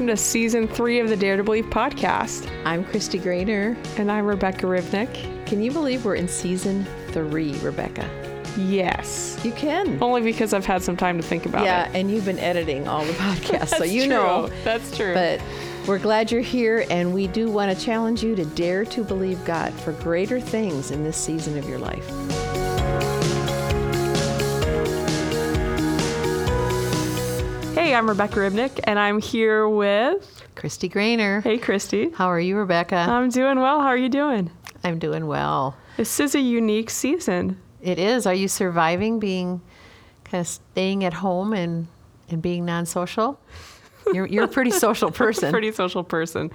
Welcome 0.00 0.16
to 0.16 0.22
season 0.22 0.66
three 0.66 0.98
of 0.98 1.10
the 1.10 1.16
Dare 1.16 1.36
to 1.36 1.44
Believe 1.44 1.66
podcast. 1.66 2.50
I'm 2.64 2.86
Kristi 2.86 3.20
Graner. 3.20 3.76
And 3.98 4.10
I'm 4.10 4.24
Rebecca 4.24 4.64
Ribnick. 4.64 5.44
Can 5.44 5.62
you 5.62 5.70
believe 5.70 6.06
we're 6.06 6.14
in 6.14 6.26
season 6.26 6.86
three, 7.08 7.52
Rebecca? 7.58 8.08
Yes. 8.56 9.38
You 9.44 9.52
can. 9.52 10.02
Only 10.02 10.22
because 10.22 10.54
I've 10.54 10.64
had 10.64 10.82
some 10.82 10.96
time 10.96 11.18
to 11.18 11.22
think 11.22 11.44
about 11.44 11.66
yeah, 11.66 11.84
it. 11.84 11.92
Yeah, 11.92 11.98
and 11.98 12.10
you've 12.10 12.24
been 12.24 12.38
editing 12.38 12.88
all 12.88 13.04
the 13.04 13.12
podcasts, 13.24 13.76
so 13.76 13.84
you 13.84 14.04
true. 14.04 14.08
know. 14.08 14.50
That's 14.64 14.96
true. 14.96 15.12
But 15.12 15.42
we're 15.86 15.98
glad 15.98 16.32
you're 16.32 16.40
here, 16.40 16.86
and 16.88 17.12
we 17.12 17.26
do 17.26 17.50
want 17.50 17.76
to 17.76 17.84
challenge 17.84 18.22
you 18.22 18.34
to 18.36 18.46
dare 18.46 18.86
to 18.86 19.04
believe 19.04 19.44
God 19.44 19.74
for 19.74 19.92
greater 19.92 20.40
things 20.40 20.92
in 20.92 21.04
this 21.04 21.18
season 21.18 21.58
of 21.58 21.68
your 21.68 21.78
life. 21.78 22.10
Hey, 27.90 27.96
I'm 27.96 28.08
Rebecca 28.08 28.36
Ribnick, 28.36 28.78
and 28.84 29.00
I'm 29.00 29.20
here 29.20 29.68
with. 29.68 30.44
Kristi 30.54 30.88
Graner. 30.88 31.42
Hey, 31.42 31.58
Kristi. 31.58 32.14
How 32.14 32.28
are 32.28 32.38
you, 32.38 32.56
Rebecca? 32.56 32.94
I'm 32.94 33.30
doing 33.30 33.58
well. 33.58 33.80
How 33.80 33.88
are 33.88 33.96
you 33.96 34.08
doing? 34.08 34.48
I'm 34.84 35.00
doing 35.00 35.26
well. 35.26 35.76
This 35.96 36.20
is 36.20 36.36
a 36.36 36.38
unique 36.38 36.88
season. 36.88 37.60
It 37.82 37.98
is. 37.98 38.26
Are 38.26 38.34
you 38.34 38.46
surviving 38.46 39.18
being 39.18 39.60
kind 40.22 40.40
of 40.40 40.46
staying 40.46 41.02
at 41.02 41.14
home 41.14 41.52
and, 41.52 41.88
and 42.28 42.40
being 42.40 42.64
non 42.64 42.86
social? 42.86 43.40
You're, 44.14 44.26
you're 44.26 44.44
a 44.44 44.48
pretty 44.48 44.70
social 44.70 45.10
person. 45.22 45.50
Pretty 45.50 45.72
social 45.72 46.04
person. 46.04 46.50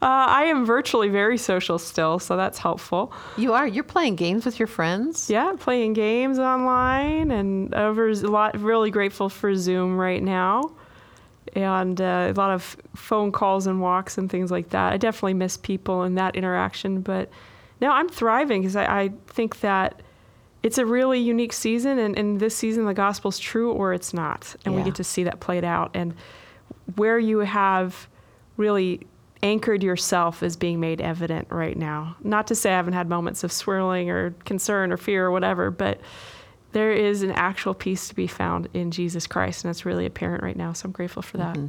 Uh, 0.00 0.26
I 0.28 0.44
am 0.44 0.64
virtually 0.64 1.08
very 1.08 1.38
social 1.38 1.78
still, 1.78 2.18
so 2.18 2.36
that's 2.36 2.58
helpful. 2.58 3.12
You 3.36 3.52
are. 3.52 3.66
You're 3.66 3.84
playing 3.84 4.16
games 4.16 4.44
with 4.44 4.58
your 4.58 4.68
friends. 4.68 5.28
Yeah, 5.30 5.54
playing 5.58 5.94
games 5.94 6.38
online 6.38 7.30
and 7.30 7.74
over 7.74 8.08
a 8.08 8.14
lot. 8.14 8.58
Really 8.60 8.90
grateful 8.90 9.28
for 9.28 9.54
Zoom 9.54 9.98
right 9.98 10.22
now, 10.22 10.72
and 11.54 12.00
uh, 12.00 12.32
a 12.34 12.38
lot 12.38 12.50
of 12.50 12.76
phone 12.94 13.32
calls 13.32 13.66
and 13.66 13.80
walks 13.80 14.18
and 14.18 14.30
things 14.30 14.50
like 14.50 14.70
that. 14.70 14.92
I 14.92 14.96
definitely 14.96 15.34
miss 15.34 15.56
people 15.56 16.02
and 16.02 16.16
that 16.18 16.36
interaction, 16.36 17.00
but 17.00 17.30
no, 17.80 17.90
I'm 17.90 18.08
thriving 18.08 18.62
because 18.62 18.76
I, 18.76 18.84
I 19.02 19.10
think 19.28 19.60
that 19.60 20.02
it's 20.62 20.78
a 20.78 20.84
really 20.84 21.20
unique 21.20 21.52
season, 21.52 21.98
and, 21.98 22.18
and 22.18 22.40
this 22.40 22.56
season 22.56 22.84
the 22.84 22.94
gospel's 22.94 23.38
true 23.38 23.72
or 23.72 23.92
it's 23.92 24.12
not, 24.12 24.56
and 24.64 24.74
we 24.74 24.82
get 24.82 24.96
to 24.96 25.04
see 25.04 25.24
that 25.24 25.40
played 25.40 25.64
out 25.64 25.90
and 25.94 26.14
where 26.96 27.18
you 27.18 27.40
have 27.40 28.08
really 28.56 29.06
anchored 29.42 29.82
yourself 29.82 30.42
is 30.42 30.56
being 30.56 30.80
made 30.80 31.00
evident 31.00 31.46
right 31.50 31.76
now. 31.76 32.16
Not 32.24 32.46
to 32.48 32.54
say 32.54 32.72
I 32.72 32.76
haven't 32.76 32.94
had 32.94 33.08
moments 33.08 33.44
of 33.44 33.52
swirling 33.52 34.10
or 34.10 34.30
concern 34.44 34.92
or 34.92 34.96
fear 34.96 35.26
or 35.26 35.30
whatever, 35.30 35.70
but 35.70 36.00
there 36.72 36.92
is 36.92 37.22
an 37.22 37.30
actual 37.30 37.72
peace 37.72 38.08
to 38.08 38.14
be 38.14 38.26
found 38.26 38.68
in 38.74 38.90
Jesus 38.90 39.26
Christ, 39.26 39.64
and 39.64 39.68
that's 39.70 39.86
really 39.86 40.06
apparent 40.06 40.42
right 40.42 40.56
now. 40.56 40.72
So 40.72 40.86
I'm 40.86 40.92
grateful 40.92 41.22
for 41.22 41.36
that. 41.38 41.56
Mm-hmm. 41.56 41.66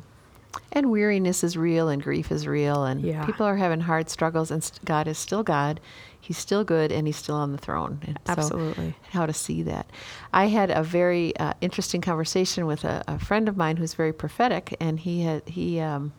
And 0.72 0.90
weariness 0.92 1.44
is 1.44 1.56
real 1.56 1.90
and 1.90 2.02
grief 2.02 2.32
is 2.32 2.48
real 2.48 2.84
and 2.84 3.02
Yeah. 3.02 3.24
people 3.26 3.46
are 3.46 3.56
having 3.58 3.82
hard 3.82 4.10
struggles 4.10 4.50
and 4.50 4.70
God 4.84 5.08
is 5.08 5.18
still 5.20 5.44
God. 5.44 5.80
He's 6.22 6.38
still 6.38 6.64
good 6.64 6.92
and 6.92 7.08
he's 7.08 7.16
still 7.16 7.36
on 7.36 7.52
the 7.52 7.58
throne. 7.58 8.02
And 8.06 8.20
so 8.26 8.32
Absolutely. 8.32 8.96
how 9.12 9.26
to 9.26 9.34
see 9.34 9.64
that. 9.64 9.90
I 10.34 10.46
had 10.46 10.70
a 10.70 10.84
very 10.84 11.36
uh, 11.38 11.54
interesting 11.62 12.02
conversation 12.02 12.66
with 12.66 12.84
a, 12.84 13.04
a 13.08 13.18
friend 13.18 13.50
of 13.50 13.58
mine 13.58 13.78
who's 13.78 13.94
very 13.94 14.14
prophetic 14.14 14.76
and 14.80 15.00
he 15.00 15.24
had 15.24 15.48
he 15.48 15.80
um, 15.80 16.14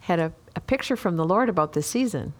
had 0.00 0.20
a, 0.20 0.32
a 0.54 0.60
picture 0.60 0.96
from 0.96 1.16
the 1.16 1.24
Lord 1.24 1.48
about 1.48 1.72
this 1.72 1.86
season. 1.86 2.34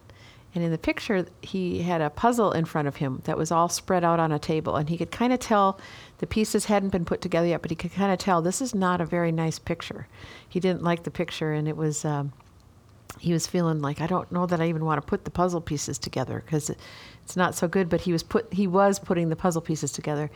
And 0.55 0.65
in 0.65 0.71
the 0.71 0.79
picture, 0.79 1.27
he 1.43 1.83
had 1.83 2.01
a 2.01 2.09
puzzle 2.09 2.53
in 2.53 2.65
front 2.65 2.89
of 2.89 2.97
him 2.97 3.21
that 3.25 3.37
was 3.37 3.53
all 3.53 3.69
spread 3.69 4.05
out 4.05 4.19
on 4.19 4.33
a 4.33 4.39
table. 4.39 4.77
And 4.77 4.89
he 4.89 4.97
could 4.97 5.11
kind 5.11 5.33
of 5.33 5.39
tell 5.39 5.79
the 6.17 6.27
pieces 6.27 6.65
hadn't 6.65 6.91
been 6.91 7.05
put 7.05 7.21
together 7.21 7.47
yet, 7.47 7.61
but 7.61 7.71
he 7.71 7.77
could 7.77 7.93
kind 7.93 8.11
of 8.11 8.19
tell 8.19 8.41
this 8.41 8.63
is 8.63 8.75
not 8.75 9.03
a 9.03 9.05
very 9.05 9.31
nice 9.31 9.59
picture. 9.59 10.09
He 10.49 10.59
didn't 10.59 10.83
like 10.83 11.03
the 11.03 11.11
picture, 11.11 11.53
and 11.53 11.69
it 11.69 11.77
was, 11.77 12.07
um, 12.07 12.33
he 13.19 13.33
was 13.33 13.47
feeling 13.47 13.81
like, 13.81 14.01
I 14.01 14.07
don't 14.07 14.31
know 14.31 14.47
that 14.47 14.61
I 14.61 14.69
even 14.69 14.85
want 14.85 15.01
to 15.01 15.07
put 15.07 15.25
the 15.25 15.31
puzzle 15.31 15.61
pieces 15.61 15.99
together 15.99 16.43
because 16.45 16.71
it, 16.71 16.79
it's 17.25 17.37
not 17.37 17.55
so 17.55 17.67
good. 17.69 17.89
But 17.89 18.03
he 18.03 18.13
was, 18.13 18.23
put, 18.23 18.53
he 18.53 18.67
was 18.67 18.99
putting 18.99 19.29
the 19.29 19.37
puzzle 19.37 19.63
pieces 19.63 19.93
together. 19.93 20.31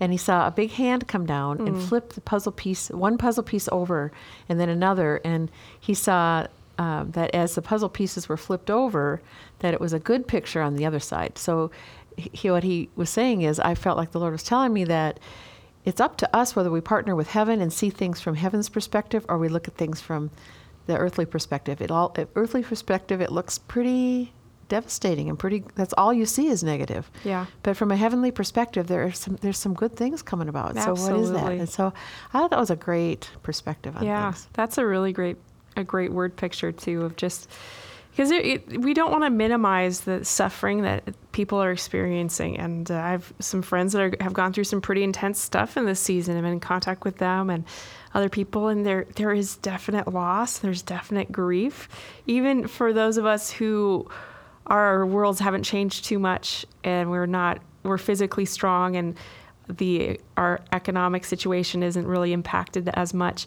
And 0.00 0.12
he 0.12 0.18
saw 0.18 0.46
a 0.46 0.50
big 0.50 0.70
hand 0.72 1.08
come 1.08 1.26
down 1.26 1.66
and 1.66 1.82
flip 1.82 2.12
the 2.12 2.20
puzzle 2.20 2.52
piece, 2.52 2.88
one 2.90 3.18
puzzle 3.18 3.42
piece 3.42 3.68
over, 3.72 4.12
and 4.48 4.60
then 4.60 4.68
another. 4.68 5.20
And 5.24 5.50
he 5.78 5.94
saw 5.94 6.46
um, 6.78 7.10
that 7.12 7.34
as 7.34 7.54
the 7.54 7.62
puzzle 7.62 7.88
pieces 7.88 8.28
were 8.28 8.36
flipped 8.36 8.70
over, 8.70 9.22
that 9.60 9.72
it 9.72 9.80
was 9.80 9.92
a 9.92 9.98
good 9.98 10.28
picture 10.28 10.60
on 10.60 10.76
the 10.76 10.84
other 10.84 11.00
side. 11.00 11.38
So, 11.38 11.70
he, 12.16 12.50
what 12.50 12.64
he 12.64 12.88
was 12.96 13.10
saying 13.10 13.42
is, 13.42 13.60
I 13.60 13.74
felt 13.74 13.98
like 13.98 14.12
the 14.12 14.20
Lord 14.20 14.32
was 14.32 14.42
telling 14.42 14.72
me 14.72 14.84
that 14.84 15.20
it's 15.84 16.00
up 16.00 16.16
to 16.18 16.36
us 16.36 16.56
whether 16.56 16.70
we 16.70 16.80
partner 16.80 17.14
with 17.14 17.28
heaven 17.28 17.60
and 17.60 17.72
see 17.72 17.90
things 17.90 18.20
from 18.20 18.34
heaven's 18.34 18.68
perspective, 18.68 19.24
or 19.28 19.38
we 19.38 19.48
look 19.48 19.68
at 19.68 19.76
things 19.76 20.00
from 20.00 20.30
the 20.86 20.96
earthly 20.96 21.26
perspective. 21.26 21.80
It 21.80 21.90
all, 21.90 22.14
earthly 22.34 22.62
perspective, 22.62 23.20
it 23.20 23.30
looks 23.30 23.58
pretty 23.58 24.32
devastating 24.68 25.28
and 25.28 25.38
pretty. 25.38 25.64
That's 25.74 25.94
all 25.96 26.12
you 26.12 26.26
see 26.26 26.48
is 26.48 26.64
negative. 26.64 27.10
Yeah. 27.24 27.46
But 27.62 27.76
from 27.76 27.90
a 27.90 27.96
heavenly 27.96 28.30
perspective, 28.30 28.86
there 28.86 29.04
are 29.04 29.12
some 29.12 29.36
there's 29.36 29.58
some 29.58 29.74
good 29.74 29.96
things 29.96 30.22
coming 30.22 30.48
about. 30.48 30.76
So 30.76 30.90
what 30.94 30.98
is 30.98 31.30
that? 31.30 31.36
Absolutely. 31.36 31.58
And 31.60 31.68
so 31.68 31.92
I 32.32 32.38
thought 32.38 32.50
that 32.50 32.58
was 32.58 32.70
a 32.70 32.76
great 32.76 33.30
perspective 33.42 33.96
on 33.96 34.04
yeah, 34.04 34.32
things. 34.32 34.48
that's 34.52 34.78
a 34.78 34.86
really 34.86 35.12
great 35.12 35.36
a 35.76 35.84
great 35.84 36.12
word 36.12 36.36
picture 36.36 36.72
too 36.72 37.02
of 37.02 37.16
just 37.16 37.50
because 38.16 38.30
we 38.78 38.94
don't 38.94 39.10
want 39.10 39.24
to 39.24 39.30
minimize 39.30 40.00
the 40.00 40.24
suffering 40.24 40.80
that 40.82 41.14
people 41.32 41.62
are 41.62 41.70
experiencing. 41.70 42.58
And 42.58 42.90
uh, 42.90 42.94
I 42.94 43.10
have 43.10 43.30
some 43.40 43.60
friends 43.60 43.92
that 43.92 44.00
are, 44.00 44.12
have 44.22 44.32
gone 44.32 44.54
through 44.54 44.64
some 44.64 44.80
pretty 44.80 45.02
intense 45.02 45.38
stuff 45.38 45.76
in 45.76 45.84
this 45.84 46.00
season. 46.00 46.34
I'm 46.34 46.46
in 46.46 46.58
contact 46.58 47.04
with 47.04 47.18
them 47.18 47.50
and 47.50 47.64
other 48.14 48.30
people, 48.30 48.68
and 48.68 48.86
there 48.86 49.06
there 49.16 49.34
is 49.34 49.56
definite 49.58 50.08
loss. 50.08 50.60
There's 50.60 50.80
definite 50.80 51.30
grief, 51.30 51.90
even 52.26 52.66
for 52.66 52.94
those 52.94 53.18
of 53.18 53.26
us 53.26 53.50
who 53.50 54.08
our 54.66 55.04
worlds 55.04 55.40
haven't 55.40 55.64
changed 55.64 56.06
too 56.06 56.18
much, 56.18 56.64
and 56.84 57.10
we're 57.10 57.26
not 57.26 57.60
we're 57.82 57.98
physically 57.98 58.46
strong, 58.46 58.96
and 58.96 59.14
the 59.68 60.18
our 60.38 60.62
economic 60.72 61.26
situation 61.26 61.82
isn't 61.82 62.06
really 62.06 62.32
impacted 62.32 62.88
as 62.94 63.12
much 63.12 63.46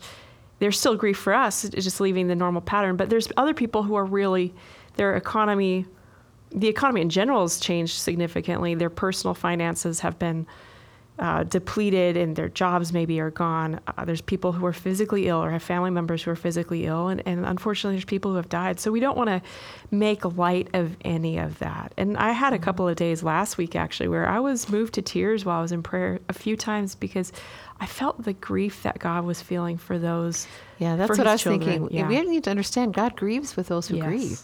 there's 0.60 0.80
still 0.80 0.96
grief 0.96 1.18
for 1.18 1.34
us, 1.34 1.68
just 1.70 2.00
leaving 2.00 2.28
the 2.28 2.36
normal 2.36 2.62
pattern. 2.62 2.96
But 2.96 3.10
there's 3.10 3.28
other 3.38 3.54
people 3.54 3.84
who 3.84 3.96
are 3.96 4.06
really, 4.06 4.54
their 4.96 5.16
economy, 5.16 5.86
the 6.52 6.68
economy 6.68 7.02
in 7.02 7.10
general 7.10 7.42
has 7.42 7.60
changed 7.60 8.00
significantly. 8.00 8.76
Their 8.76 8.90
personal 8.90 9.34
finances 9.34 10.02
have 10.02 10.20
been 10.20 10.46
uh, 11.20 11.44
depleted 11.44 12.16
and 12.18 12.36
their 12.36 12.50
jobs 12.50 12.94
maybe 12.94 13.20
are 13.20 13.30
gone. 13.32 13.80
Uh, 13.88 14.06
there's 14.06 14.22
people 14.22 14.52
who 14.54 14.66
are 14.66 14.74
physically 14.74 15.28
ill 15.28 15.44
or 15.44 15.52
have 15.52 15.62
family 15.62 15.92
members 15.92 16.24
who 16.24 16.32
are 16.32 16.36
physically 16.36 16.86
ill. 16.86 17.10
And, 17.10 17.22
and 17.26 17.46
unfortunately, 17.46 17.96
there's 17.98 18.06
people 18.06 18.32
who 18.32 18.38
have 18.38 18.50
died. 18.50 18.80
So 18.80 18.92
we 18.92 19.00
don't 19.00 19.18
want 19.18 19.30
to 19.30 19.42
make 19.92 20.24
light 20.38 20.70
of 20.74 20.96
any 21.04 21.38
of 21.38 21.60
that. 21.60 21.94
And 21.98 22.18
I 22.18 22.32
had 22.32 22.54
a 22.54 22.60
couple 22.60 22.88
of 22.88 22.96
days 22.96 23.22
last 23.24 23.58
week 23.58 23.76
actually 23.76 24.08
where 24.08 24.28
I 24.28 24.40
was 24.40 24.70
moved 24.70 24.94
to 24.96 25.02
tears 25.02 25.46
while 25.46 25.60
I 25.60 25.62
was 25.62 25.72
in 25.72 25.84
prayer 25.84 26.20
a 26.30 26.34
few 26.34 26.56
times 26.56 26.96
because 26.96 27.32
I 27.82 27.86
felt 27.86 28.24
the 28.24 28.34
grief 28.34 28.84
that 28.84 29.00
God 29.00 29.24
was 29.26 29.42
feeling 29.42 29.78
for 29.78 30.00
those. 30.00 30.48
Yeah, 30.80 30.96
that's 30.96 31.18
what 31.18 31.28
I 31.28 31.34
was 31.34 31.42
children. 31.42 31.68
thinking. 31.68 31.98
Yeah. 31.98 32.08
We 32.08 32.22
need 32.22 32.44
to 32.46 32.50
understand 32.50 32.94
God 32.94 33.16
grieves 33.16 33.56
with 33.56 33.68
those 33.68 33.88
who 33.88 33.98
Yes. 33.98 34.06
grieve. 34.06 34.40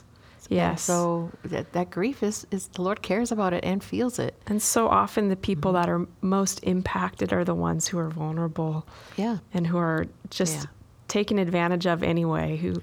Yes. 0.50 0.84
So 0.84 1.32
that, 1.46 1.74
that 1.74 1.90
grief 1.90 2.24
is, 2.24 2.46
is 2.52 2.68
the 2.68 2.82
Lord 2.82 3.02
cares 3.02 3.32
about 3.32 3.54
it 3.54 3.64
and 3.64 3.84
feels 3.84 4.20
it. 4.20 4.36
And 4.48 4.62
so 4.62 4.88
often 4.88 5.30
the 5.30 5.36
people 5.36 5.74
mm-hmm. 5.74 5.82
that 5.82 5.90
are 5.90 6.08
most 6.22 6.60
impacted 6.64 7.34
are 7.34 7.44
the 7.44 7.56
ones 7.56 7.88
who 7.88 7.98
are 7.98 8.10
vulnerable 8.10 8.88
Yeah. 9.18 9.38
and 9.54 9.68
who 9.68 9.78
are 9.78 10.06
just 10.30 10.58
Yeah. 10.58 10.66
taken 11.08 11.40
advantage 11.40 11.86
of 11.86 12.04
anyway, 12.04 12.58
who 12.58 12.82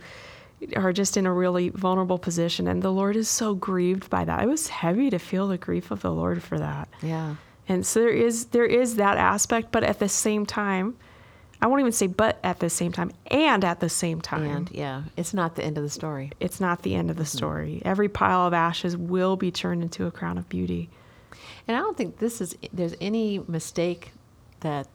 are 0.76 0.92
just 0.92 1.16
in 1.16 1.26
a 1.26 1.32
really 1.32 1.70
vulnerable 1.70 2.18
position. 2.18 2.68
And 2.68 2.82
the 2.82 2.92
Lord 2.92 3.16
is 3.16 3.28
so 3.28 3.54
grieved 3.54 4.08
by 4.10 4.24
that. 4.24 4.42
It 4.42 4.48
was 4.48 4.68
heavy 4.68 5.10
to 5.10 5.18
feel 5.18 5.48
the 5.48 5.58
grief 5.58 5.90
of 5.90 6.02
the 6.02 6.12
Lord 6.12 6.42
for 6.42 6.58
that. 6.58 6.88
Yeah. 7.02 7.36
And 7.68 7.86
so 7.86 8.00
there 8.00 8.10
is 8.10 8.46
there 8.46 8.64
is 8.66 8.96
that 8.96 9.18
aspect, 9.18 9.72
but 9.72 9.84
at 9.84 9.98
the 9.98 10.08
same 10.08 10.46
time, 10.46 10.96
I 11.62 11.68
won't 11.68 11.78
even 11.78 11.92
say 11.92 12.08
but 12.08 12.40
at 12.42 12.58
the 12.58 12.68
same 12.68 12.90
time, 12.90 13.12
and 13.28 13.64
at 13.64 13.78
the 13.78 13.88
same 13.88 14.20
time. 14.20 14.42
And 14.42 14.70
yeah, 14.72 15.04
it's 15.16 15.32
not 15.32 15.54
the 15.54 15.62
end 15.62 15.78
of 15.78 15.84
the 15.84 15.90
story. 15.90 16.32
it's 16.40 16.60
not 16.60 16.82
the 16.82 16.94
end 16.96 17.08
of 17.08 17.16
the 17.16 17.24
story. 17.24 17.80
Every 17.84 18.08
pile 18.08 18.46
of 18.48 18.52
ashes 18.52 18.96
will 18.96 19.36
be 19.36 19.52
turned 19.52 19.82
into 19.82 20.06
a 20.06 20.10
crown 20.10 20.38
of 20.38 20.48
beauty. 20.48 20.90
And 21.68 21.76
I 21.76 21.80
don't 21.80 21.96
think 21.96 22.18
this 22.18 22.40
is 22.40 22.56
there's 22.72 22.96
any 23.00 23.38
mistake 23.46 24.10
that 24.60 24.88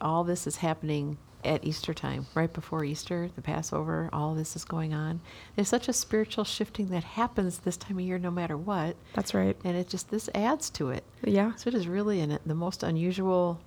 all 0.00 0.24
this 0.24 0.46
is 0.46 0.56
happening 0.56 1.18
at 1.44 1.64
Easter 1.64 1.94
time, 1.94 2.26
right 2.34 2.52
before 2.52 2.82
Easter, 2.82 3.30
the 3.36 3.42
Passover, 3.42 4.08
all 4.12 4.34
this 4.34 4.56
is 4.56 4.64
going 4.64 4.92
on. 4.92 5.20
There's 5.54 5.68
such 5.68 5.86
a 5.86 5.92
spiritual 5.92 6.44
shifting 6.44 6.88
that 6.88 7.04
happens 7.04 7.58
this 7.58 7.76
time 7.76 7.98
of 7.98 8.04
year 8.04 8.18
no 8.18 8.30
matter 8.30 8.56
what. 8.56 8.96
That's 9.12 9.32
right. 9.34 9.56
And 9.64 9.76
it 9.76 9.88
just 9.88 10.10
this 10.10 10.28
adds 10.34 10.70
to 10.70 10.90
it. 10.90 11.04
Yeah. 11.22 11.54
So 11.56 11.68
it 11.68 11.74
is 11.74 11.86
really 11.86 12.20
in 12.20 12.30
it 12.30 12.40
the 12.46 12.54
most 12.54 12.82
unusual 12.82 13.60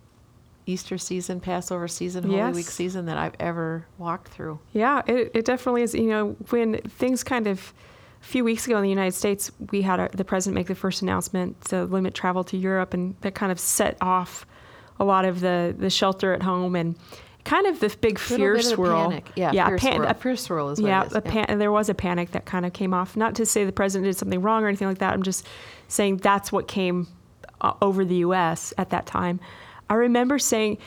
Easter 0.66 0.98
season, 0.98 1.40
Passover 1.40 1.88
season, 1.88 2.24
Holy 2.24 2.38
Yes. 2.38 2.56
Week 2.56 2.66
season 2.70 3.06
that 3.08 3.18
I've 3.18 3.36
ever 3.40 3.86
walked 3.98 4.28
through. 4.30 4.60
Yeah, 4.74 5.02
it, 5.08 5.32
it 5.34 5.46
definitely 5.46 5.84
is. 5.84 5.94
You 5.96 6.10
know, 6.10 6.36
when 6.50 6.80
things 6.82 7.24
kind 7.24 7.48
of, 7.48 7.74
a 8.22 8.26
few 8.26 8.44
weeks 8.44 8.68
ago 8.68 8.78
in 8.78 8.84
the 8.84 8.90
United 8.90 9.14
States, 9.16 9.52
we 9.72 9.82
had 9.82 10.00
our, 10.00 10.10
the 10.10 10.26
president 10.26 10.56
make 10.56 10.68
the 10.68 10.76
first 10.76 11.02
announcement 11.02 11.60
to 11.66 11.86
limit 11.86 12.14
travel 12.14 12.44
to 12.46 12.58
Europe, 12.58 12.94
and 12.94 13.16
that 13.22 13.34
kind 13.34 13.52
of 13.52 13.60
set 13.60 13.98
off 14.02 14.46
a 15.00 15.06
lot 15.06 15.26
of 15.26 15.40
the, 15.40 15.74
the 15.78 15.90
shelter 15.90 16.34
at 16.34 16.44
home. 16.44 16.76
And, 16.76 16.96
kind 17.46 17.66
of 17.66 17.80
the 17.80 17.96
big 18.02 18.20
fear 18.20 18.56
bit 18.56 18.66
swirl. 18.66 19.10
panic. 19.10 19.32
Yeah, 19.36 19.52
yeah, 19.54 19.68
fear, 19.70 19.78
pan- 19.78 19.96
swirl. 19.96 20.08
a- 20.10 20.14
fear 20.14 20.36
swirl 20.36 20.70
is 20.70 20.80
yeah, 20.80 21.04
it 21.04 21.08
is. 21.08 21.14
a 21.16 21.22
pan- 21.22 21.58
there 21.58 21.72
was 21.72 21.90
a 21.90 21.94
panic 21.96 22.32
that 22.32 22.46
kind 22.46 22.66
of 22.66 22.74
came 22.74 22.94
off. 22.94 23.16
Not 23.16 23.34
to 23.36 23.46
say 23.46 23.64
the 23.66 23.72
president 23.72 24.06
did 24.06 24.18
something 24.18 24.42
wrong 24.42 24.64
or 24.64 24.68
anything 24.68 24.88
like 24.88 25.00
that. 25.00 25.14
I'm 25.14 25.24
just 25.24 25.48
saying 25.88 26.18
that's 26.18 26.52
what 26.52 26.68
came 26.68 27.08
uh, 27.62 27.74
over 27.82 28.06
the 28.06 28.18
U.S. 28.18 28.74
at 28.78 28.90
that 28.92 29.06
time. 29.06 29.40
I 29.89 29.95
remember 29.95 30.39
saying, 30.39 30.77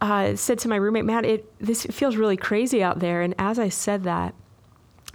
uh, 0.00 0.36
said 0.36 0.58
to 0.60 0.68
my 0.68 0.76
roommate, 0.76 1.04
"Man, 1.04 1.24
it 1.24 1.52
this 1.58 1.84
feels 1.86 2.16
really 2.16 2.36
crazy 2.36 2.82
out 2.82 3.00
there." 3.00 3.22
And 3.22 3.34
as 3.38 3.58
I 3.58 3.68
said 3.68 4.04
that, 4.04 4.34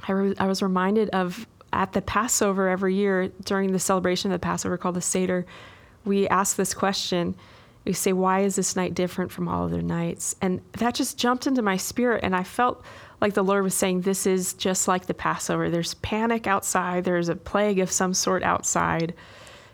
I, 0.07 0.11
re- 0.11 0.35
I 0.37 0.47
was 0.47 0.61
reminded 0.61 1.09
of 1.09 1.47
at 1.75 1.91
the 1.91 2.01
Passover 2.01 2.69
every 2.69 2.95
year 2.95 3.27
during 3.43 3.73
the 3.73 3.79
celebration 3.79 4.31
of 4.31 4.39
the 4.39 4.43
Passover 4.43 4.77
called 4.77 4.95
the 4.95 5.01
Seder, 5.01 5.45
we 6.05 6.27
ask 6.29 6.55
this 6.55 6.73
question. 6.73 7.35
We 7.83 7.93
say, 7.93 8.13
Why 8.13 8.41
is 8.41 8.55
this 8.55 8.75
night 8.75 8.95
different 8.95 9.31
from 9.31 9.47
all 9.47 9.65
other 9.65 9.81
nights? 9.81 10.35
And 10.41 10.61
that 10.73 10.95
just 10.95 11.17
jumped 11.17 11.47
into 11.47 11.61
my 11.61 11.77
spirit. 11.77 12.23
And 12.23 12.35
I 12.35 12.43
felt 12.43 12.83
like 13.21 13.33
the 13.33 13.43
Lord 13.43 13.63
was 13.63 13.75
saying, 13.75 14.01
This 14.01 14.25
is 14.25 14.53
just 14.53 14.87
like 14.87 15.05
the 15.05 15.13
Passover. 15.13 15.69
There's 15.69 15.95
panic 15.95 16.47
outside, 16.47 17.03
there's 17.03 17.29
a 17.29 17.35
plague 17.35 17.79
of 17.79 17.91
some 17.91 18.13
sort 18.13 18.41
outside. 18.41 19.13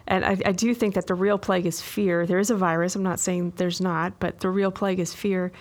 And 0.07 0.25
I, 0.25 0.37
I 0.45 0.51
do 0.51 0.73
think 0.73 0.95
that 0.95 1.07
the 1.07 1.13
real 1.13 1.37
plague 1.37 1.65
is 1.65 1.81
fear. 1.81 2.25
There 2.25 2.39
is 2.39 2.49
a 2.49 2.55
virus. 2.55 2.95
I'm 2.95 3.03
not 3.03 3.19
saying 3.19 3.53
there's 3.57 3.79
not, 3.79 4.19
but 4.19 4.39
the 4.39 4.49
real 4.49 4.71
plague 4.71 4.99
is 4.99 5.13
fear. 5.13 5.51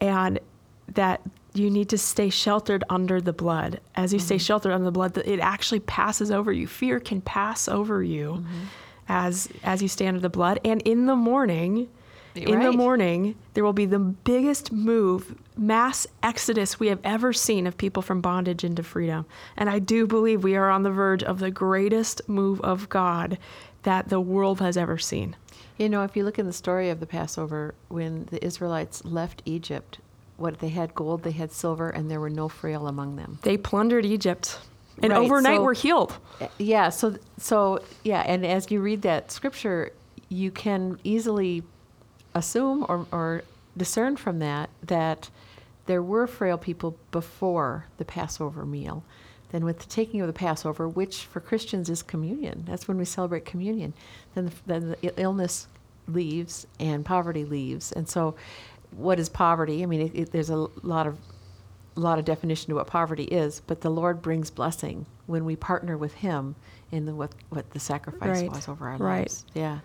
And 0.00 0.38
that 0.94 1.22
you 1.54 1.70
need 1.70 1.88
to 1.88 1.98
stay 1.98 2.30
sheltered 2.30 2.84
under 2.88 3.20
the 3.20 3.32
blood. 3.32 3.80
As 3.94 4.12
you 4.12 4.18
stay 4.18 4.36
mm-hmm. 4.36 4.42
sheltered 4.42 4.72
under 4.72 4.84
the 4.84 4.92
blood, 4.92 5.16
it 5.18 5.40
actually 5.40 5.80
passes 5.80 6.30
over 6.30 6.52
you. 6.52 6.66
Fear 6.66 7.00
can 7.00 7.20
pass 7.20 7.68
over 7.68 8.02
you 8.02 8.34
mm-hmm. 8.34 8.64
as 9.08 9.48
as 9.64 9.82
you 9.82 9.88
stay 9.88 10.06
under 10.06 10.20
the 10.20 10.30
blood. 10.30 10.60
And 10.64 10.80
in 10.82 11.06
the 11.06 11.16
morning, 11.16 11.88
in 12.34 12.60
the 12.60 12.72
morning, 12.72 13.34
there 13.54 13.64
will 13.64 13.72
be 13.72 13.86
the 13.86 13.98
biggest 13.98 14.70
move, 14.70 15.34
mass 15.56 16.06
exodus 16.22 16.78
we 16.78 16.86
have 16.86 17.00
ever 17.02 17.32
seen 17.32 17.66
of 17.66 17.76
people 17.76 18.02
from 18.02 18.20
bondage 18.20 18.62
into 18.62 18.84
freedom. 18.84 19.26
And 19.56 19.68
I 19.68 19.80
do 19.80 20.06
believe 20.06 20.44
we 20.44 20.54
are 20.54 20.70
on 20.70 20.84
the 20.84 20.90
verge 20.90 21.24
of 21.24 21.40
the 21.40 21.50
greatest 21.50 22.28
move 22.28 22.60
of 22.60 22.88
God 22.88 23.38
that 23.82 24.08
the 24.08 24.20
world 24.20 24.60
has 24.60 24.76
ever 24.76 24.98
seen. 24.98 25.36
You 25.78 25.88
know, 25.88 26.02
if 26.04 26.16
you 26.16 26.24
look 26.24 26.38
in 26.38 26.46
the 26.46 26.52
story 26.52 26.90
of 26.90 27.00
the 27.00 27.06
Passover, 27.06 27.74
when 27.88 28.26
the 28.30 28.44
Israelites 28.44 29.04
left 29.04 29.42
Egypt, 29.44 29.98
what 30.36 30.58
they 30.58 30.68
had 30.68 30.94
gold, 30.94 31.22
they 31.22 31.30
had 31.32 31.52
silver, 31.52 31.88
and 31.90 32.10
there 32.10 32.20
were 32.20 32.30
no 32.30 32.48
frail 32.48 32.86
among 32.86 33.16
them. 33.16 33.38
They 33.42 33.56
plundered 33.56 34.04
Egypt. 34.04 34.58
And 35.02 35.12
Right, 35.12 35.20
overnight 35.22 35.56
so- 35.58 35.62
we're 35.62 35.74
healed. 35.74 36.18
Eh, 36.40 36.48
yeah, 36.58 36.90
so 36.90 37.16
so 37.38 37.80
yeah, 38.04 38.20
and 38.26 38.44
as 38.44 38.70
you 38.70 38.80
read 38.82 39.00
that 39.02 39.30
scripture, 39.32 39.92
you 40.28 40.50
can 40.50 40.98
easily 41.04 41.62
assume 42.34 42.84
or, 42.88 43.06
or 43.10 43.42
discern 43.76 44.16
from 44.16 44.38
that 44.40 44.68
that 44.82 45.30
there 45.86 46.02
were 46.02 46.26
frail 46.26 46.58
people 46.58 46.96
before 47.12 47.86
the 47.96 48.04
Passover 48.04 48.66
meal. 48.66 49.02
Then, 49.52 49.64
with 49.64 49.80
the 49.80 49.86
taking 49.86 50.20
of 50.20 50.26
the 50.26 50.32
Passover, 50.32 50.88
which 50.88 51.24
for 51.24 51.40
Christians 51.40 51.90
is 51.90 52.02
communion, 52.02 52.64
that's 52.66 52.86
when 52.86 52.98
we 52.98 53.04
celebrate 53.04 53.44
communion. 53.44 53.94
Then, 54.34 54.46
the, 54.46 54.52
then 54.66 54.88
the 55.00 55.20
illness 55.20 55.66
leaves 56.06 56.66
and 56.78 57.04
poverty 57.04 57.44
leaves, 57.44 57.92
and 57.92 58.08
so, 58.08 58.36
what 58.92 59.18
is 59.18 59.28
poverty? 59.28 59.82
I 59.82 59.86
mean, 59.86 60.00
it, 60.02 60.12
it, 60.14 60.32
there's 60.32 60.50
a 60.50 60.68
lot 60.82 61.06
of 61.06 61.18
a 61.96 62.00
lot 62.00 62.18
of 62.18 62.24
definition 62.24 62.68
to 62.70 62.76
what 62.76 62.86
poverty 62.86 63.24
is, 63.24 63.60
but 63.66 63.80
the 63.80 63.90
Lord 63.90 64.22
brings 64.22 64.50
blessing 64.50 65.06
when 65.26 65.44
we 65.44 65.56
partner 65.56 65.98
with 65.98 66.14
Him 66.14 66.54
in 66.92 67.06
the, 67.06 67.14
what 67.14 67.32
what 67.50 67.70
the 67.70 67.80
sacrifice 67.80 68.42
Right, 68.42 68.50
was 68.50 68.68
over 68.68 68.88
our 68.88 68.96
right. 68.96 69.20
lives. 69.20 69.44
Yeah. 69.54 69.80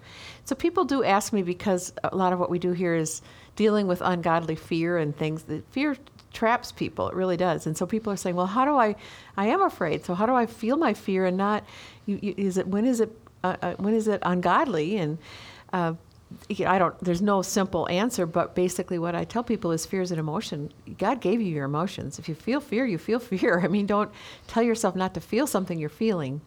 So 0.46 0.56
people 0.56 0.86
do 0.86 1.04
ask 1.04 1.34
me 1.34 1.44
because 1.44 1.94
a 2.04 2.16
lot 2.16 2.34
of 2.34 2.40
what 2.40 2.50
we 2.50 2.60
do 2.60 2.72
here 2.72 2.96
is 2.96 3.22
dealing 3.56 3.88
with 3.88 4.02
ungodly 4.02 4.56
fear 4.56 4.98
and 4.98 5.16
things 5.16 5.44
that 5.44 5.70
fear 5.72 5.96
traps 6.36 6.72
people. 6.72 7.10
It 7.10 7.16
really 7.16 7.38
does. 7.38 7.66
And 7.66 7.76
so 7.76 7.88
people 7.88 8.14
are 8.14 8.18
saying, 8.18 8.36
"Well, 8.36 8.46
how 8.46 8.66
do 8.66 8.78
I? 8.78 8.96
I 9.36 9.48
am 9.48 9.62
afraid. 9.62 10.06
So 10.06 10.14
how 10.14 10.28
do 10.28 10.36
I 10.36 10.46
feel 10.46 10.78
my 10.78 10.94
fear 10.94 11.26
and 11.26 11.38
not? 11.38 11.64
You, 12.06 12.20
you, 12.22 12.36
is 12.38 12.58
it 12.58 12.68
when 12.68 12.86
is 12.86 13.00
it 13.00 13.18
uh, 13.44 13.56
uh, 13.62 13.74
when 13.78 13.96
is 13.96 14.08
it 14.08 14.20
ungodly?" 14.24 14.98
And 14.98 15.18
uh, 15.74 15.94
I 16.66 16.78
don't. 16.78 16.98
There's 17.00 17.22
no 17.22 17.42
simple 17.42 17.88
answer, 17.90 18.26
but 18.26 18.54
basically, 18.54 19.00
what 19.00 19.16
I 19.16 19.24
tell 19.24 19.44
people 19.44 19.72
is 19.72 19.86
fear 19.86 20.02
is 20.02 20.12
an 20.12 20.20
emotion. 20.20 20.72
God 20.98 21.22
gave 21.22 21.42
you 21.42 21.48
your 21.48 21.66
emotions. 21.66 22.20
If 22.20 22.30
you 22.30 22.36
feel 22.36 22.60
fear, 22.60 22.86
you 22.86 22.98
feel 22.98 23.20
fear. 23.32 23.62
I 23.64 23.68
mean, 23.68 23.86
don't 23.86 24.12
tell 24.48 24.64
yourself 24.64 24.96
not 24.96 25.14
to 25.16 25.22
feel 25.22 25.48
something 25.48 25.80
you're 25.80 25.90
feeling. 25.90 26.42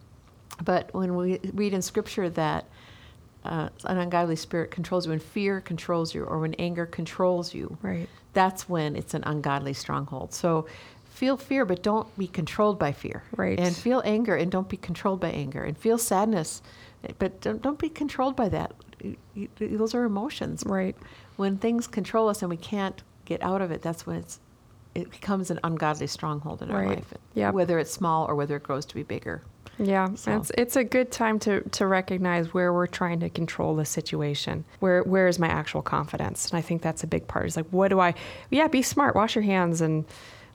But 0.63 0.93
when 0.93 1.15
we 1.15 1.39
read 1.53 1.73
in 1.73 1.81
Scripture 1.81 2.29
that 2.31 2.65
uh, 3.45 3.69
an 3.85 3.97
ungodly 3.97 4.35
spirit 4.35 4.71
controls 4.71 5.05
you, 5.05 5.11
when 5.11 5.19
fear 5.19 5.61
controls 5.61 6.13
you, 6.13 6.23
or 6.23 6.39
when 6.39 6.53
anger 6.55 6.85
controls 6.85 7.53
you, 7.53 7.77
Right. 7.81 8.09
that's 8.33 8.67
when 8.67 8.95
it's 8.95 9.13
an 9.13 9.23
ungodly 9.25 9.73
stronghold. 9.73 10.33
So 10.33 10.65
feel 11.05 11.37
fear, 11.37 11.65
but 11.65 11.81
don't 11.83 12.15
be 12.17 12.27
controlled 12.27 12.77
by 12.79 12.91
fear. 12.91 13.23
Right. 13.35 13.59
And 13.59 13.75
feel 13.75 14.01
anger, 14.05 14.35
and 14.35 14.51
don't 14.51 14.69
be 14.69 14.77
controlled 14.77 15.19
by 15.19 15.29
anger. 15.29 15.63
And 15.63 15.77
feel 15.77 15.97
sadness, 15.97 16.61
but 17.17 17.41
don't, 17.41 17.61
don't 17.61 17.79
be 17.79 17.89
controlled 17.89 18.35
by 18.35 18.49
that. 18.49 18.73
You- 19.01 19.15
you- 19.33 19.77
those 19.77 19.95
are 19.95 20.03
emotions. 20.03 20.63
Right. 20.65 20.95
When 21.37 21.57
things 21.57 21.87
control 21.87 22.27
us 22.27 22.41
and 22.41 22.49
we 22.49 22.57
can't 22.57 23.01
get 23.25 23.41
out 23.41 23.61
of 23.61 23.71
it, 23.71 23.81
that's 23.81 24.05
when 24.05 24.17
it's 24.17 24.39
it 24.95 25.11
becomes 25.11 25.51
an 25.51 25.59
ungodly 25.63 26.07
stronghold 26.07 26.63
in 26.63 26.71
our 26.71 26.79
Right. 26.81 26.89
life. 26.97 27.13
Yep. 27.35 27.53
Whether 27.53 27.77
it's 27.77 27.91
small 27.91 28.25
or 28.25 28.33
whether 28.35 28.55
it 28.55 28.63
grows 28.63 28.85
to 28.87 28.95
be 28.95 29.03
bigger. 29.03 29.43
Yeah, 29.79 30.13
So- 30.15 30.35
it's 30.37 30.51
it's 30.57 30.75
a 30.75 30.83
good 30.83 31.11
time 31.11 31.39
to 31.39 31.61
to 31.61 31.87
recognize 31.87 32.53
where 32.53 32.73
we're 32.73 32.85
trying 32.87 33.21
to 33.21 33.29
control 33.29 33.75
the 33.75 33.85
situation. 33.85 34.65
Where 34.81 35.03
where 35.03 35.27
is 35.27 35.39
my 35.39 35.47
actual 35.47 35.81
confidence? 35.81 36.49
And 36.49 36.57
I 36.57 36.61
think 36.61 36.81
that's 36.81 37.03
a 37.03 37.07
big 37.07 37.27
part. 37.27 37.45
Is 37.47 37.55
like, 37.55 37.67
what 37.71 37.87
do 37.87 37.99
I? 37.99 38.13
Yeah, 38.49 38.67
be 38.67 38.81
smart. 38.81 39.15
Wash 39.15 39.35
your 39.35 39.43
hands 39.43 39.81
and 39.81 40.05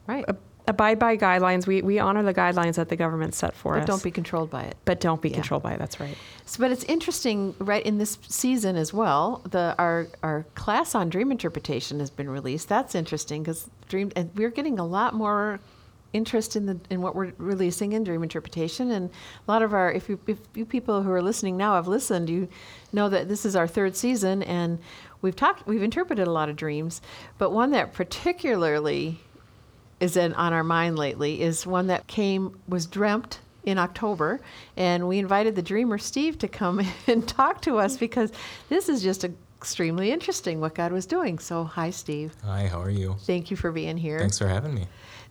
Right. 0.06 0.24
ab- 0.28 0.38
abide 0.68 0.98
by 0.98 1.16
guidelines. 1.16 1.66
We 1.66 1.80
we 1.80 1.98
honor 1.98 2.22
the 2.22 2.34
guidelines 2.34 2.74
that 2.74 2.90
the 2.90 2.96
government 2.96 3.34
set 3.34 3.54
for 3.54 3.72
but 3.74 3.82
us. 3.82 3.86
don't 3.86 4.02
be 4.02 4.10
controlled 4.10 4.50
by 4.50 4.64
it. 4.64 4.76
But 4.84 5.00
don't 5.00 5.22
be 5.22 5.30
Yeah. 5.30 5.36
controlled 5.36 5.62
by 5.62 5.72
it. 5.72 5.78
That's 5.78 5.98
right. 6.00 6.16
So, 6.44 6.60
but 6.60 6.70
it's 6.70 6.84
interesting, 6.84 7.54
right? 7.58 7.84
In 7.84 7.96
this 7.96 8.18
season 8.28 8.76
as 8.76 8.92
well, 8.92 9.40
the 9.50 9.74
our 9.78 10.06
our 10.22 10.44
class 10.54 10.94
on 10.94 11.08
dream 11.08 11.32
interpretation 11.32 11.98
has 12.00 12.10
been 12.10 12.28
released. 12.28 12.68
That's 12.68 12.94
interesting 12.94 13.42
because 13.42 13.70
dream, 13.88 14.12
and 14.14 14.30
we're 14.34 14.50
getting 14.50 14.78
a 14.78 14.84
lot 14.86 15.14
more 15.14 15.60
interest 16.14 16.56
in 16.56 16.64
the 16.64 16.80
in 16.88 17.02
what 17.02 17.14
we're 17.14 17.32
releasing 17.36 17.92
in 17.92 18.04
dream 18.04 18.22
interpretation, 18.22 18.90
and 18.90 19.10
a 19.46 19.50
lot 19.50 19.60
of 19.60 19.74
our 19.74 19.92
if 19.92 20.08
you 20.08 20.18
if 20.26 20.38
you 20.54 20.64
people 20.64 21.02
who 21.02 21.10
are 21.10 21.20
listening 21.20 21.56
now 21.58 21.74
have 21.74 21.88
listened, 21.88 22.30
you 22.30 22.48
know 22.92 23.10
that 23.10 23.28
this 23.28 23.44
is 23.44 23.54
our 23.54 23.66
third 23.66 23.96
season, 23.96 24.42
and 24.44 24.78
we've 25.20 25.36
talked 25.36 25.66
we've 25.66 25.82
interpreted 25.82 26.26
a 26.26 26.32
lot 26.32 26.48
of 26.48 26.56
dreams, 26.56 27.02
but 27.36 27.50
one 27.52 27.72
that 27.72 27.92
particularly 27.92 29.18
is 30.00 30.16
in, 30.16 30.32
on 30.34 30.52
our 30.52 30.64
mind 30.64 30.98
lately 30.98 31.42
is 31.42 31.66
one 31.66 31.88
that 31.88 32.06
came 32.06 32.58
was 32.68 32.86
dreamt 32.86 33.40
in 33.64 33.78
October, 33.78 34.40
and 34.76 35.08
we 35.08 35.18
invited 35.18 35.56
the 35.56 35.62
dreamer 35.62 35.98
Steve 35.98 36.38
to 36.38 36.48
come 36.48 36.80
and 37.06 37.26
talk 37.26 37.60
to 37.62 37.78
us 37.78 37.96
because 37.96 38.32
this 38.68 38.88
is 38.88 39.02
just 39.02 39.24
extremely 39.58 40.12
interesting 40.12 40.60
what 40.60 40.74
God 40.74 40.92
was 40.92 41.06
doing. 41.06 41.38
So, 41.38 41.64
hi, 41.64 41.90
Steve. 41.90 42.34
Hi, 42.44 42.66
how 42.66 42.82
are 42.82 42.90
you? 42.90 43.16
Thank 43.20 43.50
you 43.50 43.56
for 43.56 43.72
being 43.72 43.96
here. 43.96 44.18
Thanks 44.18 44.38
for 44.38 44.46
having 44.46 44.74
me. 44.74 44.86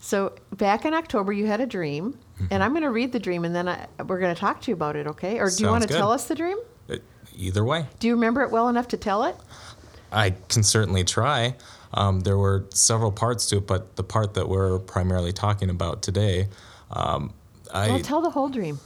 So, 0.05 0.33
back 0.57 0.83
in 0.83 0.93
October, 0.93 1.31
you 1.31 1.45
had 1.47 1.61
a 1.61 1.65
dream, 1.65 2.17
Mm-hmm. 2.35 2.45
and 2.51 2.63
I'm 2.63 2.71
going 2.71 2.81
to 2.83 2.89
read 2.89 3.11
the 3.13 3.19
dream, 3.19 3.45
and 3.45 3.55
then 3.55 3.69
I, 3.69 3.85
we're 4.05 4.19
going 4.19 4.33
to 4.33 4.39
talk 4.39 4.59
to 4.63 4.71
you 4.71 4.73
about 4.75 4.95
it. 4.97 5.05
Okay? 5.07 5.39
Or 5.39 5.49
do 5.49 5.63
you 5.63 5.69
want 5.69 5.83
to 5.83 5.87
tell 5.87 6.11
us 6.11 6.25
the 6.27 6.33
dream? 6.35 6.57
Uh, 6.89 6.95
Either 7.37 7.63
way, 7.63 7.85
Do 7.99 8.07
you 8.07 8.15
remember 8.15 8.41
it 8.41 8.51
well 8.51 8.67
enough 8.69 8.87
to 8.89 8.97
tell 8.97 9.23
it? 9.23 9.35
I 10.11 10.31
can 10.49 10.61
certainly 10.63 11.03
try. 11.03 11.55
Um, 11.93 12.21
there 12.21 12.37
were 12.37 12.65
several 12.73 13.11
parts 13.11 13.45
to 13.49 13.57
it, 13.57 13.67
but 13.67 13.95
the 13.95 14.03
part 14.03 14.33
that 14.33 14.49
we're 14.49 14.79
primarily 14.79 15.31
talking 15.31 15.69
about 15.69 16.01
today, 16.01 16.47
um, 16.91 17.31
I, 17.73 17.87
well, 17.89 17.99
tell 17.99 18.19
the 18.21 18.31
whole 18.31 18.49
dream. 18.49 18.79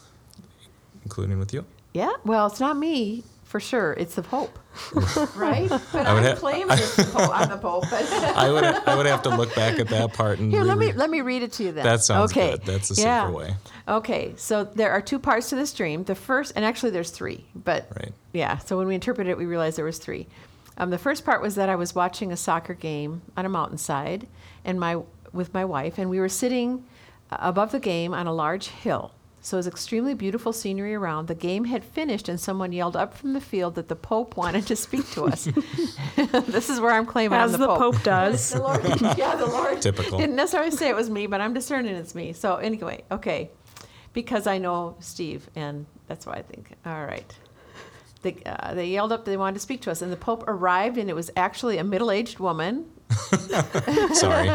including 1.03 1.39
with 1.39 1.53
you, 1.53 1.65
Yeah. 1.93 2.11
Well, 2.25 2.47
it's 2.47 2.59
not 2.59 2.77
me 2.77 3.23
for 3.47 3.59
sure. 3.61 3.93
It's 3.93 4.15
the 4.15 4.21
Pope, 4.21 4.59
right? 5.35 5.69
But 5.69 6.05
I 6.05 6.13
would 6.13 6.23
I'm 6.23 6.35
ha- 6.35 6.35
claiming 6.35 6.77
it's 6.77 6.97
the 6.97 7.03
Pope. 7.05 7.31
I'm 7.33 7.49
the 7.49 7.57
Pope. 7.57 7.85
But 7.89 8.03
I 8.35 8.51
would 8.51 8.63
I 8.63 8.95
would 8.95 9.05
have 9.05 9.21
to 9.23 9.29
look 9.29 9.55
back 9.55 9.79
at 9.79 9.87
that 9.87 10.13
part 10.13 10.39
and 10.39 10.51
Here, 10.51 10.63
let 10.63 10.77
me 10.77 10.91
let 10.91 11.09
me 11.09 11.21
read 11.21 11.43
it 11.43 11.53
to 11.53 11.63
you 11.63 11.71
then. 11.71 11.85
That 11.85 12.01
sounds 12.03 12.31
okay. 12.31 12.51
good. 12.51 12.65
That's 12.65 12.89
the 12.89 13.01
yeah. 13.01 13.23
safer 13.25 13.33
way. 13.33 13.55
Okay, 13.87 14.33
so 14.35 14.65
there 14.65 14.91
are 14.91 15.01
two 15.01 15.17
parts 15.17 15.49
to 15.49 15.55
this 15.55 15.73
dream. 15.73 16.03
The 16.03 16.13
first, 16.15 16.53
and 16.55 16.65
actually 16.65 16.91
there's 16.91 17.09
three, 17.09 17.45
but 17.55 17.87
Right. 17.95 18.11
yeah. 18.33 18.57
So 18.59 18.77
when 18.77 18.87
we 18.87 18.95
interpreted 18.95 19.31
it, 19.31 19.37
we 19.37 19.45
realized 19.45 19.77
there 19.77 19.85
was 19.85 19.97
three. 19.97 20.27
Um, 20.77 20.89
the 20.89 20.97
first 20.97 21.23
part 21.25 21.41
was 21.41 21.55
that 21.55 21.69
I 21.69 21.75
was 21.75 21.95
watching 21.95 22.31
a 22.31 22.37
soccer 22.37 22.73
game 22.73 23.21
on 23.37 23.45
a 23.45 23.49
mountainside, 23.49 24.27
and 24.65 24.79
my 24.79 25.01
with 25.31 25.53
my 25.53 25.63
wife, 25.63 25.97
and 25.97 26.09
we 26.09 26.19
were 26.19 26.29
sitting 26.29 26.83
uh, 27.31 27.37
above 27.39 27.71
the 27.71 27.79
game 27.79 28.13
on 28.13 28.27
a 28.27 28.33
large 28.33 28.67
hill. 28.67 29.11
So 29.47 29.55
it 29.55 29.59
was 29.59 29.67
extremely 29.67 30.13
beautiful 30.13 30.51
scenery 30.51 30.93
around. 30.93 31.29
The 31.29 31.33
game 31.33 31.63
had 31.63 31.81
finished, 31.81 32.27
and 32.27 32.37
someone 32.37 32.73
yelled 32.73 32.97
up 32.97 33.13
from 33.13 33.31
the 33.31 33.39
field 33.39 33.75
that 33.75 33.87
the 33.87 33.95
Pope 33.95 34.35
wanted 34.35 34.67
to 34.67 34.75
speak 34.75 35.09
to 35.11 35.23
us. 35.23 35.45
this 36.47 36.69
is 36.69 36.81
where 36.81 36.91
I'm 36.91 37.05
claiming 37.05 37.39
As 37.39 37.53
I'm 37.53 37.61
the 37.61 37.67
the 37.67 37.77
Pope 37.77 38.03
does. 38.03 38.49
the 38.51 38.59
Lord, 38.61 38.83
yeah, 39.17 39.37
the 39.37 39.45
Lord 39.45 39.81
Typical. 39.81 40.17
didn't 40.17 40.35
necessarily 40.35 40.71
say 40.71 40.89
it 40.89 40.97
was 40.97 41.09
me, 41.09 41.27
but 41.27 41.39
I'm 41.39 41.53
discerning 41.53 41.95
it's 41.95 42.13
me. 42.13 42.33
So 42.33 42.57
anyway, 42.57 43.05
okay, 43.09 43.49
because 44.11 44.47
I 44.47 44.57
know 44.57 44.97
Steve, 44.99 45.49
and 45.55 45.85
that's 46.07 46.25
why 46.25 46.33
I 46.33 46.41
think. 46.41 46.73
All 46.85 47.05
right, 47.05 47.33
they 48.23 48.41
uh, 48.45 48.73
they 48.73 48.87
yelled 48.87 49.13
up 49.13 49.23
they 49.23 49.37
wanted 49.37 49.53
to 49.53 49.61
speak 49.61 49.79
to 49.83 49.91
us, 49.91 50.01
and 50.01 50.11
the 50.11 50.17
Pope 50.17 50.43
arrived, 50.45 50.97
and 50.97 51.09
it 51.09 51.15
was 51.15 51.31
actually 51.37 51.77
a 51.77 51.85
middle-aged 51.85 52.39
woman 52.39 52.87
Sorry. 54.13 54.49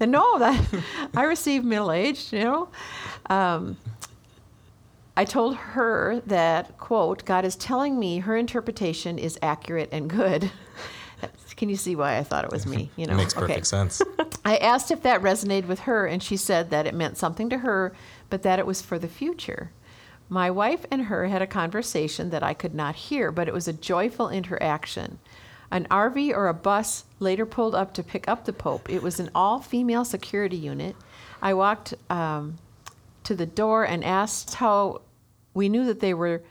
And 0.00 0.10
no, 0.12 0.38
that 0.38 0.60
I 1.14 1.24
received 1.24 1.64
middle 1.64 1.92
aged, 1.92 2.32
you 2.32 2.40
know. 2.40 2.68
Um, 3.26 3.76
I 5.16 5.24
told 5.24 5.56
her 5.56 6.20
that, 6.26 6.76
quote, 6.78 7.24
God 7.24 7.44
is 7.44 7.54
telling 7.56 7.98
me 7.98 8.18
her 8.18 8.36
interpretation 8.36 9.18
is 9.18 9.38
accurate 9.40 9.88
and 9.92 10.10
good. 10.10 10.50
Can 11.56 11.68
you 11.68 11.76
see 11.76 11.94
why 11.94 12.18
I 12.18 12.24
thought 12.24 12.44
it 12.44 12.50
was 12.50 12.66
me? 12.66 12.90
You 12.96 13.06
know, 13.06 13.14
It 13.14 13.18
makes 13.18 13.34
perfect 13.34 13.66
sense. 13.66 14.02
I 14.44 14.56
asked 14.56 14.90
if 14.90 15.02
that 15.02 15.22
resonated 15.22 15.66
with 15.68 15.80
her, 15.80 16.06
and 16.06 16.22
she 16.22 16.36
said 16.36 16.70
that 16.70 16.86
it 16.86 16.94
meant 16.94 17.16
something 17.16 17.48
to 17.50 17.58
her, 17.58 17.94
but 18.28 18.42
that 18.42 18.58
it 18.58 18.66
was 18.66 18.82
for 18.82 18.98
the 18.98 19.08
future. 19.08 19.70
My 20.28 20.50
wife 20.50 20.84
and 20.90 21.02
her 21.02 21.26
had 21.26 21.42
a 21.42 21.46
conversation 21.46 22.30
that 22.30 22.42
I 22.42 22.52
could 22.52 22.74
not 22.74 22.96
hear, 22.96 23.30
but 23.30 23.46
it 23.46 23.54
was 23.54 23.68
a 23.68 23.72
joyful 23.72 24.28
interaction. 24.28 25.18
An 25.70 25.86
RV 25.90 26.34
or 26.34 26.48
a 26.48 26.54
bus 26.54 27.04
later 27.20 27.46
pulled 27.46 27.74
up 27.74 27.94
to 27.94 28.02
pick 28.02 28.26
up 28.28 28.44
the 28.44 28.52
Pope. 28.52 28.90
It 28.90 29.02
was 29.02 29.20
an 29.20 29.30
all 29.34 29.60
female 29.60 30.04
security 30.04 30.56
unit. 30.56 30.96
I 31.40 31.54
walked 31.54 31.94
um, 32.10 32.58
to 33.24 33.34
the 33.34 33.46
door 33.46 33.84
and 33.84 34.04
asked 34.04 34.54
how 34.54 35.02
we 35.52 35.68
knew 35.68 35.84
that 35.84 36.00
they 36.00 36.14
were 36.14 36.42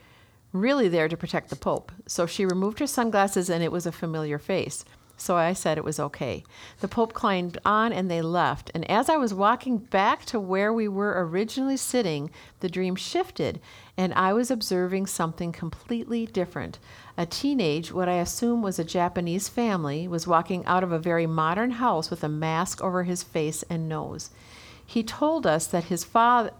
really 0.52 0.88
there 0.88 1.08
to 1.08 1.16
protect 1.16 1.50
the 1.50 1.56
Pope. 1.56 1.92
So 2.06 2.26
she 2.26 2.46
removed 2.46 2.78
her 2.78 2.86
sunglasses 2.86 3.50
and 3.50 3.62
it 3.62 3.72
was 3.72 3.86
a 3.86 3.92
familiar 3.92 4.38
face. 4.38 4.84
So 5.16 5.36
I 5.36 5.52
said 5.52 5.78
it 5.78 5.84
was 5.84 6.00
okay. 6.00 6.42
The 6.80 6.88
Pope 6.88 7.12
climbed 7.12 7.58
on 7.64 7.92
and 7.92 8.10
they 8.10 8.20
left. 8.20 8.70
And 8.74 8.88
as 8.90 9.08
I 9.08 9.16
was 9.16 9.32
walking 9.32 9.78
back 9.78 10.24
to 10.26 10.40
where 10.40 10.72
we 10.72 10.88
were 10.88 11.24
originally 11.24 11.76
sitting, 11.76 12.30
the 12.60 12.68
dream 12.68 12.96
shifted 12.96 13.60
and 13.96 14.12
I 14.14 14.32
was 14.32 14.50
observing 14.50 15.06
something 15.06 15.52
completely 15.52 16.26
different. 16.26 16.78
A 17.16 17.26
teenage, 17.26 17.92
what 17.92 18.08
I 18.08 18.14
assume 18.14 18.60
was 18.60 18.78
a 18.78 18.84
Japanese 18.84 19.48
family, 19.48 20.08
was 20.08 20.26
walking 20.26 20.66
out 20.66 20.82
of 20.82 20.90
a 20.90 20.98
very 20.98 21.26
modern 21.26 21.72
house 21.72 22.10
with 22.10 22.24
a 22.24 22.28
mask 22.28 22.82
over 22.82 23.04
his 23.04 23.22
face 23.22 23.62
and 23.70 23.88
nose. 23.88 24.30
He 24.84 25.02
told 25.04 25.46
us 25.46 25.66
that 25.68 25.84
his 25.84 26.04
father 26.04 26.50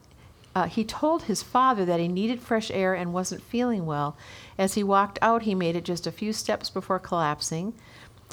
uh, 0.55 0.67
he 0.67 0.85
told 0.85 1.25
his 1.25 1.43
father 1.43 1.85
that 1.85 2.01
he 2.01 2.09
needed 2.09 2.41
fresh 2.41 2.71
air 2.71 2.95
and 2.95 3.13
wasn't 3.13 3.43
feeling 3.43 3.87
well. 3.87 4.17
As 4.57 4.75
he 4.75 4.85
walked 4.85 5.19
out, 5.21 5.43
he 5.43 5.55
made 5.55 5.77
it 5.77 5.85
just 5.85 6.07
a 6.07 6.13
few 6.13 6.33
steps 6.33 6.71
before 6.71 6.99
collapsing. 6.99 7.75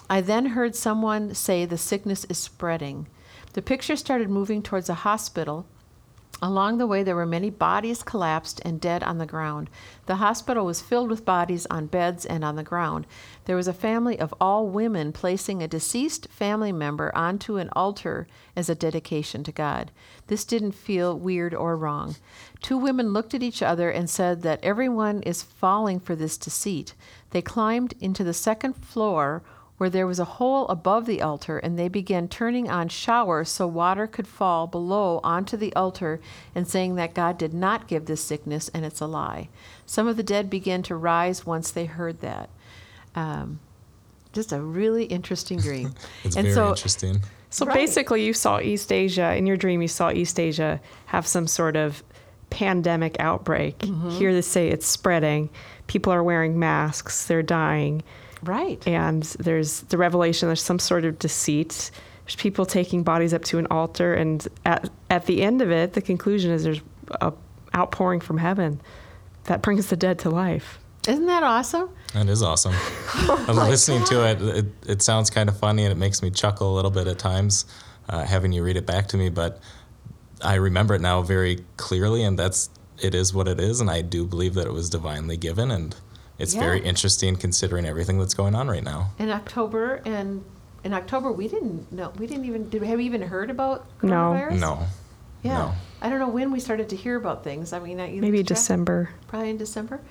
I 0.09 0.21
then 0.21 0.47
heard 0.47 0.75
someone 0.75 1.33
say 1.33 1.65
the 1.65 1.77
sickness 1.77 2.25
is 2.25 2.37
spreading. 2.37 3.07
The 3.53 3.61
picture 3.61 3.95
started 3.95 4.29
moving 4.29 4.61
towards 4.61 4.89
a 4.89 4.93
hospital. 4.93 5.65
Along 6.43 6.79
the 6.79 6.87
way, 6.87 7.03
there 7.03 7.15
were 7.15 7.27
many 7.27 7.51
bodies 7.51 8.01
collapsed 8.01 8.61
and 8.65 8.81
dead 8.81 9.03
on 9.03 9.19
the 9.19 9.27
ground. 9.27 9.69
The 10.07 10.15
hospital 10.15 10.65
was 10.65 10.81
filled 10.81 11.11
with 11.11 11.23
bodies 11.23 11.67
on 11.69 11.85
beds 11.85 12.25
and 12.25 12.43
on 12.43 12.55
the 12.55 12.63
ground. 12.63 13.05
There 13.45 13.55
was 13.55 13.67
a 13.67 13.73
family 13.73 14.19
of 14.19 14.33
all 14.41 14.67
women 14.67 15.11
placing 15.11 15.61
a 15.61 15.67
deceased 15.67 16.27
family 16.31 16.71
member 16.71 17.15
onto 17.15 17.57
an 17.57 17.69
altar 17.73 18.27
as 18.55 18.69
a 18.69 18.75
dedication 18.75 19.43
to 19.43 19.51
God. 19.51 19.91
This 20.27 20.43
didn't 20.43 20.71
feel 20.71 21.15
weird 21.15 21.53
or 21.53 21.77
wrong. 21.77 22.15
Two 22.59 22.77
women 22.77 23.13
looked 23.13 23.35
at 23.35 23.43
each 23.43 23.61
other 23.61 23.91
and 23.91 24.09
said 24.09 24.41
that 24.41 24.63
everyone 24.63 25.21
is 25.21 25.43
falling 25.43 25.99
for 25.99 26.15
this 26.15 26.39
deceit. 26.39 26.95
They 27.29 27.43
climbed 27.43 27.93
into 27.99 28.23
the 28.23 28.33
second 28.33 28.73
floor 28.73 29.43
where 29.81 29.89
there 29.89 30.05
was 30.05 30.19
a 30.19 30.25
hole 30.25 30.67
above 30.67 31.07
the 31.07 31.23
altar, 31.23 31.57
and 31.57 31.79
they 31.79 31.87
began 31.87 32.27
turning 32.27 32.69
on 32.69 32.87
showers 32.87 33.49
so 33.49 33.65
water 33.65 34.05
could 34.05 34.27
fall 34.27 34.67
below 34.67 35.19
onto 35.23 35.57
the 35.57 35.73
altar 35.73 36.21
and 36.53 36.67
saying 36.67 36.93
that 36.93 37.15
God 37.15 37.35
did 37.35 37.51
not 37.51 37.87
give 37.87 38.05
this 38.05 38.23
sickness 38.23 38.69
and 38.75 38.85
it's 38.85 39.01
a 39.01 39.07
lie. 39.07 39.49
Some 39.87 40.07
of 40.07 40.17
the 40.17 40.21
dead 40.21 40.51
began 40.51 40.83
to 40.83 40.95
rise 40.95 41.47
once 41.47 41.71
they 41.71 41.85
heard 41.85 42.21
that. 42.21 42.51
Um, 43.15 43.59
just 44.33 44.51
a 44.51 44.61
really 44.61 45.05
interesting 45.05 45.57
dream. 45.67 45.95
It's 46.23 46.35
and 46.35 46.45
very 46.45 46.53
so, 46.53 46.69
interesting. 46.69 47.21
So 47.49 47.65
Right. 47.65 47.73
basically, 47.73 48.23
you 48.23 48.33
saw 48.33 48.59
East 48.59 48.91
Asia 48.91 49.35
in 49.35 49.47
your 49.47 49.57
dream. 49.57 49.81
You 49.81 49.87
saw 49.87 50.11
East 50.11 50.39
Asia 50.39 50.79
have 51.07 51.25
some 51.25 51.47
sort 51.47 51.75
of 51.75 52.03
pandemic 52.51 53.15
outbreak. 53.19 53.79
Mm-hmm. 53.79 54.11
Here 54.11 54.31
they 54.31 54.41
say 54.41 54.67
it's 54.67 54.85
spreading. 54.85 55.49
People 55.87 56.13
are 56.13 56.23
wearing 56.23 56.59
masks. 56.59 57.25
They're 57.25 57.41
dying, 57.41 58.03
Right. 58.43 58.85
and 58.87 59.23
there's 59.23 59.81
the 59.81 59.97
revelation. 59.97 60.47
There's 60.49 60.63
some 60.63 60.79
sort 60.79 61.05
of 61.05 61.19
deceit. 61.19 61.91
There's 62.25 62.35
people 62.35 62.65
taking 62.65 63.03
bodies 63.03 63.33
up 63.33 63.43
to 63.45 63.59
an 63.59 63.67
altar, 63.69 64.13
and 64.13 64.47
at 64.65 64.89
at 65.09 65.25
the 65.25 65.41
end 65.41 65.61
of 65.61 65.71
it, 65.71 65.93
the 65.93 66.01
conclusion 66.01 66.51
is 66.51 66.63
there's 66.63 66.81
a 67.19 67.33
outpouring 67.75 68.19
from 68.19 68.37
heaven 68.37 68.81
that 69.45 69.61
brings 69.61 69.87
the 69.87 69.95
dead 69.95 70.19
to 70.19 70.29
life. 70.29 70.79
Isn't 71.07 71.25
that 71.25 71.43
awesome? 71.43 71.89
That 72.13 72.27
is 72.27 72.43
awesome. 72.43 72.75
I'm 73.15 73.55
listening 73.55 74.03
to 74.05 74.29
it, 74.29 74.41
it. 74.41 74.65
It 74.85 75.01
sounds 75.01 75.29
kind 75.29 75.49
of 75.49 75.57
funny 75.57 75.83
and 75.83 75.91
it 75.91 75.97
makes 75.97 76.21
me 76.21 76.29
chuckle 76.29 76.73
a 76.73 76.75
little 76.75 76.91
bit 76.91 77.07
at 77.07 77.17
times, 77.17 77.65
uh, 78.07 78.23
having 78.23 78.51
you 78.51 78.63
read 78.63 78.77
it 78.77 78.85
back 78.85 79.07
to 79.09 79.17
me. 79.17 79.29
But 79.29 79.59
I 80.43 80.55
remember 80.55 80.93
it 80.93 81.01
now 81.01 81.21
very 81.23 81.65
clearly, 81.77 82.23
and 82.23 82.37
that's 82.37 82.69
it 82.99 83.15
is 83.15 83.33
what 83.33 83.47
it 83.47 83.59
is. 83.59 83.81
And 83.81 83.89
I 83.89 84.01
do 84.01 84.25
believe 84.25 84.53
that 84.55 84.67
it 84.67 84.73
was 84.73 84.89
divinely 84.89 85.37
given, 85.37 85.71
and 85.71 85.95
it's 86.41 86.53
very 86.55 86.81
interesting 86.81 87.35
considering 87.35 87.85
everything 87.85 88.17
that's 88.19 88.33
going 88.33 88.55
on 88.55 88.67
right 88.67 88.83
now. 88.83 89.11
In 89.19 89.29
October 89.29 90.01
and 90.05 90.43
in 90.83 90.93
October 90.93 91.31
we 91.31 91.47
didn't 91.47 91.91
know 91.91 92.11
we 92.17 92.25
didn't 92.27 92.45
even 92.45 92.69
did 92.69 92.81
have 92.83 92.97
we 92.97 93.05
even 93.05 93.21
heard 93.21 93.49
about 93.49 93.85
No. 94.01 94.09
coronavirus? 94.33 94.59
No, 94.59 94.75
No. 94.75 94.85
Yeah. 95.43 95.57
no. 95.57 95.71
I 96.01 96.09
don't 96.09 96.19
know 96.19 96.29
when 96.29 96.51
we 96.51 96.59
started 96.59 96.89
to 96.89 96.95
hear 96.95 97.15
about 97.15 97.43
things. 97.43 97.73
I 97.73 97.79
mean, 97.79 97.99
I- 97.99 98.11
Maybe 98.19 98.37
lose? 98.39 98.47
December. 98.47 99.09
Probably 99.27 99.49
in 99.51 99.57
December. 99.57 100.01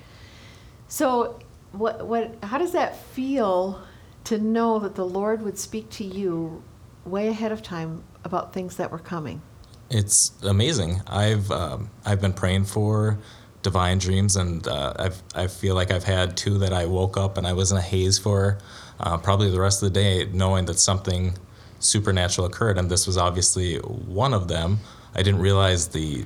So, 0.87 1.39
what 1.71 2.05
what 2.07 2.35
how 2.43 2.57
does 2.57 2.71
that 2.73 2.97
feel 2.97 3.81
to 4.25 4.37
know 4.37 4.79
that 4.79 4.95
the 4.95 5.05
Lord 5.05 5.41
would 5.41 5.57
speak 5.57 5.89
to 5.91 6.03
you 6.03 6.63
way 7.05 7.27
ahead 7.29 7.51
of 7.51 7.61
time 7.63 8.03
about 8.23 8.53
things 8.53 8.75
that 8.77 8.91
were 8.91 8.99
coming? 8.99 9.41
It's 9.89 10.31
amazing. 10.43 11.01
I've 11.07 11.49
um, 11.51 11.89
I've 12.05 12.21
been 12.21 12.33
praying 12.33 12.65
for 12.65 13.17
divine 13.63 13.97
dreams, 13.99 14.35
and 14.35 14.67
uh, 14.67 14.93
I've 14.97 15.21
I 15.35 15.47
feel 15.47 15.75
like 15.75 15.91
I've 15.91 16.03
had 16.03 16.35
two 16.37 16.57
that 16.59 16.73
I 16.73 16.85
woke 16.85 17.17
up 17.17 17.37
and 17.37 17.45
I 17.47 17.53
was 17.53 17.71
in 17.71 17.77
a 17.77 17.81
haze 17.81 18.17
for, 18.17 18.57
uh, 18.99 19.17
probably 19.17 19.49
the 19.51 19.59
rest 19.59 19.83
of 19.83 19.93
the 19.93 19.99
day, 19.99 20.25
knowing 20.31 20.65
that 20.65 20.79
something 20.79 21.35
supernatural 21.79 22.47
occurred, 22.47 22.77
and 22.77 22.89
this 22.89 23.05
was 23.07 23.17
obviously 23.17 23.77
one 23.77 24.33
of 24.33 24.47
them. 24.47 24.79
I 25.15 25.21
didn't 25.23 25.41
realize 25.41 25.89
the 25.89 26.25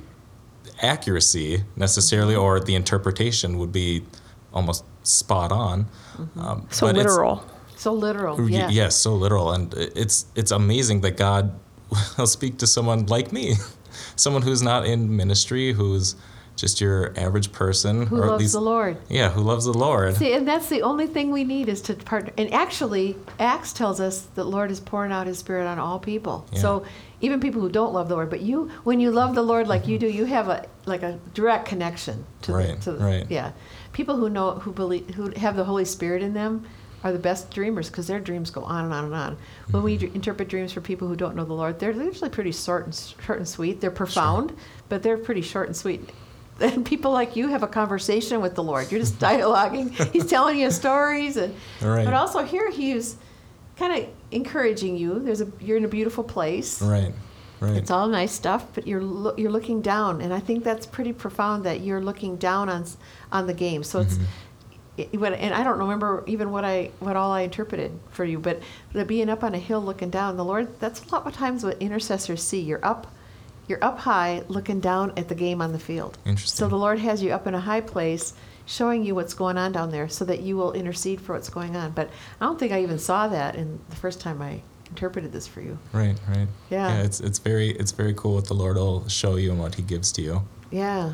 accuracy 0.82 1.63
necessarily, 1.75 2.36
or 2.36 2.60
the 2.60 2.75
interpretation 2.75 3.58
would 3.58 3.72
be 3.72 4.04
almost 4.54 4.84
spot 5.04 5.51
on. 5.51 5.88
Um, 6.38 6.68
So 6.70 6.88
but 6.88 6.96
literal. 6.96 7.44
So 7.77 7.94
literal. 7.94 8.38
Y- 8.38 8.50
Yeah. 8.50 8.70
Yes, 8.70 8.96
so 8.96 9.13
literal, 9.15 9.51
and 9.51 9.74
it's 9.74 10.25
it's 10.36 10.51
amazing 10.51 11.01
that 11.01 11.18
God 11.18 11.51
will 12.18 12.27
speak 12.27 12.58
to 12.60 12.68
someone 12.68 13.06
like 13.08 13.32
me, 13.32 13.56
someone 14.15 14.42
who's 14.42 14.62
not 14.62 14.86
in 14.86 15.15
ministry, 15.15 15.74
who's 15.74 16.15
just 16.55 16.79
your 16.79 17.13
average 17.17 17.51
person, 17.51 18.05
Who 18.07 18.17
or 18.19 18.24
at 18.24 18.29
loves 18.31 18.41
least 18.43 18.53
the 18.53 18.62
Lord? 18.62 18.97
yeah, 19.09 19.29
who 19.29 19.41
loves 19.41 19.65
the 19.65 19.74
Lord. 19.74 20.15
See, 20.15 20.33
and 20.33 20.47
that's 20.47 20.69
the 20.69 20.81
only 20.83 21.05
thing 21.07 21.31
we 21.31 21.43
need 21.43 21.67
is 21.69 21.81
to 21.83 21.93
partner. 21.95 22.31
And 22.38 22.53
actually, 22.53 23.17
Acts 23.39 23.74
tells 23.74 24.00
us 24.00 24.21
that 24.35 24.45
Lord 24.45 24.71
is 24.71 24.79
pouring 24.79 25.12
out 25.12 25.27
His 25.27 25.38
Spirit 25.39 25.65
on 25.67 25.79
all 25.79 26.00
people. 26.00 26.45
Yeah. 26.51 26.59
So 26.62 26.85
even 27.21 27.39
people 27.39 27.62
who 27.62 27.69
don't 27.69 27.93
love 27.93 28.07
the 28.07 28.15
Lord, 28.15 28.29
but 28.29 28.41
you, 28.41 28.69
when 28.83 29.00
you 29.00 29.12
love 29.12 29.35
the 29.35 29.41
Lord 29.41 29.67
like 29.67 29.88
you 29.88 29.97
do, 30.00 30.07
you 30.07 30.25
have 30.25 30.47
a 30.47 30.65
like 30.85 31.03
a 31.03 31.19
direct 31.33 31.65
connection 31.67 32.25
to 32.43 32.53
Right, 32.53 32.67
the, 32.67 32.75
to 32.83 32.91
the, 32.93 33.03
right. 33.03 33.25
yeah. 33.29 33.51
People 33.93 34.15
who 34.17 34.29
know 34.29 34.51
who 34.51 34.71
believe 34.71 35.09
who 35.15 35.31
have 35.31 35.55
the 35.55 35.63
Holy 35.65 35.85
Spirit 35.85 36.21
in 36.21 36.33
them 36.33 36.65
are 37.03 37.12
the 37.12 37.19
best 37.19 37.51
dreamers 37.51 37.88
because 37.89 38.07
their 38.07 38.19
dreams 38.19 38.50
go 38.50 38.63
on 38.63 38.85
and 38.85 38.93
on 38.93 39.05
and 39.05 39.13
on. 39.13 39.38
When 39.71 39.83
we 39.83 39.95
Mm-hmm. 39.97 40.05
d- 40.07 40.12
interpret 40.15 40.47
dreams 40.50 40.71
for 40.74 40.81
people 40.81 41.07
who 41.07 41.15
don't 41.15 41.35
know 41.35 41.45
the 41.45 41.53
Lord, 41.53 41.79
they're 41.79 41.91
usually 41.91 42.29
pretty 42.29 42.51
short 42.51 42.85
and 42.85 42.95
short 43.25 43.39
and 43.39 43.47
sweet. 43.47 43.79
They're 43.81 43.91
profound, 43.91 44.55
but 44.89 45.03
they're 45.03 45.17
pretty 45.17 45.41
short 45.41 45.67
and 45.67 45.75
sweet. 45.75 46.09
And 46.59 46.85
people 46.93 47.12
like 47.12 47.35
you 47.35 47.47
have 47.50 47.63
a 47.63 47.67
conversation 47.67 48.41
with 48.41 48.55
the 48.55 48.63
Lord. 48.63 48.91
You're 48.91 49.01
just 49.01 49.19
dialoguing. 49.19 49.91
He's 50.13 50.27
telling 50.27 50.57
you 50.59 50.71
stories, 50.71 51.38
and 51.38 51.53
Right. 51.81 52.05
but 52.05 52.13
also 52.13 52.43
here 52.43 52.71
he's 52.71 53.17
kind 53.77 53.91
of 54.03 54.09
encouraging 54.31 54.95
you. 54.97 55.19
There's 55.19 55.41
a 55.41 55.47
you're 55.59 55.77
in 55.77 55.85
a 55.85 55.89
beautiful 55.89 56.24
place. 56.24 56.81
Right, 56.81 57.13
right. 57.59 57.75
It's 57.75 57.91
all 57.91 58.07
nice 58.07 58.31
stuff, 58.31 58.67
but 58.74 58.88
you're 58.88 59.01
lo- 59.01 59.35
you're 59.38 59.51
looking 59.51 59.81
down, 59.81 60.21
and 60.21 60.33
I 60.33 60.39
think 60.39 60.63
that's 60.63 60.85
pretty 60.85 61.12
profound 61.13 61.65
that 61.65 61.81
you're 61.81 62.01
looking 62.01 62.38
down 62.38 62.69
on 62.69 62.85
on 63.31 63.47
the 63.47 63.53
game. 63.53 63.83
So 63.83 64.00
it's. 64.01 64.15
Mm-hmm. 64.15 64.24
It, 64.97 65.09
and 65.13 65.53
I 65.53 65.62
don't 65.65 65.77
remember 65.79 66.24
even 66.25 66.51
what 66.51 66.63
I 66.63 66.89
what 67.01 67.17
all 67.17 67.29
I 67.33 67.41
interpreted 67.41 67.91
for 68.12 68.24
you, 68.24 68.39
but 68.39 68.62
the 68.93 69.03
being 69.03 69.27
up 69.29 69.43
on 69.43 69.53
a 69.53 69.57
hill 69.59 69.81
looking 69.81 70.09
down, 70.09 70.38
the 70.38 70.45
Lord. 70.45 70.79
That's 70.79 71.03
a 71.05 71.09
lot 71.12 71.27
of 71.27 71.33
times 71.33 71.65
what 71.65 71.81
intercessors 71.81 72.41
see. 72.41 72.62
You're 72.62 72.79
up, 72.85 73.05
you're 73.67 73.84
up 73.84 74.00
high, 74.00 74.43
looking 74.48 74.79
down 74.79 75.13
at 75.17 75.27
the 75.27 75.36
game 75.36 75.62
on 75.62 75.72
the 75.72 75.79
field. 75.79 76.17
Interesting. 76.25 76.57
So 76.57 76.67
the 76.67 76.75
Lord 76.75 77.00
has 77.00 77.22
you 77.24 77.31
up 77.31 77.48
in 77.48 77.55
a 77.55 77.60
high 77.60 77.81
place, 77.81 78.34
showing 78.65 79.03
you 79.03 79.15
what's 79.15 79.34
going 79.34 79.57
on 79.57 79.72
down 79.72 79.91
there, 79.91 80.07
so 80.07 80.25
that 80.25 80.41
you 80.41 80.57
will 80.57 80.74
intercede 80.74 81.22
for 81.22 81.34
what's 81.34 81.50
going 81.50 81.75
on. 81.75 81.91
But 81.91 82.10
I 82.39 82.45
don't 82.45 82.60
think 82.60 82.72
I 82.72 82.84
even 82.84 83.00
saw 83.00 83.27
that 83.27 83.55
in 83.55 83.79
the 83.89 83.95
first 83.95 84.22
time 84.22 84.41
I 84.41 84.62
interpreted 84.89 85.31
this 85.31 85.48
for 85.48 85.62
you. 85.62 85.77
Right, 85.93 86.17
right. 86.27 86.48
Yeah. 86.69 86.88
yeah 86.89 87.03
it's 87.03 87.19
it's 87.19 87.39
very 87.39 87.69
it's 87.72 87.91
very 87.91 88.13
cool 88.13 88.36
what 88.36 88.45
the 88.45 88.53
Lord 88.53 88.77
will 88.77 89.07
show 89.07 89.36
you 89.36 89.51
and 89.51 89.60
what 89.60 89.75
He 89.75 89.81
gives 89.81 90.12
to 90.13 90.22
you. 90.22 90.41
Yeah. 90.72 91.13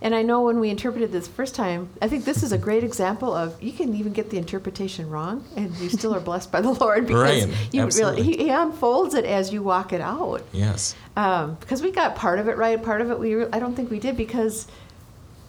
And 0.00 0.14
I 0.14 0.22
know 0.22 0.42
when 0.42 0.60
we 0.60 0.70
interpreted 0.70 1.12
this 1.12 1.28
first 1.28 1.54
time, 1.54 1.88
I 2.00 2.08
think 2.08 2.24
this 2.24 2.42
is 2.42 2.52
a 2.52 2.58
great 2.58 2.84
example 2.84 3.34
of 3.34 3.60
you 3.62 3.72
can 3.72 3.94
even 3.94 4.12
get 4.12 4.30
the 4.30 4.38
interpretation 4.38 5.08
wrong, 5.08 5.44
and 5.56 5.74
you 5.76 5.88
still 5.88 6.14
are 6.14 6.20
blessed 6.20 6.52
by 6.52 6.60
the 6.60 6.70
Lord 6.80 7.06
because 7.06 7.46
Right, 7.46 7.72
you 7.72 7.86
really 7.86 8.22
he, 8.22 8.36
he 8.36 8.50
unfolds 8.50 9.14
it 9.14 9.24
as 9.24 9.52
you 9.52 9.62
walk 9.62 9.92
it 9.92 10.00
out. 10.00 10.42
Yes. 10.52 10.94
Um, 11.16 11.54
because 11.60 11.82
we 11.82 11.90
got 11.90 12.14
part 12.16 12.38
of 12.38 12.48
it 12.48 12.56
right, 12.56 12.82
part 12.82 13.00
of 13.00 13.10
it 13.10 13.18
we 13.18 13.44
I 13.46 13.58
don't 13.58 13.74
think 13.74 13.90
we 13.90 13.98
did 13.98 14.16
because 14.16 14.66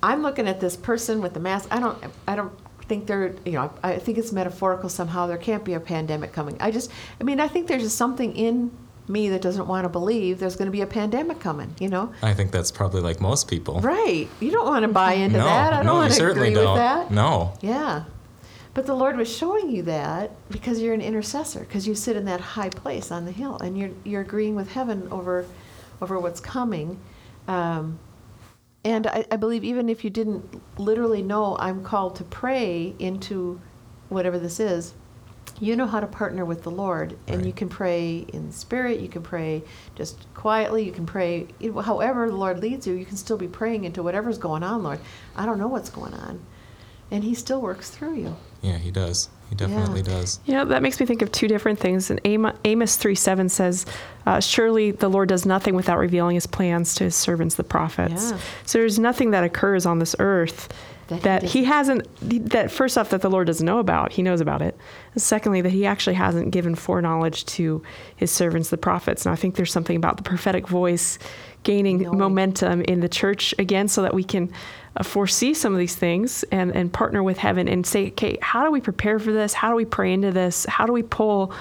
I'm 0.02 0.22
looking 0.22 0.48
at 0.48 0.60
this 0.60 0.76
person 0.76 1.22
with 1.22 1.34
the 1.34 1.40
mask. 1.40 1.68
I 1.72 1.80
don't 1.80 1.98
I 2.28 2.36
don't 2.36 2.54
think 2.84 3.08
they're 3.08 3.36
you 3.46 3.54
know 3.54 3.72
I, 3.84 3.94
I 3.94 4.00
think 4.00 4.18
it's 4.18 4.32
metaphorical 4.32 4.90
somehow. 4.90 5.28
There 5.28 5.38
can't 5.38 5.64
be 5.64 5.74
a 5.74 5.80
pandemic 5.80 6.34
coming. 6.34 6.58
I 6.60 6.72
just 6.72 6.92
I 7.20 7.24
mean 7.24 7.40
I 7.40 7.48
think 7.48 7.68
there's 7.68 7.84
just 7.84 7.98
something 7.98 8.36
in 8.36 8.72
me 9.08 9.30
that 9.30 9.42
doesn't 9.42 9.68
want 9.68 9.86
to 9.86 9.90
believe 9.90 10.40
there's 10.40 10.56
going 10.56 10.66
to 10.68 10.72
be 10.72 10.82
a 10.82 10.88
pandemic 10.88 11.40
coming. 11.40 11.76
You 11.80 11.90
know. 11.90 12.14
I 12.22 12.34
think 12.34 12.52
that's 12.52 12.72
probably 12.72 13.02
like 13.02 13.22
most 13.22 13.48
people. 13.48 13.80
Right. 13.82 14.28
You 14.40 14.52
don't 14.52 14.66
want 14.66 14.84
to 14.84 14.90
buy 14.90 15.14
into 15.14 15.38
No, 15.38 15.46
that. 15.46 15.74
I 15.74 15.78
don't 15.78 15.86
no, 15.86 15.94
want 15.96 16.12
to 16.12 16.18
certainly 16.18 16.50
agree 16.50 16.64
don't. 16.64 16.74
with 16.74 16.82
that. 16.82 17.12
No. 17.12 17.54
Yeah. 17.62 18.04
But 18.74 18.86
the 18.86 18.94
Lord 18.94 19.18
was 19.18 19.36
showing 19.36 19.72
you 19.72 19.82
that 19.84 20.32
because 20.52 20.82
you're 20.82 20.94
an 20.94 21.02
intercessor, 21.02 21.62
because 21.62 21.88
you 21.88 21.96
sit 21.96 22.16
in 22.16 22.26
that 22.26 22.40
high 22.40 22.70
place 22.70 23.12
on 23.12 23.26
the 23.26 23.32
hill, 23.32 23.58
and 23.58 23.76
you're 23.78 23.90
you're 24.04 24.22
agreeing 24.22 24.56
with 24.56 24.72
heaven 24.72 25.08
over 25.10 25.46
over 26.02 26.20
what's 26.20 26.40
coming. 26.40 27.00
Um, 27.48 27.98
and 28.84 29.08
I, 29.08 29.26
I 29.32 29.36
believe 29.36 29.64
even 29.64 29.90
if 29.90 30.04
you 30.04 30.10
didn't 30.10 30.62
literally 30.78 31.24
know 31.24 31.58
I'm 31.60 31.84
called 31.84 32.16
to 32.18 32.24
pray 32.24 32.94
into 33.00 33.60
whatever 34.10 34.38
this 34.38 34.60
is, 34.60 34.94
you 35.60 35.76
know 35.76 35.88
how 35.88 36.00
to 36.00 36.08
partner 36.08 36.46
with 36.46 36.64
the 36.64 36.72
Lord, 36.72 37.18
and 37.28 37.46
you 37.46 37.54
can 37.54 37.70
pray 37.70 38.26
in 38.34 38.52
spirit. 38.52 39.00
You 39.00 39.08
can 39.08 39.22
pray 39.22 39.64
just 39.96 40.32
quietly. 40.34 40.84
You 40.84 40.92
can 40.92 41.06
pray 41.06 41.48
however 41.84 42.30
the 42.30 42.36
Lord 42.36 42.60
leads 42.60 42.86
you. 42.86 42.94
You 42.94 43.06
can 43.06 43.18
still 43.18 43.38
be 43.38 43.48
praying 43.48 43.84
into 43.84 44.04
whatever's 44.04 44.38
going 44.38 44.64
on, 44.64 44.84
Lord. 44.84 45.00
I 45.36 45.46
don't 45.46 45.58
know 45.58 45.68
what's 45.68 45.90
going 45.90 46.14
on, 46.14 46.40
and 47.12 47.24
He 47.24 47.34
still 47.34 47.62
works 47.62 47.90
through 47.90 48.16
you. 48.16 48.36
Yeah, 48.62 48.78
he 48.78 48.92
does. 48.92 49.30
He 49.50 49.56
definitely 49.56 50.02
does. 50.02 50.40
You 50.46 50.54
know, 50.54 50.66
that 50.66 50.82
makes 50.82 51.00
me 51.00 51.06
think 51.06 51.22
of 51.22 51.32
two 51.32 51.48
different 51.48 51.80
things. 51.80 52.12
And 52.12 52.20
Amos 52.26 52.98
3 52.98 53.16
7 53.16 53.48
says, 53.50 53.86
uh, 54.26 54.42
Surely 54.42 54.92
the 54.92 55.10
Lord 55.10 55.30
does 55.30 55.46
nothing 55.46 55.74
without 55.74 56.00
revealing 56.00 56.36
his 56.36 56.48
plans 56.48 56.96
to 56.96 57.06
his 57.06 57.16
servants, 57.16 57.56
the 57.56 57.64
prophets. 57.64 58.32
Yeah. 58.32 58.40
So 58.66 58.80
there's 58.80 59.00
nothing 59.00 59.32
that 59.32 59.46
occurs 59.46 59.86
on 59.86 60.00
this 60.00 60.16
earth 60.20 60.68
That 61.08 61.24
that, 61.24 61.44
he 61.44 61.58
he 61.58 61.64
hasn't, 61.64 62.08
that 62.52 62.70
first 62.70 62.98
off, 62.98 63.10
that 63.10 63.22
the 63.22 63.30
Lord 63.30 63.48
doesn't 63.48 63.66
know 63.66 63.80
about. 63.80 64.14
He 64.14 64.22
knows 64.22 64.42
about 64.42 64.62
it. 64.62 64.78
And 65.14 65.22
secondly, 65.22 65.62
that 65.62 65.72
he 65.72 65.86
actually 65.86 66.14
hasn't 66.16 66.52
given 66.52 66.76
foreknowledge 66.76 67.46
to 67.48 67.82
his 68.16 68.32
servants, 68.32 68.70
the 68.70 68.78
prophets. 68.78 69.26
And 69.26 69.34
I 69.34 69.36
think 69.36 69.56
there's 69.56 69.72
something 69.72 69.96
about 69.96 70.18
the 70.18 70.24
prophetic 70.24 70.68
voice 70.68 71.18
gaining 71.64 72.04
Knowing. 72.04 72.20
momentum 72.20 72.82
in 72.84 73.00
the 73.00 73.10
church 73.10 73.56
again 73.58 73.88
so 73.88 74.04
that 74.04 74.14
we 74.14 74.24
can 74.24 74.52
uh, 74.96 75.04
foresee 75.04 75.54
some 75.54 75.74
of 75.74 75.80
these 75.80 75.96
things 75.96 76.44
and, 76.52 76.74
and 76.76 76.94
partner 76.94 77.24
with 77.24 77.40
heaven 77.40 77.68
and 77.68 77.86
say, 77.86 78.08
okay, 78.10 78.38
how 78.42 78.64
do 78.64 78.72
we 78.72 78.80
prepare 78.80 79.18
for 79.18 79.32
this? 79.32 79.54
How 79.54 79.70
do 79.70 79.76
we 79.76 79.86
pray 79.86 80.14
into 80.14 80.32
this? 80.32 80.66
How 80.70 80.86
do 80.86 80.94
we 80.94 81.04
pull 81.04 81.52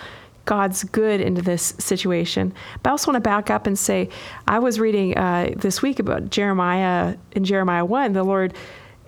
God's 0.45 0.85
good 0.85 1.21
into 1.21 1.41
this 1.41 1.75
situation? 1.79 2.53
But 2.83 2.91
I 2.91 2.93
also 2.93 3.11
want 3.11 3.25
to 3.25 3.29
back 3.29 3.49
up 3.49 3.67
and 3.67 3.79
say, 3.79 4.11
I 4.47 4.59
was 4.59 4.79
reading 4.79 5.17
uh, 5.17 5.55
this 5.57 5.81
week 5.81 5.99
about 5.99 6.29
Jeremiah 6.29 7.17
in 7.33 7.45
Jeremiah 7.45 7.85
1, 7.85 8.12
the 8.12 8.25
Lord 8.25 8.55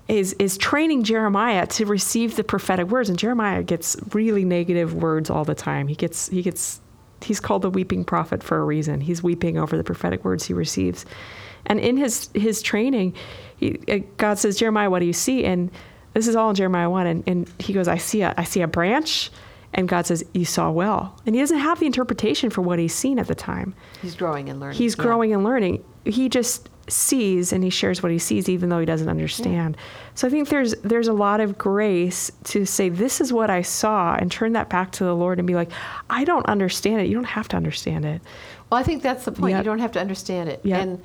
is 0.09 0.33
is 0.35 0.57
training 0.57 1.05
Jeremiah 1.05 1.67
to 1.67 1.85
receive 1.87 2.37
the 2.37 2.45
prophetic 2.45 2.89
words 2.89 3.09
and 3.11 3.19
Jeremiah 3.19 3.63
gets 3.63 3.97
really 4.15 4.45
negative 4.45 4.95
words 4.95 5.29
all 5.31 5.45
the 5.45 5.55
time. 5.55 5.89
He 5.89 5.95
gets 5.95 6.29
he 6.29 6.43
gets 6.43 6.81
he's 7.23 7.41
called 7.41 7.63
the 7.63 7.71
weeping 7.71 8.05
prophet 8.05 8.43
for 8.43 8.59
a 8.59 8.65
reason. 8.65 9.01
He's 9.01 9.23
weeping 9.23 9.59
over 9.59 9.77
the 9.77 9.85
prophetic 9.85 10.25
words 10.25 10.47
he 10.47 10.55
receives. 10.55 11.05
And 11.67 11.79
in 11.81 11.97
his 11.97 12.31
his 12.35 12.63
training, 12.63 13.15
he, 13.57 13.79
uh, 13.89 13.99
God 14.17 14.39
says, 14.39 14.57
Jeremiah, 14.59 14.89
what 14.89 15.01
do 15.01 15.07
you 15.07 15.13
see? 15.13 15.45
And 15.45 15.71
this 16.15 16.27
is 16.27 16.37
all 16.37 16.49
in 16.49 16.57
Jeremiah 16.57 16.89
one. 16.89 17.07
And, 17.07 17.25
and 17.27 17.53
he 17.59 17.73
goes, 17.73 17.87
I 17.89 17.99
see 17.99 18.23
a 18.23 18.33
I 18.37 18.45
see 18.45 18.63
a 18.63 18.69
branch. 18.69 19.31
And 19.75 19.87
God 19.87 20.07
says, 20.07 20.25
You 20.33 20.47
saw 20.47 20.71
well. 20.71 21.15
And 21.27 21.35
he 21.35 21.43
doesn't 21.43 21.59
have 21.59 21.79
the 21.79 21.85
interpretation 21.87 22.49
for 22.49 22.63
what 22.63 22.79
he's 22.79 22.95
seen 22.95 23.19
at 23.19 23.27
the 23.27 23.35
time. 23.35 23.75
He's 24.01 24.17
growing 24.17 24.49
and 24.49 24.59
learning. 24.59 24.79
He's 24.79 24.97
Yeah. 24.97 25.05
growing 25.05 25.35
and 25.35 25.45
learning. 25.45 25.85
He 26.07 26.31
just 26.31 26.71
sees 26.89 27.53
and 27.53 27.63
he 27.63 27.71
shares 27.71 28.03
what 28.03 28.13
he 28.13 28.19
sees 28.19 28.49
even 28.49 28.69
though 28.69 28.81
he 28.81 28.87
doesn't 28.87 29.09
understand. 29.09 29.77
So 30.15 30.27
I 30.27 30.31
think 30.31 30.49
there's 30.49 30.75
there's 30.83 31.09
a 31.09 31.13
lot 31.13 31.41
of 31.41 31.59
grace 31.59 32.31
to 32.45 32.65
say 32.65 32.89
this 32.89 33.21
is 33.21 33.33
what 33.33 33.51
I 33.51 33.63
saw 33.63 34.15
and 34.15 34.31
turn 34.31 34.53
that 34.55 34.69
back 34.69 34.93
to 34.93 35.05
the 35.05 35.15
Lord 35.15 35.39
and 35.39 35.47
be 35.47 35.55
like, 35.55 35.71
I 36.11 36.25
don't 36.25 36.47
understand 36.47 37.01
it. 37.01 37.09
You 37.09 37.15
don't 37.15 37.25
have 37.25 37.49
to 37.49 37.57
understand 37.57 38.05
it. 38.05 38.23
Well, 38.71 38.81
I 38.81 38.83
think 38.83 39.03
that's 39.03 39.25
the 39.25 39.33
point. 39.33 39.53
Yeah. 39.53 39.59
You 39.59 39.65
don't 39.65 39.79
have 39.79 39.93
to 39.93 40.01
understand 40.01 40.49
it. 40.49 40.61
Yeah. 40.63 40.79
And 40.79 41.03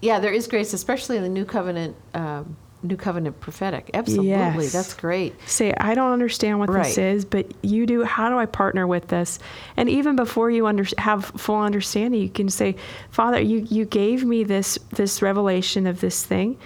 yeah, 0.00 0.18
there 0.18 0.32
is 0.32 0.46
grace, 0.46 0.72
especially 0.72 1.16
in 1.16 1.22
the 1.22 1.28
new 1.28 1.44
covenant, 1.44 1.96
um, 2.12 2.56
new 2.84 2.96
covenant 2.96 3.40
prophetic. 3.40 3.90
Absolutely, 3.94 4.28
Yes. 4.28 4.72
that's 4.72 4.94
great. 4.94 5.34
Say, 5.48 5.72
I 5.80 5.94
don't 5.94 6.12
understand 6.12 6.58
what 6.60 6.68
Right. 6.68 6.84
this 6.84 6.98
is, 6.98 7.24
but 7.24 7.46
you 7.62 7.86
do. 7.86 8.04
How 8.04 8.28
do 8.28 8.38
I 8.38 8.46
partner 8.46 8.86
with 8.86 9.08
this? 9.08 9.38
And 9.76 9.88
even 9.88 10.14
before 10.16 10.50
you 10.50 10.66
under, 10.66 10.84
have 10.98 11.24
full 11.24 11.60
understanding, 11.60 12.20
you 12.20 12.28
can 12.28 12.48
say, 12.48 12.76
Father, 13.10 13.40
you, 13.40 13.66
you 13.70 13.84
gave 13.86 14.24
me 14.24 14.44
this 14.44 14.78
this 14.92 15.22
revelation 15.22 15.86
of 15.86 16.00
this 16.00 16.24
thing. 16.24 16.58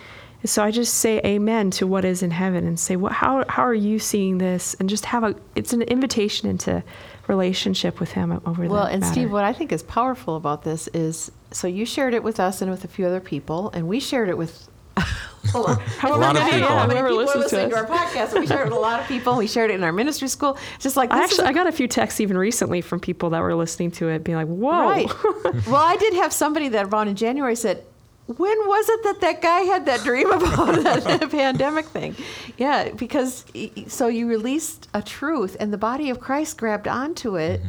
So 0.44 0.62
I 0.62 0.70
just 0.70 0.94
say 0.94 1.20
amen 1.24 1.72
to 1.72 1.86
what 1.86 2.04
is 2.04 2.22
in 2.22 2.30
heaven 2.30 2.64
and 2.64 2.78
say, 2.78 2.94
what, 2.94 3.10
how, 3.10 3.44
how 3.48 3.64
are 3.64 3.74
you 3.74 3.98
seeing 3.98 4.38
this? 4.38 4.74
And 4.78 4.88
just 4.88 5.04
have 5.06 5.24
a, 5.24 5.34
it's 5.56 5.72
an 5.72 5.82
invitation 5.82 6.48
into 6.48 6.84
relationship 7.26 7.98
with 7.98 8.12
him 8.12 8.30
over 8.46 8.62
there. 8.62 8.70
Well, 8.70 8.84
and 8.84 9.00
matter. 9.00 9.12
Steve, 9.12 9.32
what 9.32 9.42
I 9.44 9.52
think 9.52 9.72
is 9.72 9.82
powerful 9.82 10.36
about 10.36 10.62
this 10.62 10.88
is 10.94 11.32
so 11.50 11.66
you 11.66 11.84
shared 11.84 12.14
it 12.14 12.22
with 12.22 12.38
us 12.38 12.62
and 12.62 12.70
with 12.70 12.84
a 12.84 12.88
few 12.88 13.04
other 13.06 13.20
people, 13.20 13.70
and 13.74 13.88
we 13.88 13.98
shared 14.00 14.28
it 14.28 14.38
with. 14.38 14.68
However 15.52 15.80
A 16.02 16.16
lot 16.18 16.36
of 16.36 16.42
many- 16.42 16.44
people. 16.44 16.58
yeah, 16.60 16.80
How 16.80 16.86
many 16.86 17.00
people 17.00 17.12
are 17.20 17.24
listening 17.24 17.48
to 17.48 17.68
to 17.70 17.76
our 17.76 17.86
podcast? 17.86 18.38
We 18.38 18.46
shared 18.46 18.60
it 18.66 18.70
with 18.70 18.72
a 18.78 18.80
lot 18.80 19.00
of 19.00 19.06
people. 19.06 19.36
We 19.36 19.46
shared 19.46 19.70
it 19.70 19.74
in 19.74 19.84
our 19.84 19.92
ministry 19.92 20.28
school. 20.28 20.58
Just 20.78 20.96
like 20.96 21.10
I 21.10 21.20
this 21.22 21.32
is 21.32 21.38
actually, 21.38 21.46
a 21.46 21.50
I 21.50 21.52
got 21.54 21.66
a 21.66 21.72
few 21.72 21.88
texts 21.88 22.20
even 22.20 22.36
recently 22.36 22.80
from 22.80 23.00
people 23.00 23.30
that 23.30 23.40
were 23.40 23.54
listening 23.54 23.90
to 23.92 24.08
it, 24.08 24.24
being 24.24 24.36
like, 24.36 24.48
"Whoa!" 24.48 24.88
Right. 24.88 25.08
well, 25.66 25.76
I 25.76 25.96
did 25.96 26.14
have 26.14 26.32
somebody 26.32 26.68
that 26.68 26.86
around 26.86 27.08
in 27.08 27.16
January 27.16 27.56
said, 27.56 27.82
when 28.26 28.58
was 28.66 28.88
it 28.90 29.02
that 29.04 29.20
that 29.22 29.40
guy 29.40 29.60
had 29.60 29.86
that 29.86 30.02
dream 30.02 30.30
about 30.30 30.82
that 30.82 31.30
pandemic 31.30 31.86
thing? 31.86 32.14
Yeah, 32.58 32.90
because 32.90 33.46
so 33.86 34.08
you 34.08 34.26
released 34.28 34.86
a 34.92 35.00
truth 35.00 35.56
and 35.58 35.72
the 35.72 35.78
body 35.78 36.10
of 36.10 36.20
Christ 36.20 36.58
grabbed 36.58 36.86
onto 36.88 37.36
it. 37.38 37.62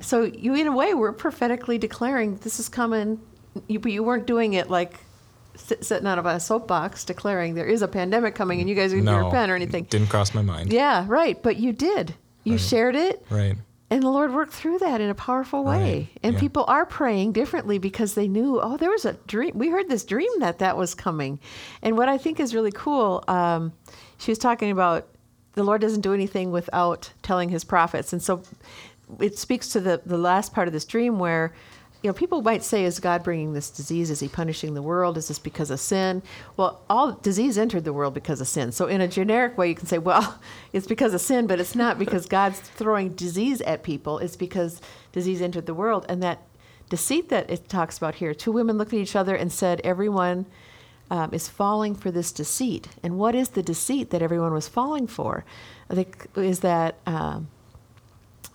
So 0.00 0.22
you, 0.22 0.54
in 0.54 0.66
a 0.66 0.72
way, 0.72 0.94
were 0.94 1.12
prophetically 1.12 1.76
declaring 1.76 2.36
this 2.38 2.58
is 2.58 2.70
coming, 2.70 3.20
you, 3.68 3.78
but 3.78 3.92
you 3.92 4.02
weren't 4.02 4.26
doing 4.26 4.54
it 4.54 4.70
like 4.70 4.94
sit, 4.94 5.09
sitting 5.56 6.06
out 6.06 6.18
of 6.18 6.26
a 6.26 6.40
soapbox 6.40 7.04
declaring 7.04 7.54
there 7.54 7.66
is 7.66 7.82
a 7.82 7.88
pandemic 7.88 8.34
coming 8.34 8.60
and 8.60 8.68
you 8.68 8.74
guys 8.74 8.92
are 8.92 8.96
going 8.96 9.06
to 9.06 9.12
No. 9.12 9.26
repent 9.26 9.50
or 9.50 9.54
anything. 9.56 9.84
Didn't 9.84 10.08
cross 10.08 10.34
my 10.34 10.42
mind. 10.42 10.72
Yeah, 10.72 11.04
right. 11.08 11.40
But 11.42 11.56
you 11.56 11.72
did. 11.72 12.14
You 12.44 12.56
shared 12.58 12.96
it. 12.96 13.24
Right. 13.30 13.56
And 13.92 14.02
the 14.04 14.08
Lord 14.08 14.32
worked 14.32 14.52
through 14.52 14.78
that 14.78 15.00
in 15.00 15.10
a 15.10 15.14
powerful 15.14 15.64
way. 15.64 15.94
Right, 15.94 16.08
And 16.22 16.34
yeah. 16.34 16.40
people 16.40 16.64
are 16.68 16.86
praying 16.86 17.32
differently 17.32 17.78
because 17.78 18.14
they 18.14 18.28
knew, 18.28 18.60
oh, 18.60 18.76
there 18.76 18.90
was 18.90 19.04
a 19.04 19.14
dream. 19.26 19.52
We 19.58 19.68
heard 19.68 19.88
this 19.88 20.04
dream 20.04 20.30
that 20.38 20.60
that 20.60 20.76
was 20.76 20.94
coming. 20.94 21.40
And 21.82 21.98
what 21.98 22.08
I 22.08 22.16
think 22.16 22.38
is 22.38 22.54
really 22.54 22.70
cool, 22.70 23.24
um, 23.26 23.72
she 24.18 24.30
was 24.30 24.38
talking 24.38 24.70
about 24.70 25.08
the 25.54 25.64
Lord 25.64 25.80
doesn't 25.80 26.02
do 26.02 26.14
anything 26.14 26.52
without 26.52 27.12
telling 27.22 27.48
his 27.48 27.64
prophets. 27.64 28.12
And 28.12 28.22
so 28.22 28.42
it 29.18 29.36
speaks 29.36 29.68
to 29.70 29.80
the, 29.80 30.00
the 30.06 30.18
last 30.18 30.52
part 30.54 30.68
of 30.68 30.72
this 30.72 30.84
dream 30.84 31.18
where, 31.18 31.52
you 32.02 32.08
know, 32.08 32.14
people 32.14 32.40
might 32.40 32.64
say, 32.64 32.84
is 32.84 32.98
God 32.98 33.22
bringing 33.22 33.52
this 33.52 33.68
disease? 33.68 34.10
Is 34.10 34.20
he 34.20 34.28
punishing 34.28 34.72
the 34.72 34.80
world? 34.80 35.18
Is 35.18 35.28
this 35.28 35.38
because 35.38 35.70
of 35.70 35.80
sin? 35.80 36.22
Well, 36.56 36.80
all 36.88 37.12
disease 37.12 37.58
entered 37.58 37.84
the 37.84 37.92
world 37.92 38.14
because 38.14 38.40
of 38.40 38.48
sin. 38.48 38.72
So, 38.72 38.86
in 38.86 39.02
a 39.02 39.08
generic 39.08 39.58
way, 39.58 39.68
you 39.68 39.74
can 39.74 39.86
say, 39.86 39.98
well, 39.98 40.40
it's 40.72 40.86
because 40.86 41.12
of 41.12 41.20
sin, 41.20 41.46
but 41.46 41.60
it's 41.60 41.74
not 41.74 41.98
because 41.98 42.26
God's 42.26 42.60
throwing 42.60 43.10
disease 43.10 43.60
at 43.62 43.82
people. 43.82 44.18
It's 44.18 44.36
because 44.36 44.80
disease 45.12 45.42
entered 45.42 45.66
the 45.66 45.74
world. 45.74 46.06
And 46.08 46.22
that 46.22 46.40
deceit 46.88 47.28
that 47.28 47.50
it 47.50 47.68
talks 47.68 47.98
about 47.98 48.16
here 48.16 48.34
two 48.34 48.52
women 48.52 48.78
looked 48.78 48.94
at 48.94 48.98
each 48.98 49.16
other 49.16 49.34
and 49.34 49.52
said, 49.52 49.80
everyone 49.84 50.46
um, 51.10 51.34
is 51.34 51.48
falling 51.48 51.94
for 51.94 52.10
this 52.10 52.32
deceit. 52.32 52.88
And 53.02 53.18
what 53.18 53.34
is 53.34 53.50
the 53.50 53.62
deceit 53.62 54.10
that 54.10 54.22
everyone 54.22 54.54
was 54.54 54.68
falling 54.68 55.06
for? 55.06 55.44
I 55.90 55.94
think 55.94 56.28
is 56.36 56.60
that 56.60 56.96
um, 57.06 57.48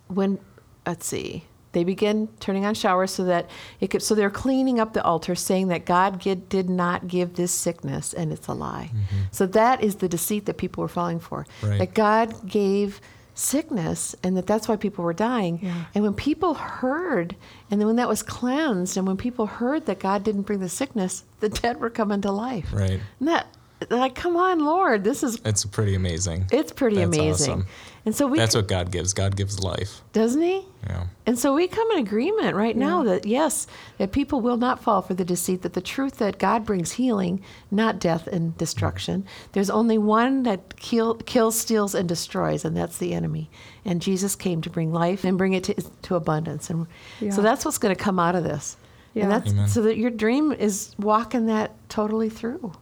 when 0.08 0.39
let's 0.86 1.05
see 1.05 1.45
they 1.75 1.83
begin 1.83 2.27
turning 2.39 2.65
on 2.65 2.73
showers 2.73 3.11
so 3.11 3.23
that 3.25 3.47
it 3.79 3.89
could 3.91 4.01
so 4.01 4.15
they're 4.15 4.31
cleaning 4.31 4.79
up 4.79 4.93
the 4.93 5.03
altar 5.03 5.35
saying 5.35 5.67
that 5.67 5.85
god 5.85 6.19
did, 6.19 6.49
did 6.49 6.67
not 6.69 7.07
give 7.07 7.35
this 7.35 7.51
sickness 7.51 8.13
and 8.13 8.31
it's 8.33 8.47
a 8.47 8.53
lie 8.53 8.89
mm-hmm. 8.91 9.23
so 9.31 9.45
that 9.45 9.83
is 9.83 9.97
the 9.97 10.09
deceit 10.09 10.45
that 10.47 10.57
people 10.57 10.81
were 10.81 10.88
falling 10.88 11.19
for 11.19 11.45
Right. 11.61 11.77
that 11.77 11.93
god 11.93 12.49
gave 12.49 12.99
sickness 13.38 14.15
and 14.23 14.35
that 14.38 14.47
that's 14.47 14.67
why 14.67 14.75
people 14.77 15.03
were 15.03 15.13
dying 15.13 15.59
Yeah. 15.61 15.85
and 15.93 16.03
when 16.03 16.13
people 16.13 16.53
heard 16.53 17.35
and 17.69 17.79
then 17.79 17.85
when 17.88 17.97
that 17.97 18.07
was 18.07 18.23
cleansed 18.23 18.95
and 18.97 19.05
when 19.05 19.17
people 19.17 19.45
heard 19.45 19.85
that 19.85 19.99
god 19.99 20.23
didn't 20.23 20.43
bring 20.43 20.59
the 20.59 20.69
sickness 20.69 21.23
the 21.41 21.49
dead 21.49 21.79
were 21.79 21.89
coming 21.89 22.21
to 22.21 22.31
life 22.31 22.69
Right. 22.73 22.91
isn't 23.19 23.25
that 23.27 23.47
like, 23.89 24.15
come 24.15 24.38
on, 24.38 24.59
Lord, 24.63 25.03
this 25.03 25.21
is 25.23 25.39
It's 25.45 25.65
pretty 25.65 25.95
amazing. 25.95 26.45
it's 26.51 26.71
pretty 26.71 26.97
That's 26.97 27.17
amazing. 27.17 27.51
awesome. 27.53 27.67
And 28.05 28.15
so 28.15 28.27
we 28.27 28.38
That's 28.38 28.55
what 28.55 28.67
God 28.67 28.91
gives. 28.91 29.13
God 29.13 29.35
gives 29.35 29.59
life. 29.63 30.01
doesn't 30.13 30.41
he? 30.41 30.63
Yeah. 30.85 31.05
And 31.25 31.39
so 31.39 31.55
we 31.55 31.67
come 31.67 31.89
in 31.91 31.97
agreement 31.97 32.55
right 32.55 32.77
now 32.77 33.01
that 33.03 33.25
yes, 33.25 33.65
that 33.97 34.11
people 34.11 34.41
will 34.41 34.57
not 34.57 34.79
fall 34.79 35.01
for 35.01 35.15
the 35.15 35.25
deceit, 35.25 35.63
that 35.63 35.73
the 35.73 35.81
truth 35.81 36.17
that 36.17 36.38
God 36.38 36.65
brings 36.65 36.93
healing, 36.93 37.41
not 37.71 37.99
death 37.99 38.27
and 38.27 38.55
destruction. 38.57 39.21
Mm-hmm. 39.23 39.49
There's 39.53 39.71
only 39.71 39.97
one 39.97 40.43
that 40.43 40.75
kill, 40.77 41.15
kills, 41.15 41.57
steals, 41.57 41.95
and 41.95 42.07
destroys, 42.07 42.63
and 42.63 42.77
that's 42.77 42.99
the 42.99 43.13
enemy. 43.13 43.49
And 43.83 44.01
Jesus 44.03 44.35
came 44.35 44.61
to 44.61 44.69
bring 44.69 44.93
life 44.93 45.23
and 45.23 45.35
bring 45.35 45.53
it 45.53 45.63
to, 45.65 45.73
to 46.03 46.15
abundance. 46.15 46.69
And 46.69 46.85
Yeah. 47.19 47.31
so 47.31 47.41
that's 47.41 47.65
what's 47.65 47.79
going 47.79 47.95
to 47.95 48.01
come 48.01 48.19
out 48.19 48.35
of 48.35 48.43
this. 48.43 48.77
Yeah. 49.15 49.23
And 49.23 49.31
that's 49.31 49.51
Amen. 49.51 49.67
so 49.67 49.81
that 49.81 49.97
your 49.97 50.11
dream 50.11 50.51
is 50.51 50.93
walking 50.99 51.47
that 51.47 51.71
totally 51.89 52.29
through. 52.29 52.73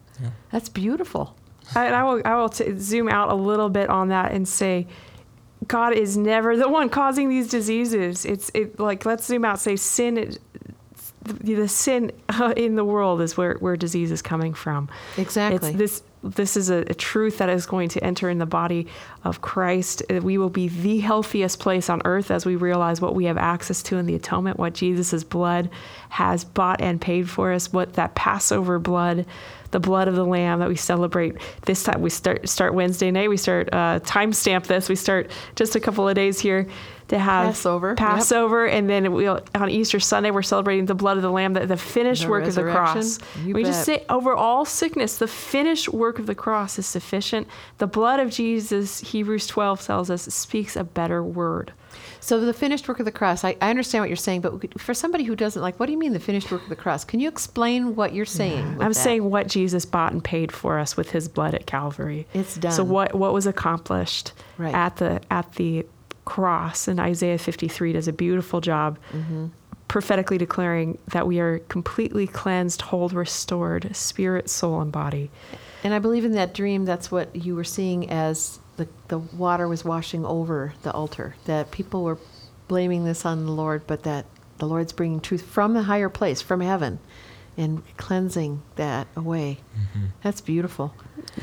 That's 0.52 0.70
beautiful. 0.70 1.36
I- 1.76 1.86
And 1.88 1.96
I 1.96 2.04
will, 2.04 2.22
I 2.26 2.36
will 2.36 2.50
t- 2.50 2.78
zoom 2.78 3.10
out 3.10 3.30
a 3.30 3.36
little 3.36 3.70
bit 3.70 3.90
on 3.90 4.10
that 4.10 4.32
and 4.32 4.48
say, 4.48 4.88
God 5.68 5.94
is 5.94 6.18
never 6.18 6.58
the 6.58 6.68
one 6.68 6.90
causing 6.90 7.30
these 7.30 7.48
diseases. 7.50 8.26
It's 8.26 8.52
it 8.54 8.80
like 8.80 9.06
let's 9.06 9.26
zoom 9.26 9.46
out. 9.46 9.60
Say 9.60 9.76
sin, 9.78 10.18
is- 10.18 10.40
the, 11.24 11.54
the 11.56 11.68
sin 11.70 12.12
in 12.58 12.76
the 12.76 12.84
world 12.84 13.22
is 13.22 13.38
where 13.38 13.54
where 13.56 13.78
disease 13.78 14.12
is 14.12 14.22
coming 14.22 14.54
from. 14.54 14.90
Exactly. 15.18 15.70
It's 15.70 15.78
this 15.78 16.04
this 16.26 16.56
is 16.58 16.70
a, 16.70 16.80
a 16.90 16.94
truth 16.94 17.38
that 17.40 17.50
is 17.50 17.66
going 17.66 17.90
to 17.90 18.04
enter 18.04 18.30
in 18.30 18.38
the 18.40 18.46
body 18.46 18.88
of 19.26 19.42
Christ. 19.42 20.04
Uh, 20.10 20.20
We 20.22 20.38
will 20.38 20.50
be 20.50 20.68
the 20.68 21.00
healthiest 21.00 21.60
place 21.60 21.90
on 21.90 22.02
earth 22.06 22.30
as 22.32 22.46
we 22.46 22.56
realize 22.58 23.00
what 23.02 23.14
we 23.16 23.26
have 23.26 23.38
access 23.38 23.82
to 23.84 23.98
in 23.98 24.06
the 24.06 24.16
atonement, 24.16 24.58
what 24.58 24.74
Jesus' 24.74 25.24
blood 25.24 25.70
has 26.10 26.44
bought 26.46 26.82
and 26.82 27.00
paid 27.00 27.30
for 27.30 27.52
us, 27.54 27.72
what 27.74 27.94
that 27.94 28.16
Passover 28.16 28.80
blood, 28.80 29.26
the 29.74 29.80
blood 29.80 30.08
of 30.08 30.16
the 30.16 30.26
Lamb 30.26 30.60
that 30.60 30.70
we 30.70 30.78
celebrate 30.78 31.36
this 31.64 31.84
time. 31.84 32.02
We 32.02 32.10
start 32.10 32.48
start 32.48 32.74
Wednesday 32.74 33.12
night. 33.12 33.30
We 33.30 33.38
start 33.38 33.70
uh, 33.74 34.00
timestamp 34.00 34.68
this. 34.68 34.88
We 34.88 34.96
start 34.96 35.30
just 35.56 35.76
a 35.76 35.80
couple 35.82 36.08
of 36.08 36.16
days 36.16 36.40
here 36.40 36.68
to 37.10 37.20
have 37.20 37.48
Passover, 37.48 37.90
yep. 37.90 37.98
Passover, 37.98 38.66
and 38.66 38.90
then 38.90 39.12
we'll, 39.12 39.42
on 39.56 39.70
Easter 39.70 40.00
Sunday 40.00 40.32
we're 40.32 40.42
celebrating 40.42 40.86
the 40.86 40.96
blood 40.96 41.18
of 41.18 41.24
the 41.24 41.32
Lamb, 41.32 41.54
the, 41.54 41.66
the 41.66 41.76
finished 41.76 42.24
The 42.24 42.30
work 42.30 42.46
of 42.46 42.56
the 42.56 42.64
cross. 42.64 43.20
You 43.44 43.54
we 43.54 43.64
just 43.64 43.84
say 43.84 44.06
over 44.10 44.34
all 44.34 44.64
sickness, 44.64 45.18
the 45.18 45.28
finished 45.28 45.90
work 45.90 46.20
of 46.20 46.28
the 46.28 46.36
cross 46.36 46.80
is 46.80 46.86
sufficient. 46.86 47.48
The 47.80 47.88
blood 47.88 48.20
of 48.20 48.30
Jesus, 48.30 49.00
Hebrews 49.00 49.48
12 49.48 49.84
tells 49.84 50.10
us, 50.10 50.24
speaks 50.24 50.76
a 50.76 50.84
better 50.84 51.22
word. 51.24 51.74
So 52.24 52.40
the 52.40 52.54
finished 52.54 52.88
work 52.88 53.00
of 53.00 53.06
the 53.06 53.12
cross, 53.12 53.44
I, 53.44 53.58
I 53.62 53.70
understand 53.70 54.02
what 54.02 54.10
you're 54.10 54.16
saying, 54.16 54.42
but 54.42 54.80
for 54.80 54.94
somebody 54.94 55.26
who 55.26 55.36
doesn't 55.36 55.62
like, 55.62 55.78
what 55.80 55.88
do 55.88 55.92
you 55.92 55.98
mean 55.98 56.14
the 56.14 56.20
finished 56.22 56.50
work 56.52 56.64
of 56.64 56.70
the 56.70 56.76
cross? 56.76 57.04
Can 57.04 57.20
you 57.20 57.28
explain 57.28 57.96
what 57.98 58.14
you're 58.14 58.26
saying? 58.26 58.76
with 58.78 58.86
I'm 58.86 58.94
that? 58.94 59.00
saying 59.00 59.30
what 59.30 59.48
Jesus 59.48 59.84
bought 59.86 60.14
and 60.14 60.24
paid 60.24 60.50
for 60.52 60.80
us 60.80 60.96
with 60.96 61.12
his 61.12 61.28
blood 61.28 61.54
at 61.54 61.66
Calvary. 61.66 62.26
It's 62.34 62.56
done. 62.56 62.72
So 62.72 62.84
what 62.86 63.14
what 63.14 63.34
was 63.34 63.46
accomplished 63.46 64.32
Right. 64.58 64.74
at 64.74 64.96
the 64.98 65.20
at 65.30 65.52
the 65.56 65.86
cross 66.26 66.88
and 66.88 67.00
Isaiah 67.02 67.38
53 67.38 67.92
does 67.94 68.08
a 68.08 68.14
beautiful 68.14 68.62
job 68.62 68.98
Mm-hmm. 69.12 69.48
prophetically 69.90 70.38
declaring 70.38 70.98
that 71.10 71.28
we 71.28 71.40
are 71.42 71.60
completely 71.68 72.26
cleansed, 72.26 72.82
whole, 72.84 73.10
restored, 73.10 73.94
spirit, 73.96 74.50
soul, 74.50 74.80
and 74.82 74.92
body. 74.94 75.30
And 75.84 75.94
I 75.94 76.00
believe 76.00 76.24
in 76.24 76.32
that 76.32 76.54
dream, 76.54 76.86
that's 76.86 77.12
what 77.12 77.36
you 77.36 77.54
were 77.56 77.66
seeing 77.66 78.10
as 78.10 78.60
the, 78.78 78.88
the 79.08 79.20
water 79.20 79.68
was 79.68 79.86
washing 79.86 80.26
over 80.26 80.74
the 80.84 80.92
altar, 80.92 81.36
that 81.46 81.72
people 81.72 82.04
were 82.04 82.18
blaming 82.68 83.06
this 83.06 83.26
on 83.26 83.46
the 83.46 83.52
Lord, 83.52 83.86
but 83.88 84.04
that 84.04 84.26
the 84.58 84.66
Lord's 84.66 84.94
bringing 84.94 85.20
truth 85.20 85.44
from 85.44 85.74
the 85.74 85.84
higher 85.84 86.10
place, 86.10 86.42
from 86.42 86.62
heaven, 86.62 87.00
and 87.58 87.84
cleansing 87.98 88.62
that 88.76 89.08
away. 89.16 89.60
That's 90.24 90.42
beautiful. 90.42 90.94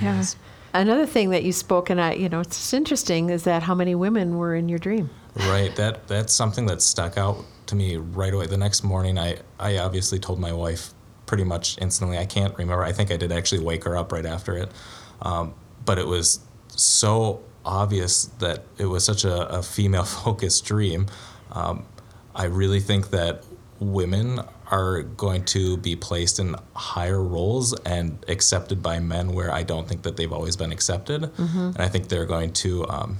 Yeah. 0.01 0.25
Another 0.73 1.07
thing 1.07 1.31
that 1.31 1.43
you 1.43 1.53
spoke, 1.53 1.91
and 1.91 2.01
I, 2.01 2.15
you 2.15 2.29
know, 2.29 2.41
it's 2.41 2.73
interesting, 2.73 3.31
is 3.31 3.45
that 3.45 3.65
how 3.65 3.75
many 3.75 3.95
women 3.95 4.39
were 4.39 4.55
in 4.55 4.69
your 4.69 4.79
dream? 4.79 5.11
Right. 5.37 5.75
That 5.77 6.09
that's 6.09 6.33
something 6.33 6.67
that 6.67 6.83
stuck 6.83 7.19
out 7.19 7.45
to 7.67 7.77
me 7.77 7.97
right 7.97 8.33
away. 8.33 8.47
The 8.47 8.57
next 8.57 8.83
morning, 8.83 9.19
I 9.19 9.39
I 9.59 9.79
obviously 9.79 10.19
told 10.19 10.41
my 10.41 10.53
wife 10.53 10.93
pretty 11.27 11.45
much 11.45 11.79
instantly. 11.81 12.19
I 12.19 12.27
can't 12.27 12.57
remember. 12.59 12.83
I 12.83 12.93
think 12.93 13.11
I 13.13 13.17
did 13.17 13.31
actually 13.31 13.63
wake 13.63 13.85
her 13.85 13.97
up 13.97 14.11
right 14.13 14.27
after 14.27 14.57
it, 14.57 14.71
um, 15.23 15.55
but 15.85 15.99
it 15.99 16.07
was 16.07 16.41
so 16.83 17.43
obvious 17.65 18.25
that 18.39 18.65
it 18.79 18.87
was 18.87 19.05
such 19.05 19.25
a, 19.25 19.49
a 19.49 19.63
female 19.63 20.05
focused 20.25 20.65
dream. 20.65 21.07
Um, 21.53 21.85
I 22.35 22.45
really 22.45 22.81
think 22.81 23.11
that 23.11 23.45
women 23.81 24.41
are 24.71 25.03
going 25.03 25.45
to 25.45 25.77
be 25.79 25.97
placed 25.97 26.39
in 26.39 26.55
higher 26.75 27.23
roles 27.23 27.75
and 27.81 28.25
accepted 28.29 28.83
by 28.83 29.01
men 29.01 29.33
where 29.33 29.53
I 29.53 29.65
don't 29.65 29.89
think 29.89 30.03
that 30.03 30.17
they've 30.17 30.33
always 30.33 30.57
been 30.57 30.71
accepted. 30.71 31.25
And 31.75 31.81
I 31.81 31.89
think 31.89 32.09
they're 32.09 32.27
going 32.27 32.53
to 32.55 32.87
um, 32.89 33.19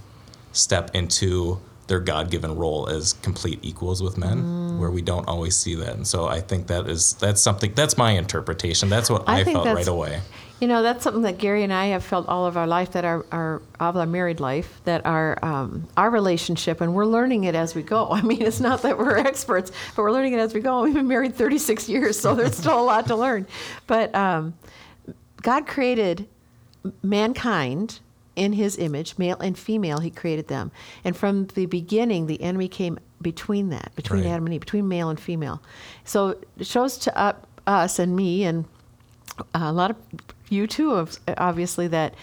step 0.53 0.95
into 0.95 1.59
their 1.89 1.99
God-given 1.99 2.55
role 2.55 2.89
as 2.89 3.15
complete 3.15 3.59
equals 3.63 4.01
with 4.01 4.17
men, 4.17 4.79
where 4.79 4.93
we 4.93 5.03
don't 5.03 5.27
always 5.27 5.57
see 5.57 5.75
that. 5.75 5.97
And 5.97 6.07
so 6.07 6.29
I 6.29 6.41
think 6.41 6.69
that 6.69 6.89
is 6.89 7.15
that's 7.15 7.41
something 7.41 7.75
that's 7.75 7.99
my 7.99 8.13
interpretation. 8.13 8.89
That's 8.89 9.11
what 9.11 9.29
I 9.29 9.41
I, 9.41 9.45
felt 9.45 9.67
right 9.67 9.89
away. 9.89 10.21
You 10.61 10.69
know, 10.69 10.83
that's 10.83 11.03
something 11.03 11.23
that 11.23 11.39
Gary 11.39 11.63
and 11.63 11.73
I 11.73 11.87
have 11.87 12.05
felt 12.05 12.29
all 12.29 12.45
of 12.45 12.57
our 12.59 12.67
life, 12.67 12.93
that 12.93 13.05
our, 13.05 13.25
our 13.33 13.63
of 13.81 13.97
our 13.97 14.07
married 14.07 14.41
life, 14.41 14.81
that 14.85 15.07
our 15.07 15.43
um, 15.43 15.89
our 15.97 16.11
relationship, 16.11 16.83
and 16.83 16.95
we're 16.95 17.07
learning 17.07 17.45
it 17.45 17.55
as 17.55 17.75
we 17.75 17.83
go. 17.83 18.09
I 18.11 18.21
mean, 18.21 18.43
it's 18.43 18.61
not 18.61 18.83
that 18.83 18.99
we're 18.99 19.17
experts, 19.31 19.73
but 19.97 20.03
we're 20.03 20.13
learning 20.13 20.35
it 20.35 20.39
as 20.39 20.53
we 20.53 20.61
go. 20.61 20.83
We've 20.83 20.95
been 20.95 21.09
married 21.09 21.35
36 21.35 21.89
years, 21.89 22.19
so 22.21 22.35
there's 22.35 22.57
still 22.57 22.79
a 22.79 22.85
lot 22.85 23.07
to 23.07 23.17
learn. 23.17 23.47
But 23.87 24.15
um, 24.15 24.55
God 25.41 25.67
created 25.67 26.29
mankind 27.03 28.01
in 28.37 28.53
his 28.53 28.79
image, 28.79 29.19
male 29.19 29.39
and 29.41 29.59
female, 29.59 29.99
he 29.99 30.11
created 30.11 30.49
them. 30.49 30.71
And 31.05 31.17
from 31.17 31.47
the 31.49 31.67
beginning, 31.67 32.27
the 32.27 32.41
enemy 32.41 32.69
came 32.69 32.99
between 33.21 33.69
that, 33.71 33.95
between 33.97 34.25
Right. 34.25 34.31
Adam 34.31 34.47
and 34.47 34.55
Eve, 34.55 34.61
between 34.61 34.89
male 34.89 35.11
and 35.11 35.21
female. 35.21 35.63
So 36.05 36.39
it 36.59 36.67
shows 36.67 36.97
to 36.99 37.19
up, 37.19 37.47
us 37.67 37.99
and 37.99 38.17
me 38.17 38.45
and 38.45 38.65
a 39.55 39.73
lot 39.73 39.91
of 39.91 39.97
you 40.51 40.67
too, 40.67 40.93
of- 40.93 41.19
obviously, 41.39 41.89
that 41.89 42.15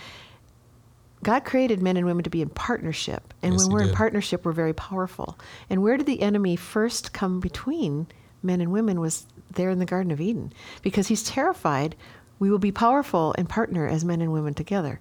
God 1.23 1.43
created 1.45 1.81
men 1.81 1.97
and 1.97 2.05
women 2.05 2.23
to 2.23 2.29
be 2.29 2.43
in 2.43 2.49
partnership. 2.49 3.33
And 3.41 3.53
Yes, 3.53 3.63
when 3.63 3.73
we're 3.73 3.89
in 3.89 3.95
partnership, 3.95 4.45
we're 4.45 4.51
very 4.51 4.73
powerful. 4.73 5.39
And 5.69 5.81
where 5.81 5.97
did 5.97 6.05
the 6.05 6.21
enemy 6.21 6.55
first 6.55 7.11
come 7.11 7.39
between 7.39 8.07
men 8.43 8.61
and 8.61 8.71
women 8.71 8.99
was 8.99 9.25
there 9.51 9.69
in 9.69 9.79
the 9.79 9.85
Garden 9.85 10.11
of 10.11 10.21
Eden. 10.21 10.53
Because 10.83 11.07
he's 11.07 11.23
terrified 11.23 11.95
we 12.39 12.51
will 12.51 12.59
be 12.59 12.71
powerful 12.71 13.33
and 13.37 13.49
partner 13.49 13.87
as 13.87 14.05
men 14.05 14.21
and 14.21 14.31
women 14.31 14.53
together. 14.53 14.99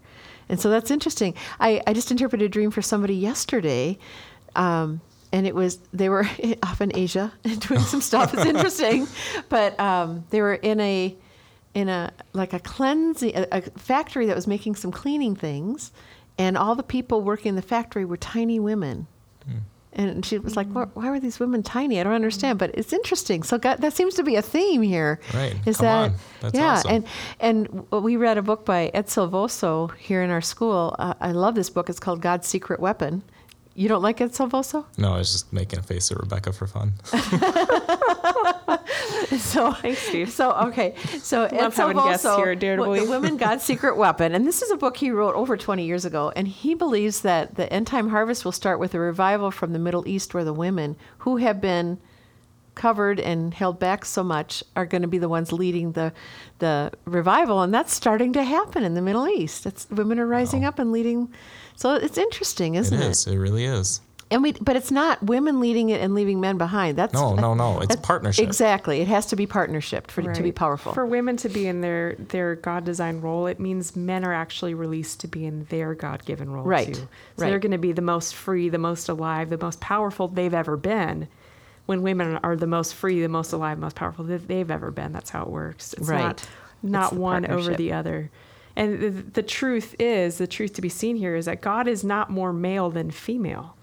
And 0.49 0.61
so 0.61 0.71
that's 0.71 0.91
interesting. 0.91 1.35
I, 1.61 1.83
I 1.87 1.93
just 1.93 2.11
interpreted 2.11 2.47
a 2.47 2.49
dream 2.49 2.71
for 2.71 2.83
somebody 2.83 3.15
yesterday. 3.15 3.99
Um, 4.55 5.01
and 5.33 5.47
it 5.47 5.55
was, 5.55 5.79
they 5.93 6.09
were 6.09 6.27
off 6.63 6.81
in 6.81 6.97
Asia 6.97 7.33
doing 7.43 7.81
some 7.81 8.01
stuff. 8.01 8.33
It's 8.33 8.47
interesting. 8.47 9.07
But 9.49 9.79
um, 9.79 10.25
they 10.31 10.41
were 10.41 10.55
in 10.55 10.81
a, 10.81 11.17
in 11.77 11.89
a 11.91 12.11
like 12.33 12.53
a 12.55 12.59
cleansing 12.59 13.33
a, 13.37 13.47
a 13.53 13.61
factory 13.79 14.25
that 14.27 14.35
was 14.35 14.47
making 14.47 14.75
some 14.77 14.91
cleaning 14.91 15.37
things 15.37 15.93
and 16.39 16.57
all 16.57 16.75
the 16.75 16.83
people 16.83 17.21
working 17.21 17.51
in 17.51 17.55
the 17.57 17.63
factory 17.77 18.05
were 18.05 18.17
tiny 18.17 18.59
women. 18.59 19.07
And 19.99 20.27
she 20.27 20.37
was 20.39 20.57
like 20.57 20.69
why, 20.75 20.85
why 20.93 21.09
were 21.09 21.19
these 21.21 21.41
women 21.41 21.63
tiny? 21.63 21.99
I 21.99 22.03
don't 22.03 22.13
understand. 22.13 22.59
But 22.59 22.71
it's 22.75 22.93
interesting. 22.93 23.43
So 23.43 23.57
God, 23.57 23.77
that 23.81 23.95
seems 23.95 24.15
to 24.17 24.23
be 24.23 24.37
a 24.37 24.43
theme 24.43 24.83
here 24.83 25.21
Right. 25.33 25.55
is 25.67 25.79
Come 25.79 25.87
that 25.87 26.11
on. 26.11 26.15
That's 26.43 26.55
yeah 26.59 26.73
awesome. 26.73 26.91
and 26.93 27.07
and 27.41 27.87
we 28.05 28.17
read 28.17 28.37
a 28.37 28.43
book 28.43 28.67
by 28.67 28.91
ed 28.93 29.07
silvoso 29.07 29.95
here 29.97 30.23
in 30.23 30.29
our 30.31 30.43
school. 30.43 30.95
Uh, 30.99 31.15
i 31.21 31.33
love 31.33 31.55
this 31.55 31.71
book. 31.71 31.89
It's 31.89 32.01
called 32.01 32.21
god's 32.21 32.47
secret 32.47 32.79
weapon 32.81 33.23
you 33.77 33.89
don't 33.89 34.03
like 34.03 34.21
ed 34.21 34.33
silvoso 34.33 34.85
No, 34.97 35.15
I 35.15 35.19
was 35.19 35.33
just 35.33 35.53
making 35.53 35.79
a 35.79 35.83
face 35.83 36.11
at 36.11 36.19
Rebecca 36.19 36.53
for 36.53 36.67
fun. 36.67 36.95
so 39.39 39.73
Thanks, 39.73 40.01
Steve. 40.01 40.31
So 40.31 40.53
okay, 40.53 40.95
so 41.21 41.45
Ed 41.45 41.53
Love 41.53 41.77
having 41.77 41.97
guests 41.97 42.27
Silvoso, 42.27 42.37
here 42.39 42.51
at 42.53 42.61
The 42.61 43.07
Women 43.09 43.37
God's 43.37 43.65
Secret 43.65 43.97
Weapon, 44.05 44.35
and 44.35 44.47
this 44.47 44.63
is 44.63 44.71
a 44.71 44.77
book 44.77 44.97
he 44.97 45.11
wrote 45.11 45.35
over 45.35 45.57
20 45.57 45.85
years 45.85 46.05
ago, 46.05 46.33
and 46.35 46.49
he 46.49 46.75
believes 46.75 47.21
that 47.21 47.55
the 47.57 47.73
end 47.73 47.87
time 47.87 48.09
harvest 48.09 48.45
will 48.45 48.53
start 48.53 48.81
with 48.81 48.95
a 48.95 48.99
revival 48.99 49.51
from 49.51 49.73
the 49.73 49.79
Middle 49.79 50.07
East, 50.09 50.35
where 50.35 50.45
the 50.45 50.53
women 50.53 50.97
who 51.19 51.37
have 51.37 51.61
been 51.61 51.99
covered 52.75 53.19
and 53.19 53.55
held 53.55 53.79
back 53.79 54.05
so 54.05 54.23
much 54.23 54.63
are 54.77 54.85
going 54.87 55.03
to 55.03 55.09
be 55.09 55.19
the 55.19 55.29
ones 55.29 55.53
leading 55.53 55.93
the 55.93 56.13
the 56.59 56.93
revival, 57.05 57.63
and 57.63 57.75
that's 57.75 57.93
starting 57.93 58.33
to 58.35 58.43
happen 58.43 58.85
in 58.85 58.95
the 58.95 59.03
Middle 59.03 59.29
East. 59.29 59.67
It's 59.67 59.89
women 59.91 60.19
are 60.19 60.27
rising 60.27 60.65
up 60.65 60.79
and 60.79 60.93
leading. 60.93 61.33
So 61.77 61.95
it's 61.95 62.19
interesting, 62.19 62.75
isn't 62.75 62.99
it? 62.99 63.11
Is. 63.11 63.27
It 63.27 63.37
really 63.37 63.65
is. 63.65 64.01
And 64.29 64.43
we, 64.43 64.53
but 64.53 64.75
it's 64.75 64.91
not 64.91 65.23
women 65.23 65.61
leading 65.61 65.91
it 65.91 66.01
and 66.01 66.13
leaving 66.13 66.41
men 66.41 66.59
behind. 66.59 66.99
That's 66.99 67.15
No, 67.15 67.37
no, 67.37 67.55
no. 67.55 67.77
It's 67.79 67.87
that's- 67.89 68.05
partnership. 68.05 68.45
Exactly. 68.45 69.01
It 69.01 69.07
has 69.07 69.27
to 69.27 69.37
be 69.37 69.47
partnership 69.47 70.11
for 70.11 70.21
to 70.35 70.43
be 70.43 70.51
powerful. 70.51 70.93
For 70.95 71.07
women 71.07 71.37
to 71.37 71.49
be 71.49 71.69
in 71.69 71.81
their 71.81 72.17
their 72.17 72.57
God 72.57 72.85
designed 72.85 73.23
role, 73.23 73.47
it 73.47 73.61
means 73.61 73.95
men 73.95 74.25
are 74.25 74.33
actually 74.33 74.75
released 74.75 75.21
to 75.21 75.29
be 75.29 75.47
in 75.47 75.67
their 75.67 75.95
God 75.95 76.25
given 76.25 76.51
role 76.51 76.65
Right. 76.65 76.89
too. 76.89 76.95
So 76.95 77.03
Right. 77.39 77.51
they're 77.51 77.61
going 77.61 77.71
to 77.71 77.79
be 77.79 77.93
the 77.93 78.03
most 78.03 78.35
free, 78.35 78.69
the 78.69 78.79
most 78.79 79.09
alive, 79.09 79.49
the 79.51 79.59
most 79.59 79.79
powerful 79.81 80.27
they've 80.27 80.53
ever 80.55 80.77
been. 80.77 81.29
When 81.85 82.03
women 82.03 82.41
are 82.43 82.57
the 82.57 82.67
most 82.67 82.97
free, 82.97 83.21
the 83.23 83.29
most 83.29 83.53
alive, 83.53 83.79
most 83.79 83.95
powerful 83.95 84.25
that 84.25 84.49
they've 84.49 84.73
ever 84.73 84.91
been. 84.91 85.13
That's 85.13 85.31
how 85.31 85.43
it 85.43 85.51
works. 85.51 85.93
It's 85.93 86.09
Right. 86.09 86.19
not 86.19 86.49
not 86.83 87.13
It's 87.13 87.19
one 87.21 87.47
over 87.47 87.75
the 87.75 87.93
other. 87.93 88.31
And 88.77 89.01
the, 89.01 89.11
the 89.11 89.43
truth 89.43 89.95
is, 89.99 90.39
the 90.39 90.47
truth 90.47 90.75
to 90.75 90.83
be 90.83 90.89
seen 90.91 91.17
here 91.17 91.35
is 91.35 91.47
that 91.47 91.61
God 91.63 91.89
is 91.89 92.05
not 92.05 92.31
more 92.31 92.53
male 92.53 92.91
than 92.91 93.11
female. 93.11 93.75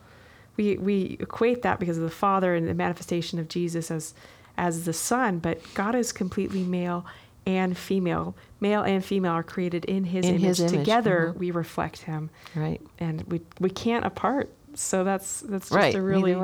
We, 0.56 0.78
we 0.78 1.18
equate 1.20 1.64
that 1.64 1.80
because 1.80 1.98
of 1.98 2.04
the 2.04 2.12
Father 2.12 2.54
and 2.54 2.68
the 2.68 2.76
manifestation 2.76 3.40
of 3.40 3.48
Jesus 3.48 3.90
as, 3.90 4.14
as 4.56 4.86
the 4.86 4.94
Son, 4.94 5.40
but 5.40 5.60
God 5.74 5.96
is 5.96 6.12
completely 6.12 6.62
male 6.64 7.06
and 7.48 7.76
female. 7.76 8.36
Male 8.62 8.84
and 8.84 9.04
female 9.04 9.32
are 9.32 9.44
created 9.44 9.84
in 9.86 10.04
His 10.06 10.26
In 10.26 10.36
image. 10.36 10.42
his 10.44 10.60
image, 10.60 10.74
Together, 10.74 11.34
mhm. 11.36 11.40
we 11.40 11.52
reflect 11.52 12.04
Him, 12.04 12.30
Right. 12.56 12.80
and 13.00 13.24
we 13.24 13.42
we 13.60 13.70
can't 13.72 14.06
apart. 14.06 14.54
So 14.76 15.04
that's 15.04 15.42
that's 15.42 15.66
just 15.70 15.76
right. 15.76 15.96
a 15.96 16.02
really 16.02 16.36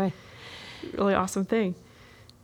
really 0.93 1.13
awesome 1.13 1.45
thing. 1.45 1.75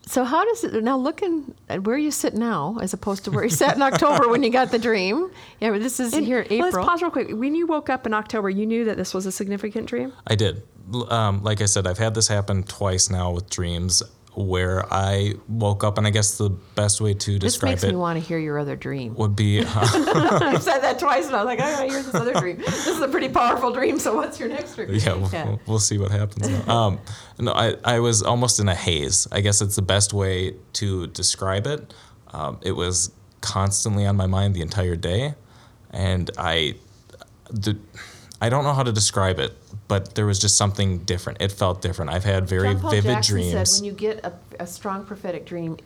So 0.08 0.24
how 0.24 0.46
does 0.46 0.64
it 0.64 0.84
now 0.84 0.98
looking 0.98 1.56
at 1.68 1.84
where 1.84 1.98
you 1.98 2.12
sit 2.12 2.36
now 2.36 2.78
as 2.82 2.94
opposed 2.94 3.26
to 3.26 3.32
where 3.32 3.44
you 3.44 3.50
sat 3.50 3.76
in 3.76 3.82
October 3.82 4.30
when 4.30 4.44
you 4.44 4.52
got 4.52 4.72
the 4.72 4.78
dream? 4.78 5.32
Yeah, 5.60 5.72
but 5.72 5.82
this 5.82 6.00
is 6.00 6.14
And 6.14 6.26
here 6.26 6.42
April. 6.42 6.72
Let's 6.72 6.78
pause 6.78 7.02
real 7.02 7.12
quick. 7.12 7.30
When 7.32 7.56
you 7.56 7.66
woke 7.66 7.90
up 7.90 8.06
in 8.06 8.14
October, 8.14 8.50
you 8.50 8.66
knew 8.66 8.86
that 8.86 8.98
this 8.98 9.14
was 9.14 9.26
a 9.26 9.32
significant 9.32 9.88
dream. 9.88 10.14
I 10.28 10.36
did. 10.36 10.64
Um, 11.10 11.44
like 11.44 11.62
I 11.62 11.66
said, 11.66 11.88
I've 11.88 11.98
had 11.98 12.14
this 12.14 12.28
happen 12.28 12.64
twice 12.64 13.10
now 13.10 13.32
with 13.32 13.50
dreams 13.50 14.04
where 14.36 14.86
I 14.94 15.34
woke 15.48 15.84
up, 15.84 15.98
and 15.98 16.06
I 16.06 16.10
guess 16.10 16.38
the 16.38 16.50
best 16.50 17.02
way 17.02 17.14
to 17.14 17.40
describe 17.40 17.74
it. 17.74 17.76
this 17.76 17.84
makes 17.84 17.84
it 17.84 17.92
me 17.92 17.96
want 17.96 18.22
to 18.22 18.26
hear 18.26 18.38
your 18.38 18.60
other 18.60 18.76
dream. 18.76 19.16
would 19.16 19.36
be 19.36 19.60
uh, 19.66 20.52
you 20.52 20.60
said 20.60 20.80
that 20.80 20.98
twice, 21.00 21.28
and 21.28 21.36
I 21.36 21.44
was 21.44 21.46
like, 21.46 21.60
I 21.60 21.72
gotta 21.72 21.88
hear 21.88 22.04
this 22.04 22.16
other 22.16 22.34
dream. 22.34 22.58
This 22.58 22.88
is 22.88 23.02
a 23.02 23.08
pretty 23.08 23.30
powerful 23.30 23.72
dream. 23.72 24.00
So 24.00 24.16
what's 24.16 24.40
your 24.40 24.50
next 24.50 24.76
dream? 24.76 24.90
yeah, 24.92 25.14
we'll, 25.14 25.62
we'll 25.68 25.80
see 25.80 25.98
what 25.98 26.12
happens. 26.12 26.48
Um, 26.76 27.00
no, 27.40 27.54
I, 27.54 27.76
I 27.84 28.00
was 28.00 28.24
almost 28.24 28.60
in 28.60 28.68
a 28.68 28.76
haze. 28.76 29.28
I 29.32 29.42
guess 29.42 29.62
it's 29.62 29.76
the 29.76 29.82
best 29.82 30.14
way 30.14 30.56
to 30.74 31.08
describe 31.08 31.68
it. 31.68 31.94
Um, 32.34 32.60
it 32.62 32.72
was 32.72 33.12
constantly 33.42 34.06
on 34.06 34.16
my 34.16 34.26
mind 34.26 34.56
the 34.56 34.62
entire 34.62 34.96
day, 34.96 35.36
and 35.92 36.30
I, 36.38 36.76
the, 37.50 37.78
I 38.42 38.50
don't 38.50 38.64
know 38.64 38.74
how 38.74 38.84
to 38.84 38.92
describe 38.92 39.40
it, 39.40 39.54
but 39.88 40.16
there 40.16 40.26
was 40.26 40.40
just 40.40 40.58
something 40.58 41.00
different. 41.00 41.42
It 41.42 41.52
felt 41.52 41.82
different. 41.82 42.12
I've 42.12 42.24
had 42.26 42.48
very 42.48 42.74
John 42.74 42.82
Paul 42.82 42.92
vivid 42.92 43.12
Jackson 43.12 43.36
dreams. 43.36 43.52
said 43.52 43.68
when 43.82 43.86
you 43.86 43.94
get 43.94 44.26
a, 44.26 44.34
a 44.60 44.68
strong 44.68 45.06
prophetic 45.06 45.46
dream 45.46 45.78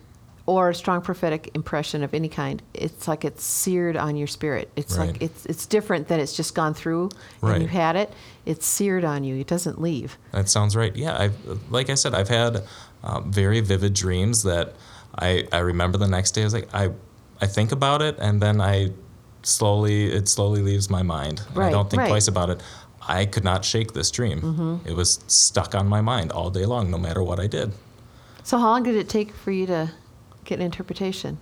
or 0.45 0.69
a 0.71 0.75
strong 0.75 1.01
prophetic 1.01 1.51
impression 1.53 2.03
of 2.03 2.13
any 2.15 2.27
kind, 2.27 2.62
it's 2.73 3.07
like 3.07 3.23
it's 3.23 3.43
seared 3.43 3.95
on 3.95 4.15
your 4.15 4.25
spirit. 4.27 4.69
It's 4.75 4.97
Right. 4.97 5.12
like 5.12 5.21
it's 5.21 5.45
it's 5.45 5.67
different 5.67 6.07
than 6.07 6.19
it's 6.19 6.35
just 6.35 6.55
gone 6.55 6.73
through 6.73 7.09
and 7.41 7.51
Right. 7.51 7.62
you've 7.62 7.69
had 7.69 7.95
it. 7.95 8.12
It's 8.47 8.65
seared 8.65 9.05
on 9.05 9.23
you. 9.23 9.35
It 9.35 9.45
doesn't 9.47 9.79
leave. 9.79 10.17
That 10.31 10.49
sounds 10.49 10.75
right. 10.75 10.95
Yeah, 10.95 11.15
I've 11.17 11.35
like 11.71 11.89
I 11.91 11.95
said, 11.95 12.15
I've 12.15 12.29
had 12.29 12.63
um, 13.03 13.31
very 13.31 13.59
vivid 13.62 13.93
dreams 13.93 14.41
that 14.43 14.73
I 15.17 15.47
I 15.51 15.59
remember 15.59 15.99
the 15.99 16.07
next 16.07 16.31
day. 16.31 16.41
I 16.41 16.45
was 16.45 16.53
like, 16.55 16.69
I 16.73 16.89
I 17.39 17.45
think 17.45 17.71
about 17.71 18.01
it, 18.01 18.17
and 18.19 18.41
then 18.41 18.59
I 18.59 18.89
slowly 19.43 20.12
it 20.12 20.28
slowly 20.28 20.62
leaves 20.62 20.89
my 20.89 21.04
mind. 21.04 21.41
And 21.54 21.63
I 21.63 21.71
don't 21.71 21.89
think 21.89 22.02
right. 22.02 22.10
twice 22.10 22.28
about 22.28 22.49
it. 22.49 22.62
I 23.08 23.25
could 23.25 23.43
not 23.43 23.65
shake 23.65 23.93
this 23.93 24.12
dream. 24.12 24.41
Mm-hmm. 24.41 24.88
It 24.88 24.95
was 24.95 25.19
stuck 25.28 25.73
on 25.73 25.88
my 25.88 26.02
mind 26.02 26.32
all 26.32 26.49
day 26.49 26.65
long, 26.65 26.91
no 26.91 26.97
matter 26.97 27.23
what 27.23 27.39
I 27.39 27.47
did. 27.47 27.73
So 28.43 28.58
how 28.58 28.67
long 28.67 28.84
did 28.84 28.95
it 28.95 29.10
take 29.10 29.34
for 29.34 29.52
you 29.52 29.65
to 29.65 29.91
get 30.45 30.60
an 30.60 30.65
interpretation? 30.65 31.39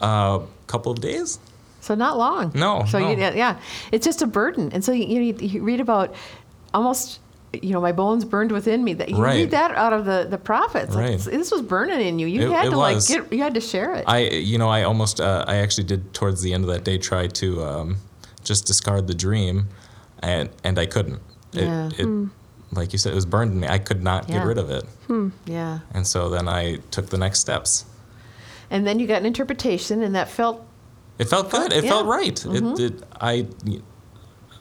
A 0.00 0.04
uh, 0.04 0.42
couple 0.66 0.90
of 0.90 1.00
days. 1.00 1.38
So 1.80 1.94
not 1.94 2.18
long. 2.18 2.52
No, 2.54 2.84
So 2.84 2.98
you, 2.98 3.16
yeah, 3.16 3.60
it's 3.92 4.04
just 4.04 4.22
a 4.22 4.26
burden. 4.26 4.72
And 4.72 4.84
so 4.84 4.92
you, 4.92 5.34
you 5.38 5.62
read 5.62 5.80
about 5.80 6.14
almost, 6.74 7.20
you 7.52 7.70
know, 7.72 7.80
my 7.80 7.92
bones 7.92 8.24
burned 8.24 8.52
within 8.52 8.84
me. 8.84 8.92
That 8.94 9.08
you 9.08 9.16
Right. 9.16 9.36
read 9.36 9.50
that 9.52 9.70
out 9.72 9.92
of 9.92 10.04
the 10.04 10.26
the 10.28 10.38
prophets. 10.38 10.94
Like, 10.94 11.10
Right. 11.10 11.18
this 11.18 11.50
was 11.50 11.62
burning 11.62 12.00
in 12.00 12.18
you. 12.18 12.26
You 12.26 12.42
It- 12.42 12.52
had 12.52 12.70
to 12.70 12.76
was. 12.76 13.08
like 13.10 13.22
get. 13.22 13.32
You 13.32 13.42
had 13.42 13.54
to 13.54 13.60
share 13.60 13.94
it. 13.94 14.04
I, 14.06 14.18
you 14.18 14.58
know, 14.58 14.68
I 14.68 14.82
almost, 14.82 15.20
uh, 15.20 15.44
I 15.48 15.56
actually 15.56 15.84
did 15.84 16.12
towards 16.12 16.42
the 16.42 16.52
end 16.52 16.64
of 16.64 16.70
that 16.70 16.84
day 16.84 16.98
try 16.98 17.26
to 17.26 17.64
um, 17.64 17.96
just 18.44 18.66
discard 18.66 19.06
the 19.06 19.14
dream, 19.14 19.68
and 20.22 20.50
and 20.64 20.78
I 20.78 20.86
couldn't. 20.86 21.20
It, 21.54 21.62
Yeah. 21.64 21.88
it 21.96 22.28
like 22.72 22.92
you 22.92 22.98
said, 22.98 23.12
it 23.12 23.16
was 23.16 23.24
burned 23.26 23.52
in 23.52 23.60
me. 23.60 23.66
I 23.68 23.78
could 23.78 24.02
not 24.02 24.28
Yeah. 24.28 24.38
get 24.38 24.46
rid 24.46 24.58
of 24.58 24.68
it, 24.70 24.84
yeah. 25.46 25.78
and 25.94 26.06
so 26.06 26.28
then 26.28 26.48
I 26.48 26.76
took 26.90 27.08
the 27.08 27.16
next 27.18 27.38
steps. 27.40 27.86
And 28.70 28.86
then 28.86 28.98
you 29.00 29.06
got 29.06 29.20
an 29.20 29.26
interpretation, 29.26 30.02
and 30.02 30.14
that 30.14 30.28
felt 30.28 30.62
It 31.18 31.28
felt 31.30 31.50
good. 31.50 31.72
It 31.72 31.84
yeah. 31.84 31.90
felt 31.90 32.06
right. 32.06 32.44
It, 32.44 32.78
it, 32.78 33.02
I, 33.20 33.46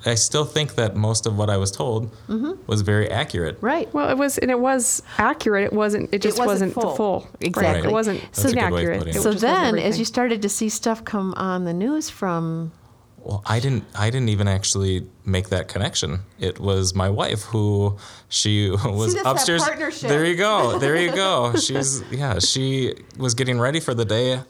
I 0.08 0.16
still 0.16 0.46
think 0.46 0.76
that 0.76 0.96
most 0.96 1.26
of 1.26 1.38
what 1.38 1.50
I 1.50 1.58
was 1.58 1.72
told 1.72 2.12
mm-hmm. 2.28 2.54
was 2.68 2.82
very 2.82 3.10
accurate. 3.10 3.58
right. 3.62 3.92
Well, 3.94 4.10
it 4.10 4.18
was, 4.18 4.38
and 4.38 4.50
it 4.52 4.60
was 4.60 5.02
accurate. 5.18 5.66
It 5.66 5.74
wasn't. 5.74 6.14
It 6.14 6.22
just 6.22 6.38
wasn't 6.38 6.74
wasn't, 6.74 6.74
full. 6.74 6.92
the 6.92 6.98
full. 6.98 7.20
Right. 7.20 7.48
Exactly. 7.48 7.90
It 7.90 7.94
wasn't 7.94 8.22
That's 8.22 8.40
a 8.40 8.48
good 8.48 8.58
inaccurate. 8.58 9.08
It 9.08 9.16
it. 9.16 9.22
So 9.22 9.34
then, 9.34 9.78
as 9.78 10.00
you 10.00 10.06
started 10.06 10.42
to 10.42 10.50
see 10.50 10.70
stuff 10.70 11.04
come 11.04 11.34
on 11.36 11.66
the 11.66 11.74
news 11.74 12.10
from, 12.10 12.72
Well, 13.18 13.44
I 13.46 13.60
didn't. 13.60 13.86
I 13.96 14.10
didn't 14.10 14.30
even 14.30 14.48
actually 14.48 15.08
make 15.26 15.50
that 15.50 15.68
connection. 15.68 16.20
It 16.40 16.60
was 16.60 16.94
my 16.96 17.10
wife 17.10 17.44
who 17.44 17.98
she 18.30 18.70
was 18.86 19.14
that's 19.14 19.24
that 19.24 19.32
upstairs. 19.32 20.02
There 20.02 20.26
you 20.26 20.36
go. 20.36 20.80
There 20.88 20.96
you 20.96 21.12
go. 21.14 21.56
She's 21.56 22.04
yeah. 22.12 22.40
She 22.40 22.94
was 23.18 23.34
getting 23.34 23.60
ready 23.60 23.80
for 23.80 23.94
the 23.94 24.06
day, 24.06 24.42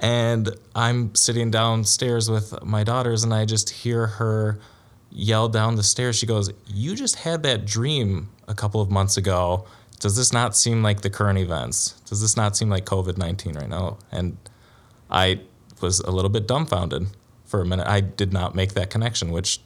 and 0.00 0.50
I'm 0.74 1.14
sitting 1.14 1.50
downstairs 1.50 2.30
with 2.30 2.62
my 2.62 2.84
daughters, 2.84 3.24
and 3.24 3.32
I 3.32 3.44
just 3.44 3.70
hear 3.70 4.06
her 4.06 4.58
yell 5.18 5.48
down 5.48 5.74
the 5.74 5.82
stairs. 5.82 6.16
She 6.16 6.26
goes, 6.26 6.50
"You 6.66 6.94
just 6.94 7.16
had 7.16 7.42
that 7.42 7.66
dream 7.66 8.30
a 8.46 8.54
couple 8.54 8.80
of 8.80 8.88
months 8.90 9.16
ago. 9.16 9.66
Does 9.98 10.16
this 10.16 10.32
not 10.32 10.56
seem 10.56 10.82
like 10.82 11.00
the 11.00 11.10
current 11.10 11.38
events? 11.40 11.94
Does 12.06 12.20
this 12.20 12.36
not 12.36 12.56
seem 12.56 12.70
like 12.70 12.86
COVID 12.86 13.18
nineteen 13.18 13.54
right 13.54 13.68
now?" 13.68 13.98
And 14.12 14.36
I 15.10 15.40
was 15.80 15.98
a 16.00 16.12
little 16.12 16.30
bit 16.30 16.46
dumbfounded 16.46 17.08
for 17.44 17.60
a 17.60 17.66
minute. 17.66 17.88
I 17.88 18.00
did 18.00 18.32
not 18.32 18.54
make 18.54 18.74
that 18.74 18.90
connection, 18.90 19.32
which 19.32 19.60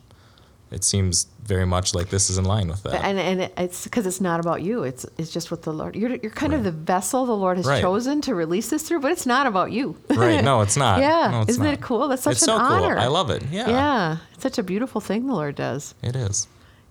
it 0.72 0.84
seems 0.84 1.26
very 1.44 1.66
much 1.66 1.94
like 1.94 2.08
this 2.08 2.30
is 2.30 2.38
in 2.38 2.44
line 2.44 2.68
with 2.68 2.82
that. 2.84 3.04
and 3.04 3.18
and 3.18 3.50
it's 3.58 3.84
because 3.84 4.06
it's 4.06 4.20
not 4.20 4.40
about 4.40 4.62
you. 4.62 4.82
It's 4.84 5.04
it's 5.18 5.30
just 5.32 5.50
what 5.50 5.62
the 5.62 5.72
Lord. 5.72 5.94
You're 5.96 6.14
you're 6.16 6.30
kind 6.30 6.54
of 6.54 6.64
the 6.64 6.70
vessel 6.72 7.26
the 7.26 7.36
Lord 7.36 7.56
has 7.58 7.66
Right. 7.66 7.80
chosen 7.82 8.20
to 8.22 8.34
release 8.34 8.70
this 8.70 8.82
through, 8.88 9.00
but 9.00 9.12
it's 9.12 9.26
not 9.26 9.46
about 9.46 9.72
you. 9.72 9.96
right? 10.10 10.42
No, 10.42 10.60
it's 10.62 10.76
not. 10.76 11.00
Yeah. 11.08 11.30
No, 11.30 11.40
it's 11.42 11.50
Isn't 11.50 11.64
not. 11.64 11.74
it 11.74 11.80
cool? 11.80 12.08
That's 12.08 12.22
such 12.22 12.32
it's 12.32 12.42
an 12.42 12.46
so 12.46 12.56
honor. 12.56 12.94
cool. 12.94 13.02
I 13.04 13.06
love 13.08 13.30
it. 13.30 13.42
Yeah. 13.50 13.68
Yeah, 13.68 14.16
it's 14.34 14.42
such 14.42 14.58
a 14.58 14.62
beautiful 14.62 15.00
thing 15.00 15.26
the 15.26 15.34
Lord 15.34 15.54
does. 15.56 15.94
It 16.02 16.16
is. 16.16 16.46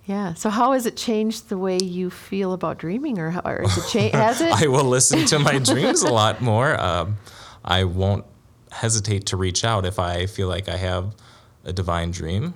Yeah. 0.06 0.34
So 0.34 0.50
how 0.50 0.74
has 0.74 0.86
it 0.86 0.98
changed 0.98 1.50
the 1.50 1.58
way 1.58 1.78
you 1.82 2.10
feel 2.10 2.54
about 2.54 2.78
dreaming, 2.80 3.20
or, 3.20 3.30
how, 3.32 3.42
or 3.46 3.62
is 3.64 3.78
it 3.78 3.88
cha- 4.12 4.18
has 4.18 4.42
it? 4.48 4.52
I 4.52 4.68
will 4.68 4.84
listen 4.86 5.26
to 5.28 5.40
my 5.40 5.60
dreams 5.60 6.02
a 6.02 6.12
lot 6.12 6.42
more. 6.42 6.80
Um, 6.80 7.18
I 7.64 7.84
won't 7.86 8.26
hesitate 8.72 9.26
to 9.28 9.38
reach 9.38 9.64
out 9.64 9.86
if 9.86 10.00
I 10.00 10.26
feel 10.26 10.48
like 10.48 10.68
I 10.70 10.78
have 10.78 11.16
a 11.64 11.72
divine 11.72 12.12
dream. 12.12 12.54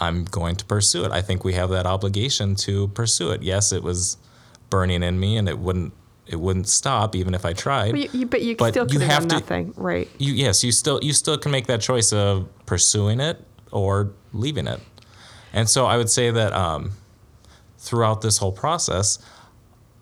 I'm 0.00 0.24
going 0.24 0.56
to 0.56 0.64
pursue 0.64 1.04
it. 1.04 1.12
I 1.12 1.22
think 1.22 1.44
we 1.44 1.54
have 1.54 1.70
that 1.70 1.86
obligation 1.86 2.54
to 2.56 2.88
pursue 2.88 3.30
it. 3.30 3.42
Yes, 3.42 3.72
it 3.72 3.82
was 3.82 4.16
burning 4.70 5.02
in 5.02 5.18
me, 5.18 5.36
and 5.36 5.48
it 5.48 5.58
wouldn't 5.58 5.92
it 6.26 6.40
wouldn't 6.40 6.66
stop 6.68 7.14
even 7.14 7.34
if 7.34 7.44
I 7.46 7.52
tried. 7.52 7.92
But 7.92 8.00
you, 8.00 8.20
you, 8.20 8.26
but 8.26 8.42
you 8.42 8.56
But 8.56 8.72
still 8.72 8.86
you 8.90 8.98
have 8.98 9.28
to- 9.28 9.36
nothing, 9.36 9.72
right? 9.76 10.08
you 10.18 10.32
yes 10.34 10.64
you 10.64 10.72
still 10.72 10.98
you 11.02 11.12
still 11.12 11.38
can 11.38 11.52
make 11.52 11.66
that 11.68 11.80
choice 11.80 12.12
of 12.12 12.48
pursuing 12.66 13.20
it 13.20 13.42
or 13.70 14.10
leaving 14.32 14.66
it 14.66 14.80
and 15.52 15.68
so 15.68 15.86
i 15.86 15.96
would 15.96 16.10
say 16.10 16.30
that 16.30 16.52
um, 16.52 16.90
throughout 17.78 18.20
this 18.22 18.38
whole 18.38 18.52
process 18.52 19.18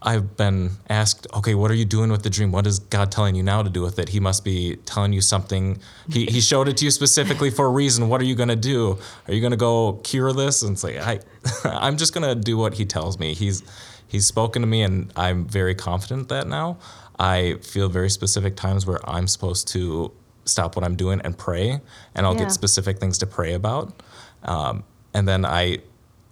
i've 0.04 0.36
been 0.36 0.70
asked 0.88 1.26
okay 1.34 1.54
what 1.54 1.70
are 1.70 1.74
you 1.74 1.84
doing 1.86 2.10
with 2.10 2.22
the 2.22 2.30
dream? 2.30 2.52
What 2.52 2.66
is 2.66 2.78
god 2.78 3.10
telling 3.10 3.34
you 3.34 3.42
now 3.42 3.62
to 3.62 3.70
do 3.70 3.82
with 3.82 3.98
it? 3.98 4.08
He 4.10 4.20
must 4.20 4.44
be 4.44 4.76
telling 4.84 5.12
you 5.12 5.20
something. 5.22 5.78
He, 6.10 6.26
he 6.26 6.40
showed 6.40 6.68
it 6.68 6.76
to 6.78 6.84
you 6.84 6.90
specifically 6.90 7.50
for 7.50 7.64
a 7.66 7.70
reason. 7.70 8.08
What 8.10 8.20
are 8.20 8.24
you 8.24 8.34
going 8.34 8.50
to 8.50 8.56
do? 8.74 8.98
Are 9.26 9.32
you 9.34 9.40
going 9.40 9.52
to 9.52 9.56
go 9.56 9.94
cure 10.04 10.32
this? 10.32 10.62
And 10.62 10.78
say, 10.78 10.98
i 11.00 11.20
i'm 11.64 11.96
just 11.96 12.12
going 12.14 12.26
to 12.28 12.34
do 12.34 12.56
what 12.58 12.74
he 12.74 12.84
tells 12.84 13.18
me. 13.18 13.34
He's 13.34 13.62
he's 14.06 14.26
spoken 14.26 14.62
to 14.62 14.68
me 14.68 14.82
and 14.82 15.12
i'm 15.16 15.46
very 15.48 15.74
confident 15.74 16.28
that 16.28 16.46
now. 16.46 16.78
I 17.18 17.54
feel 17.62 17.88
very 17.88 18.10
specific 18.10 18.56
times 18.56 18.86
where 18.86 19.00
i'm 19.08 19.26
supposed 19.28 19.68
to 19.68 20.12
stop 20.44 20.76
what 20.76 20.84
i'm 20.84 20.96
doing 20.96 21.20
and 21.24 21.36
pray 21.38 21.80
and 22.14 22.26
i'll 22.26 22.34
Yeah. 22.34 22.40
get 22.44 22.52
specific 22.52 22.98
things 22.98 23.16
to 23.18 23.26
pray 23.26 23.54
about. 23.54 23.86
Um, 24.42 24.84
and 25.14 25.26
then 25.26 25.44
i 25.46 25.78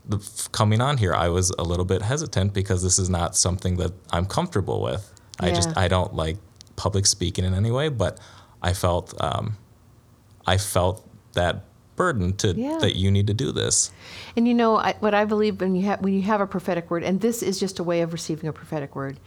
the, 0.04 0.18
coming 0.52 0.80
on 0.80 0.96
here 0.98 1.14
i 1.14 1.28
was 1.28 1.50
a 1.58 1.62
little 1.62 1.84
bit 1.84 2.02
hesitant 2.02 2.52
because 2.52 2.82
this 2.82 2.98
is 2.98 3.08
not 3.08 3.36
something 3.36 3.76
that 3.76 3.92
i'm 4.10 4.26
comfortable 4.26 4.82
with 4.82 5.12
i 5.40 5.50
just 5.50 5.76
i 5.76 5.86
don't 5.88 6.14
like 6.14 6.36
public 6.76 7.06
speaking 7.06 7.44
in 7.44 7.54
any 7.54 7.70
way 7.70 7.88
but 7.88 8.18
i 8.62 8.72
felt 8.72 9.14
um, 9.22 9.56
i 10.46 10.56
felt 10.56 11.08
that 11.34 11.64
burden 11.94 12.32
to 12.38 12.48
Yeah. 12.54 12.78
that 12.80 12.96
you 12.96 13.10
need 13.10 13.26
to 13.28 13.34
do 13.34 13.52
this 13.52 13.90
And 14.36 14.48
you 14.48 14.54
know 14.54 14.76
I, 14.76 14.94
what 15.00 15.14
I 15.14 15.24
believe 15.26 15.60
when 15.60 15.74
you 15.76 15.82
have 15.86 16.00
when 16.00 16.14
you 16.14 16.22
have 16.22 16.40
a 16.40 16.46
prophetic 16.46 16.90
word, 16.90 17.04
and 17.04 17.20
this 17.20 17.42
is 17.42 17.60
just 17.60 17.78
a 17.78 17.84
way 17.84 18.00
of 18.00 18.12
receiving 18.14 18.48
a 18.48 18.52
prophetic 18.52 18.96
word. 18.96 19.20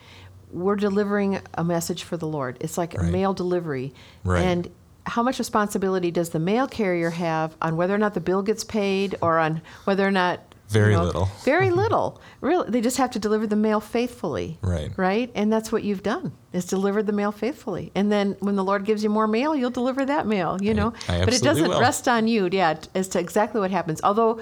We're 0.51 0.75
delivering 0.75 1.39
a 1.53 1.63
message 1.63 2.01
for 2.03 2.17
the 2.17 2.25
Lord. 2.25 2.57
It's 2.59 2.75
like 2.77 2.97
a 2.97 3.03
mail 3.03 3.33
delivery. 3.33 3.93
Right. 4.23 4.41
And 4.41 4.71
how 5.05 5.21
much 5.21 5.37
responsibility 5.37 6.09
does 6.09 6.29
the 6.31 6.39
mail 6.39 6.67
carrier 6.67 7.11
have 7.11 7.55
on 7.61 7.77
whether 7.77 7.93
or 7.93 7.99
not 7.99 8.15
the 8.15 8.19
bill 8.19 8.41
gets 8.41 8.63
paid, 8.63 9.15
or 9.21 9.37
on 9.37 9.61
whether 9.83 10.05
or 10.07 10.11
not 10.11 10.41
Very 10.67 10.91
you 10.93 10.97
know, 10.97 11.03
little. 11.03 11.25
Very 11.43 11.69
little. 11.69 12.21
Really, 12.41 12.69
they 12.69 12.81
just 12.81 12.97
have 12.97 13.11
to 13.11 13.19
deliver 13.19 13.45
the 13.47 13.55
mail 13.55 13.79
faithfully. 13.79 14.57
Right. 14.61 14.91
Right, 14.97 15.31
and 15.35 15.51
that's 15.51 15.71
what 15.71 15.83
you've 15.83 16.03
done 16.03 16.33
is 16.53 16.65
delivered 16.65 17.05
the 17.05 17.13
mail 17.13 17.31
faithfully. 17.31 17.91
And 17.95 18.11
then 18.11 18.35
when 18.39 18.55
the 18.55 18.63
Lord 18.63 18.85
gives 18.85 19.03
you 19.03 19.09
more 19.09 19.27
mail, 19.27 19.55
you'll 19.55 19.69
deliver 19.69 20.05
that 20.05 20.25
mail. 20.25 20.57
You 20.61 20.73
know, 20.73 20.93
I 21.07 21.23
but 21.23 21.33
it 21.33 21.41
doesn't 21.41 21.67
will. 21.67 21.79
rest 21.79 22.07
on 22.07 22.27
you. 22.27 22.49
Yeah, 22.51 22.79
as 22.95 23.07
to 23.09 23.19
exactly 23.19 23.61
what 23.61 23.71
happens. 23.71 24.01
Although 24.03 24.41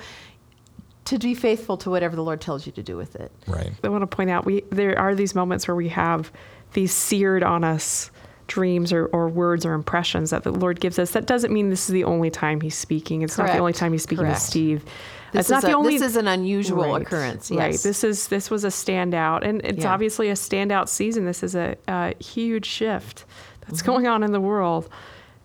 to 1.05 1.19
be 1.19 1.33
faithful 1.33 1.77
to 1.77 1.89
whatever 1.89 2.15
the 2.15 2.23
Lord 2.23 2.39
tells 2.41 2.65
you 2.65 2.71
to 2.73 2.83
do 2.83 2.95
with 2.95 3.15
it. 3.15 3.31
Right. 3.47 3.71
I 3.83 3.89
want 3.89 4.03
to 4.03 4.07
point 4.07 4.29
out 4.29 4.45
we 4.45 4.61
there 4.69 4.97
are 4.97 5.15
these 5.15 5.35
moments 5.35 5.67
where 5.67 5.75
we 5.75 5.89
have 5.89 6.31
these 6.73 6.93
seared 6.93 7.43
on 7.43 7.63
us 7.63 8.09
dreams 8.47 8.91
or, 8.91 9.07
or 9.07 9.29
words 9.29 9.65
or 9.65 9.73
impressions 9.73 10.29
that 10.31 10.43
the 10.43 10.51
Lord 10.51 10.79
gives 10.79 10.99
us. 10.99 11.11
That 11.11 11.25
doesn't 11.25 11.51
mean 11.51 11.69
this 11.69 11.87
is 11.87 11.93
the 11.93 12.03
only 12.03 12.29
time 12.29 12.61
He's 12.61 12.75
speaking. 12.77 13.21
It's 13.21 13.37
not 13.37 13.47
the 13.47 13.57
only 13.57 13.73
time 13.73 13.91
He's 13.91 14.03
speaking 14.03 14.25
Correct. 14.25 14.41
to 14.41 14.45
Steve. 14.45 14.85
This 15.33 15.49
is 15.49 15.61
the 15.61 15.71
a- 15.71 15.77
only. 15.77 15.97
this 15.97 16.11
is 16.11 16.15
an 16.15 16.27
unusual 16.27 16.93
Right, 16.93 17.01
occurrence, 17.01 17.51
Right. 17.51 17.77
This 17.77 18.03
is 18.03 18.27
this 18.27 18.49
was 18.49 18.63
a 18.63 18.69
standout, 18.69 19.43
and 19.43 19.61
it's 19.63 19.83
Yeah. 19.83 19.93
obviously 19.93 20.29
a 20.29 20.33
standout 20.33 20.87
season. 20.87 21.25
This 21.25 21.43
is 21.43 21.55
a, 21.55 21.75
a 21.87 22.13
huge 22.23 22.65
shift 22.65 23.25
that's 23.67 23.81
Mm-hmm. 23.81 23.91
going 23.91 24.07
on 24.07 24.23
in 24.23 24.31
the 24.31 24.41
world. 24.41 24.89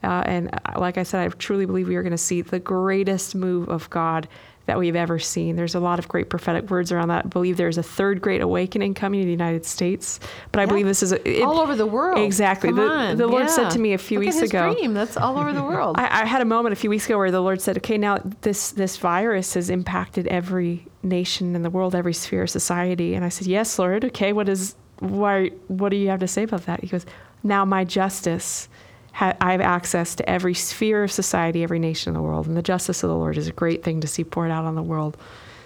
Uh, 0.04 0.22
and 0.26 0.48
uh, 0.54 0.78
like 0.78 0.96
I 0.96 1.02
said, 1.02 1.26
I 1.26 1.28
truly 1.38 1.66
believe 1.66 1.88
we 1.88 1.96
are 1.96 2.02
going 2.02 2.12
to 2.12 2.18
see 2.18 2.40
the 2.42 2.60
greatest 2.60 3.34
move 3.34 3.68
of 3.68 3.90
God 3.90 4.28
that 4.68 4.78
we've 4.78 4.94
ever 4.94 5.18
seen. 5.18 5.56
There's 5.56 5.74
a 5.74 5.80
lot 5.80 5.98
of 5.98 6.06
great 6.08 6.28
prophetic 6.28 6.70
words 6.70 6.92
around 6.92 7.08
that. 7.08 7.24
I 7.24 7.28
believe 7.28 7.56
there's 7.56 7.78
a 7.78 7.82
third 7.82 8.20
great 8.20 8.42
awakening 8.42 8.92
coming 8.94 9.18
in 9.20 9.26
the 9.26 9.32
United 9.32 9.64
States, 9.64 10.20
but 10.52 10.60
I 10.60 10.62
Yeah. 10.64 10.66
believe 10.68 10.86
this 10.86 11.02
is 11.02 11.12
a, 11.12 11.28
it- 11.28 11.42
all 11.42 11.58
over 11.58 11.74
the 11.74 11.86
world. 11.86 12.18
Exactly. 12.18 12.68
Come 12.68 12.76
The, 12.76 12.82
on. 12.88 13.16
the 13.16 13.26
Lord 13.26 13.48
said 13.50 13.70
to 13.70 13.78
me 13.78 13.94
a 13.94 13.98
few 13.98 14.18
Look 14.18 14.26
weeks 14.26 14.36
at 14.36 14.42
his 14.42 14.50
ago. 14.50 14.74
Dream. 14.74 14.92
That's 14.94 15.16
all 15.16 15.38
over 15.38 15.52
the 15.52 15.62
world. 15.64 15.96
I, 15.98 16.22
I 16.22 16.24
had 16.26 16.42
a 16.42 16.44
moment 16.44 16.74
a 16.74 16.76
few 16.76 16.90
weeks 16.90 17.06
ago 17.06 17.16
where 17.18 17.30
the 17.30 17.40
Lord 17.40 17.60
said, 17.60 17.78
"Okay, 17.78 17.98
now 17.98 18.18
this 18.42 18.70
this 18.72 18.98
virus 18.98 19.54
has 19.54 19.70
impacted 19.70 20.26
every 20.28 20.86
nation 21.02 21.56
in 21.56 21.62
the 21.62 21.70
world, 21.70 21.94
every 21.94 22.12
sphere 22.14 22.42
of 22.42 22.50
society." 22.50 23.14
And 23.14 23.24
I 23.24 23.30
said, 23.30 23.46
"Yes, 23.46 23.78
Lord. 23.78 24.04
Okay, 24.04 24.32
what 24.34 24.48
is 24.50 24.74
why? 24.98 25.48
What 25.68 25.88
do 25.88 25.96
you 25.96 26.08
have 26.10 26.20
to 26.20 26.28
say 26.28 26.42
about 26.42 26.66
that?" 26.66 26.80
He 26.82 26.88
goes, 26.88 27.06
"Now 27.42 27.64
my 27.64 27.84
justice." 27.84 28.68
I 29.20 29.52
have 29.52 29.60
access 29.60 30.14
to 30.16 30.28
every 30.28 30.54
sphere 30.54 31.04
of 31.04 31.10
society, 31.10 31.62
every 31.62 31.78
nation 31.78 32.10
in 32.10 32.14
the 32.14 32.22
world, 32.22 32.46
and 32.46 32.56
the 32.56 32.62
justice 32.62 33.02
of 33.02 33.10
the 33.10 33.16
Lord 33.16 33.36
is 33.36 33.48
a 33.48 33.52
great 33.52 33.82
thing 33.82 34.00
to 34.00 34.06
see 34.06 34.22
poured 34.22 34.50
out 34.50 34.64
on 34.64 34.76
the 34.76 34.82
world. 34.82 35.16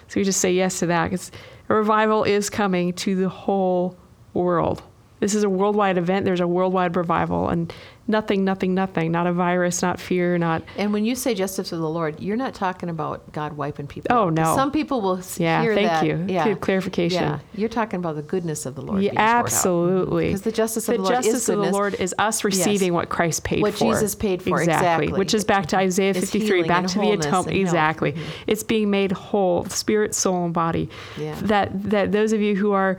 So 0.07 0.19
we 0.19 0.23
just 0.23 0.41
say 0.41 0.53
yes 0.53 0.79
to 0.79 0.87
that 0.87 1.11
because 1.11 1.31
a 1.69 1.75
revival 1.75 2.23
is 2.23 2.49
coming 2.49 2.93
to 2.93 3.15
the 3.15 3.29
whole 3.29 3.95
world. 4.33 4.81
This 5.19 5.35
is 5.35 5.43
a 5.43 5.49
worldwide 5.49 5.97
event. 5.97 6.25
There's 6.25 6.41
a 6.41 6.47
worldwide 6.47 6.95
revival, 6.95 7.49
and 7.49 7.73
nothing, 8.07 8.43
nothing, 8.43 8.73
nothing. 8.73 9.11
Not 9.11 9.27
a 9.27 9.33
virus, 9.33 9.81
not 9.81 9.99
fear, 9.99 10.37
not 10.37 10.63
And 10.77 10.91
when 10.93 11.05
you 11.05 11.15
say 11.15 11.33
justice 11.33 11.71
of 11.71 11.79
the 11.79 11.89
Lord, 11.89 12.19
you're 12.19 12.37
not 12.37 12.53
talking 12.53 12.89
about 12.89 13.31
God 13.31 13.53
wiping 13.53 13.87
people. 13.87 14.15
Oh, 14.15 14.29
no. 14.29 14.55
Some 14.55 14.71
people 14.71 15.01
will 15.01 15.21
Yeah, 15.37 15.61
hear 15.61 15.73
thank 15.75 15.87
that. 15.87 16.05
you. 16.05 16.25
Yeah. 16.27 16.43
Good 16.45 16.61
clarification. 16.61 17.21
Yeah, 17.23 17.39
you're 17.55 17.69
talking 17.69 17.99
about 17.99 18.15
the 18.15 18.21
goodness 18.21 18.65
of 18.65 18.75
the 18.75 18.81
Lord. 18.81 19.01
Yeah, 19.01 19.13
absolutely. 19.15 20.27
Because 20.27 20.41
the 20.41 20.51
justice 20.51 20.87
of 20.89 20.93
the 20.93 20.97
the 20.97 21.03
Lord 21.03 21.15
justice 21.15 21.33
is 21.33 21.49
of 21.49 21.59
the. 21.59 21.71
Lord 21.71 21.95
is 21.95 22.13
us 22.19 22.43
receiving 22.43 22.89
Yes. 22.89 22.93
what 22.93 23.09
Christ 23.09 23.43
paid 23.43 23.61
What 23.61 23.73
for. 23.73 23.85
What 23.85 23.93
Jesus 23.93 24.15
paid 24.15 24.41
for, 24.41 24.59
exactly. 24.61 25.05
exactly. 25.07 25.19
Which 25.19 25.33
is 25.33 25.43
back 25.45 25.67
to 25.67 25.77
Isaiah 25.77 26.13
53, 26.13 26.45
healing 26.47 26.67
back 26.67 26.87
to 26.87 26.99
the 26.99 27.11
atonement. 27.11 27.55
Exactly. 27.57 28.13
Mhm. 28.13 28.19
It's 28.47 28.63
being 28.63 28.89
made 28.89 29.11
whole, 29.11 29.65
spirit, 29.65 30.13
soul, 30.15 30.45
and 30.45 30.53
body. 30.53 30.89
Yeah. 31.19 31.35
That 31.43 31.89
that 31.89 32.11
those 32.11 32.33
of 32.33 32.41
you 32.41 32.55
who 32.55 32.71
are 32.73 32.97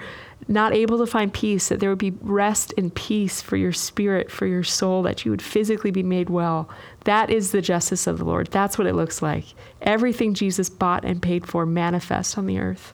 not 0.49 0.73
able 0.75 0.99
to 0.99 1.07
find 1.07 1.33
peace, 1.33 1.69
that 1.69 1.81
there 1.81 1.89
would 1.91 1.99
be 1.99 2.13
rest 2.21 2.75
and 2.77 2.95
peace 2.95 3.41
for 3.41 3.57
your 3.57 3.73
spirit, 3.73 4.31
for 4.31 4.47
your 4.47 4.63
soul, 4.65 5.03
that 5.03 5.25
you 5.25 5.31
would 5.31 5.43
physically 5.43 5.91
be 5.91 6.03
made 6.03 6.29
well. 6.31 6.69
That 7.05 7.31
is 7.31 7.51
the 7.51 7.63
justice 7.63 8.07
of 8.07 8.19
the 8.19 8.25
Lord. 8.25 8.49
That's 8.49 8.77
what 8.79 8.87
it 8.87 8.95
looks 8.95 9.23
like. 9.23 9.45
Everything 9.83 10.35
Jesus 10.35 10.69
bought 10.69 11.05
and 11.05 11.21
paid 11.23 11.47
for 11.47 11.65
manifest 11.67 12.37
on 12.39 12.47
the 12.47 12.59
earth. 12.59 12.93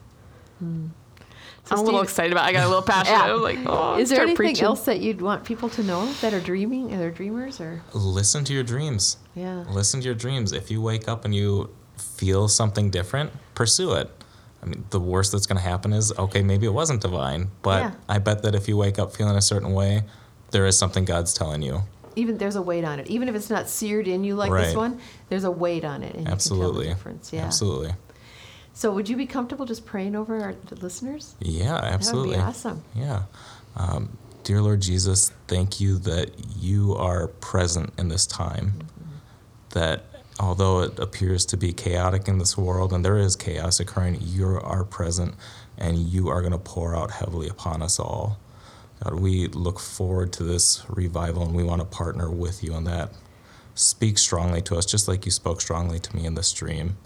Hmm. 0.58 0.86
So 1.64 1.74
I'm 1.76 1.80
a 1.80 1.82
little 1.84 2.00
Steve- 2.00 2.08
excited 2.10 2.32
about. 2.32 2.44
it. 2.46 2.48
I 2.48 2.52
got 2.52 2.64
a 2.64 2.68
little 2.68 2.82
passionate. 2.82 3.18
Yeah. 3.18 3.34
I'm 3.34 3.42
like, 3.42 3.58
oh, 3.66 3.98
Is 3.98 4.08
there 4.08 4.16
start 4.16 4.28
anything 4.30 4.36
preaching. 4.36 4.64
else 4.64 4.84
that 4.86 5.00
you'd 5.00 5.20
want 5.20 5.44
people 5.44 5.68
to 5.70 5.82
know 5.82 6.10
that 6.14 6.32
are 6.32 6.40
dreaming? 6.40 6.92
Are 6.94 6.98
they 6.98 7.10
dreamers 7.10 7.60
or? 7.60 7.82
Listen 7.92 8.44
to 8.44 8.52
your 8.52 8.62
dreams. 8.64 9.18
Yeah. 9.36 9.64
Listen 9.68 10.00
to 10.00 10.06
your 10.06 10.14
dreams. 10.14 10.52
If 10.52 10.70
you 10.70 10.80
wake 10.80 11.06
up 11.06 11.24
and 11.24 11.34
you 11.34 11.70
feel 11.96 12.48
something 12.48 12.90
different, 12.90 13.30
pursue 13.54 13.92
it. 13.92 14.10
I 14.62 14.66
mean, 14.66 14.84
the 14.90 15.00
worst 15.00 15.32
that's 15.32 15.46
going 15.46 15.56
to 15.56 15.62
happen 15.62 15.92
is 15.92 16.12
okay, 16.18 16.42
maybe 16.42 16.66
it 16.66 16.72
wasn't 16.72 17.00
divine, 17.00 17.50
but 17.62 17.82
Yeah. 17.82 17.92
I 18.08 18.18
bet 18.18 18.42
that 18.42 18.54
if 18.54 18.68
you 18.68 18.76
wake 18.76 18.98
up 18.98 19.14
feeling 19.14 19.36
a 19.36 19.42
certain 19.42 19.72
way, 19.72 20.02
there 20.50 20.66
is 20.66 20.76
something 20.76 21.04
God's 21.04 21.32
telling 21.32 21.62
you. 21.62 21.82
Even 22.16 22.38
there's 22.38 22.56
a 22.56 22.62
weight 22.62 22.84
on 22.84 22.98
it. 22.98 23.06
Even 23.08 23.28
if 23.28 23.34
it's 23.34 23.48
not 23.48 23.68
seared 23.68 24.08
in 24.08 24.24
you 24.24 24.34
like 24.34 24.50
this 24.52 24.74
one, 24.74 25.00
there's 25.28 25.44
a 25.44 25.50
weight 25.50 25.84
on 25.84 26.02
it, 26.02 26.14
and 26.14 26.28
Absolutely. 26.28 26.66
you 26.66 26.72
can 26.72 26.74
tell 26.74 26.82
the 26.82 26.94
difference. 26.96 27.32
Yeah. 27.32 27.44
Absolutely. 27.44 27.94
So, 28.72 28.92
would 28.92 29.08
you 29.08 29.16
be 29.16 29.26
comfortable 29.26 29.64
just 29.66 29.84
praying 29.86 30.16
over 30.16 30.40
our 30.42 30.54
listeners? 30.80 31.34
Yeah, 31.40 31.74
absolutely. 31.76 32.36
That 32.36 32.38
would 32.38 32.44
be 32.44 32.48
awesome. 32.48 32.84
Yeah. 32.94 33.22
Um, 33.76 34.16
dear 34.42 34.60
Lord 34.60 34.80
Jesus, 34.80 35.32
thank 35.48 35.80
you 35.80 35.98
that 35.98 36.30
you 36.56 36.94
are 36.96 37.28
present 37.28 37.92
in 37.98 38.08
this 38.08 38.26
time. 38.26 38.72
That 39.70 40.04
although 40.40 40.80
it 40.80 40.98
appears 40.98 41.44
to 41.46 41.56
be 41.56 41.72
chaotic 41.72 42.26
in 42.26 42.38
this 42.38 42.56
world, 42.56 42.92
and 42.92 43.04
there 43.04 43.18
is 43.18 43.36
chaos 43.36 43.78
occurring, 43.78 44.18
you 44.20 44.58
are 44.62 44.84
present 44.84 45.34
and 45.76 45.98
you 45.98 46.28
are 46.28 46.40
going 46.40 46.52
to 46.52 46.58
pour 46.58 46.96
out 46.96 47.10
heavily 47.10 47.48
upon 47.48 47.82
us 47.82 48.00
all. 48.00 48.38
God, 49.04 49.20
we 49.20 49.48
look 49.48 49.78
forward 49.78 50.32
to 50.34 50.42
this 50.42 50.82
revival 50.88 51.42
and 51.42 51.54
we 51.54 51.62
want 51.62 51.80
to 51.80 51.86
partner 51.86 52.30
with 52.30 52.64
you 52.64 52.72
on 52.72 52.84
that. 52.84 53.12
Speak 53.74 54.18
strongly 54.18 54.62
to 54.62 54.76
us, 54.76 54.86
just 54.86 55.08
like 55.08 55.24
you 55.24 55.30
spoke 55.30 55.60
strongly 55.60 55.98
to 55.98 56.16
me 56.16 56.26
in 56.26 56.34
this 56.34 56.52
dream. 56.52 56.96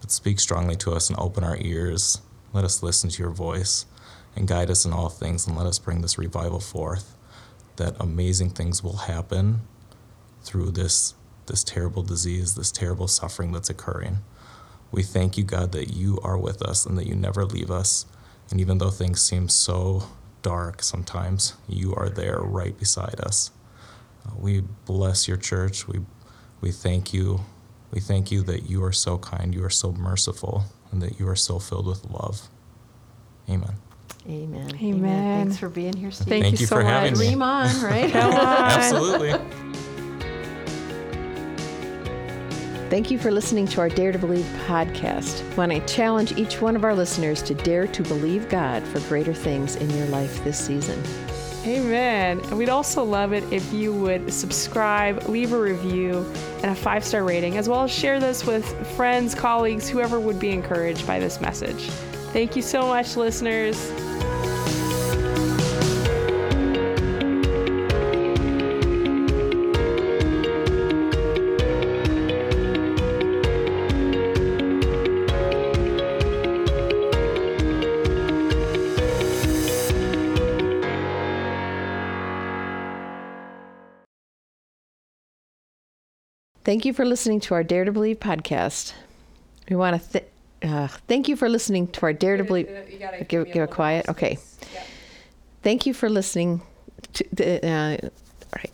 But 0.00 0.10
speak 0.10 0.40
strongly 0.40 0.76
to 0.76 0.92
us 0.92 1.10
and 1.10 1.18
open 1.18 1.44
our 1.44 1.56
ears. 1.58 2.20
Let 2.52 2.64
us 2.64 2.82
listen 2.82 3.10
to 3.10 3.22
your 3.22 3.32
voice 3.32 3.86
and 4.34 4.48
guide 4.48 4.70
us 4.70 4.84
in 4.84 4.92
all 4.92 5.08
things 5.08 5.46
and 5.46 5.56
let 5.56 5.66
us 5.66 5.78
bring 5.78 6.02
this 6.02 6.18
revival 6.18 6.60
forth. 6.60 7.16
That 7.76 7.96
amazing 8.00 8.50
things 8.50 8.82
will 8.82 8.96
happen 8.96 9.62
through 10.42 10.70
this 10.70 11.14
this 11.46 11.64
terrible 11.64 12.02
disease, 12.02 12.54
this 12.54 12.72
terrible 12.72 13.08
suffering 13.08 13.52
that's 13.52 13.70
occurring. 13.70 14.18
We 14.92 15.02
thank 15.02 15.36
you, 15.36 15.44
God, 15.44 15.72
that 15.72 15.92
you 15.92 16.18
are 16.22 16.38
with 16.38 16.62
us 16.62 16.86
and 16.86 16.96
that 16.98 17.06
you 17.06 17.14
never 17.14 17.44
leave 17.44 17.70
us. 17.70 18.06
And 18.50 18.60
even 18.60 18.78
though 18.78 18.90
things 18.90 19.20
seem 19.20 19.48
so 19.48 20.04
dark 20.42 20.82
sometimes, 20.82 21.54
you 21.68 21.94
are 21.94 22.08
there 22.08 22.38
right 22.38 22.78
beside 22.78 23.20
us. 23.20 23.50
Uh, 24.24 24.30
we 24.38 24.60
bless 24.84 25.26
your 25.28 25.36
church. 25.36 25.88
We 25.88 26.00
we 26.60 26.70
thank 26.72 27.12
you. 27.12 27.40
We 27.92 28.00
thank 28.00 28.30
you 28.30 28.42
that 28.42 28.68
you 28.68 28.82
are 28.84 28.92
so 28.92 29.18
kind, 29.18 29.54
you 29.54 29.64
are 29.64 29.70
so 29.70 29.92
merciful, 29.92 30.64
and 30.90 31.02
that 31.02 31.18
you 31.20 31.28
are 31.28 31.36
so 31.36 31.58
filled 31.58 31.86
with 31.86 32.04
love. 32.10 32.48
Amen. 33.48 33.74
Amen. 34.28 34.76
Amen. 34.82 35.46
Thanks 35.46 35.58
for 35.58 35.68
being 35.68 35.94
here, 35.96 36.10
Steve. 36.10 36.28
Thank, 36.28 36.44
Thank 36.44 36.54
you, 36.54 36.60
you 36.62 36.66
so 36.66 36.76
for 36.76 36.82
much. 36.82 36.92
having 36.92 37.18
me. 37.18 37.26
Dream 37.26 37.42
on, 37.42 37.82
right? 37.82 38.12
Absolutely. 38.14 39.34
Thank 42.88 43.10
you 43.10 43.18
for 43.18 43.32
listening 43.32 43.66
to 43.68 43.80
our 43.80 43.88
Dare 43.88 44.12
to 44.12 44.18
Believe 44.18 44.44
podcast. 44.68 45.40
When 45.56 45.72
I 45.72 45.80
challenge 45.80 46.38
each 46.38 46.60
one 46.60 46.76
of 46.76 46.84
our 46.84 46.94
listeners 46.94 47.42
to 47.42 47.52
dare 47.52 47.88
to 47.88 48.02
believe 48.04 48.48
God 48.48 48.80
for 48.84 49.00
greater 49.08 49.34
things 49.34 49.74
in 49.74 49.90
your 49.90 50.06
life 50.06 50.44
this 50.44 50.56
season. 50.56 51.02
Amen. 51.66 52.38
And 52.38 52.56
we'd 52.56 52.68
also 52.68 53.02
love 53.02 53.32
it 53.32 53.42
if 53.52 53.72
you 53.72 53.92
would 53.92 54.32
subscribe, 54.32 55.28
leave 55.28 55.52
a 55.52 55.60
review, 55.60 56.24
and 56.62 56.66
a 56.66 56.76
five 56.76 57.04
star 57.04 57.24
rating, 57.24 57.56
as 57.58 57.68
well 57.68 57.82
as 57.82 57.90
share 57.90 58.20
this 58.20 58.46
with 58.46 58.64
friends, 58.96 59.34
colleagues, 59.34 59.88
whoever 59.88 60.20
would 60.20 60.38
be 60.38 60.50
encouraged 60.50 61.08
by 61.08 61.18
this 61.18 61.40
message. 61.40 61.88
Thank 62.32 62.54
you 62.54 62.62
so 62.62 62.86
much, 62.86 63.16
listeners. 63.16 63.90
Thank 86.66 86.84
you 86.84 86.92
for 86.92 87.04
listening 87.04 87.38
to 87.42 87.54
our 87.54 87.62
Dare 87.62 87.84
to 87.84 87.92
Believe 87.92 88.18
podcast. 88.18 88.92
We 89.70 89.76
want 89.76 90.02
to 90.02 90.12
th- 90.12 90.24
uh, 90.64 90.88
thank 91.06 91.28
you 91.28 91.36
for 91.36 91.48
listening 91.48 91.86
to 91.86 92.02
our 92.02 92.12
Dare 92.12 92.36
to 92.36 92.42
Believe. 92.42 92.66
give, 93.28 93.52
give 93.52 93.62
a 93.62 93.68
quiet. 93.68 94.08
Okay. 94.08 94.36
Thank 95.62 95.86
you 95.86 95.94
for 95.94 96.10
listening 96.10 96.62
to 97.12 97.24
the. 97.32 97.64
Uh, 97.64 97.96
all 98.02 98.10
right. 98.56 98.72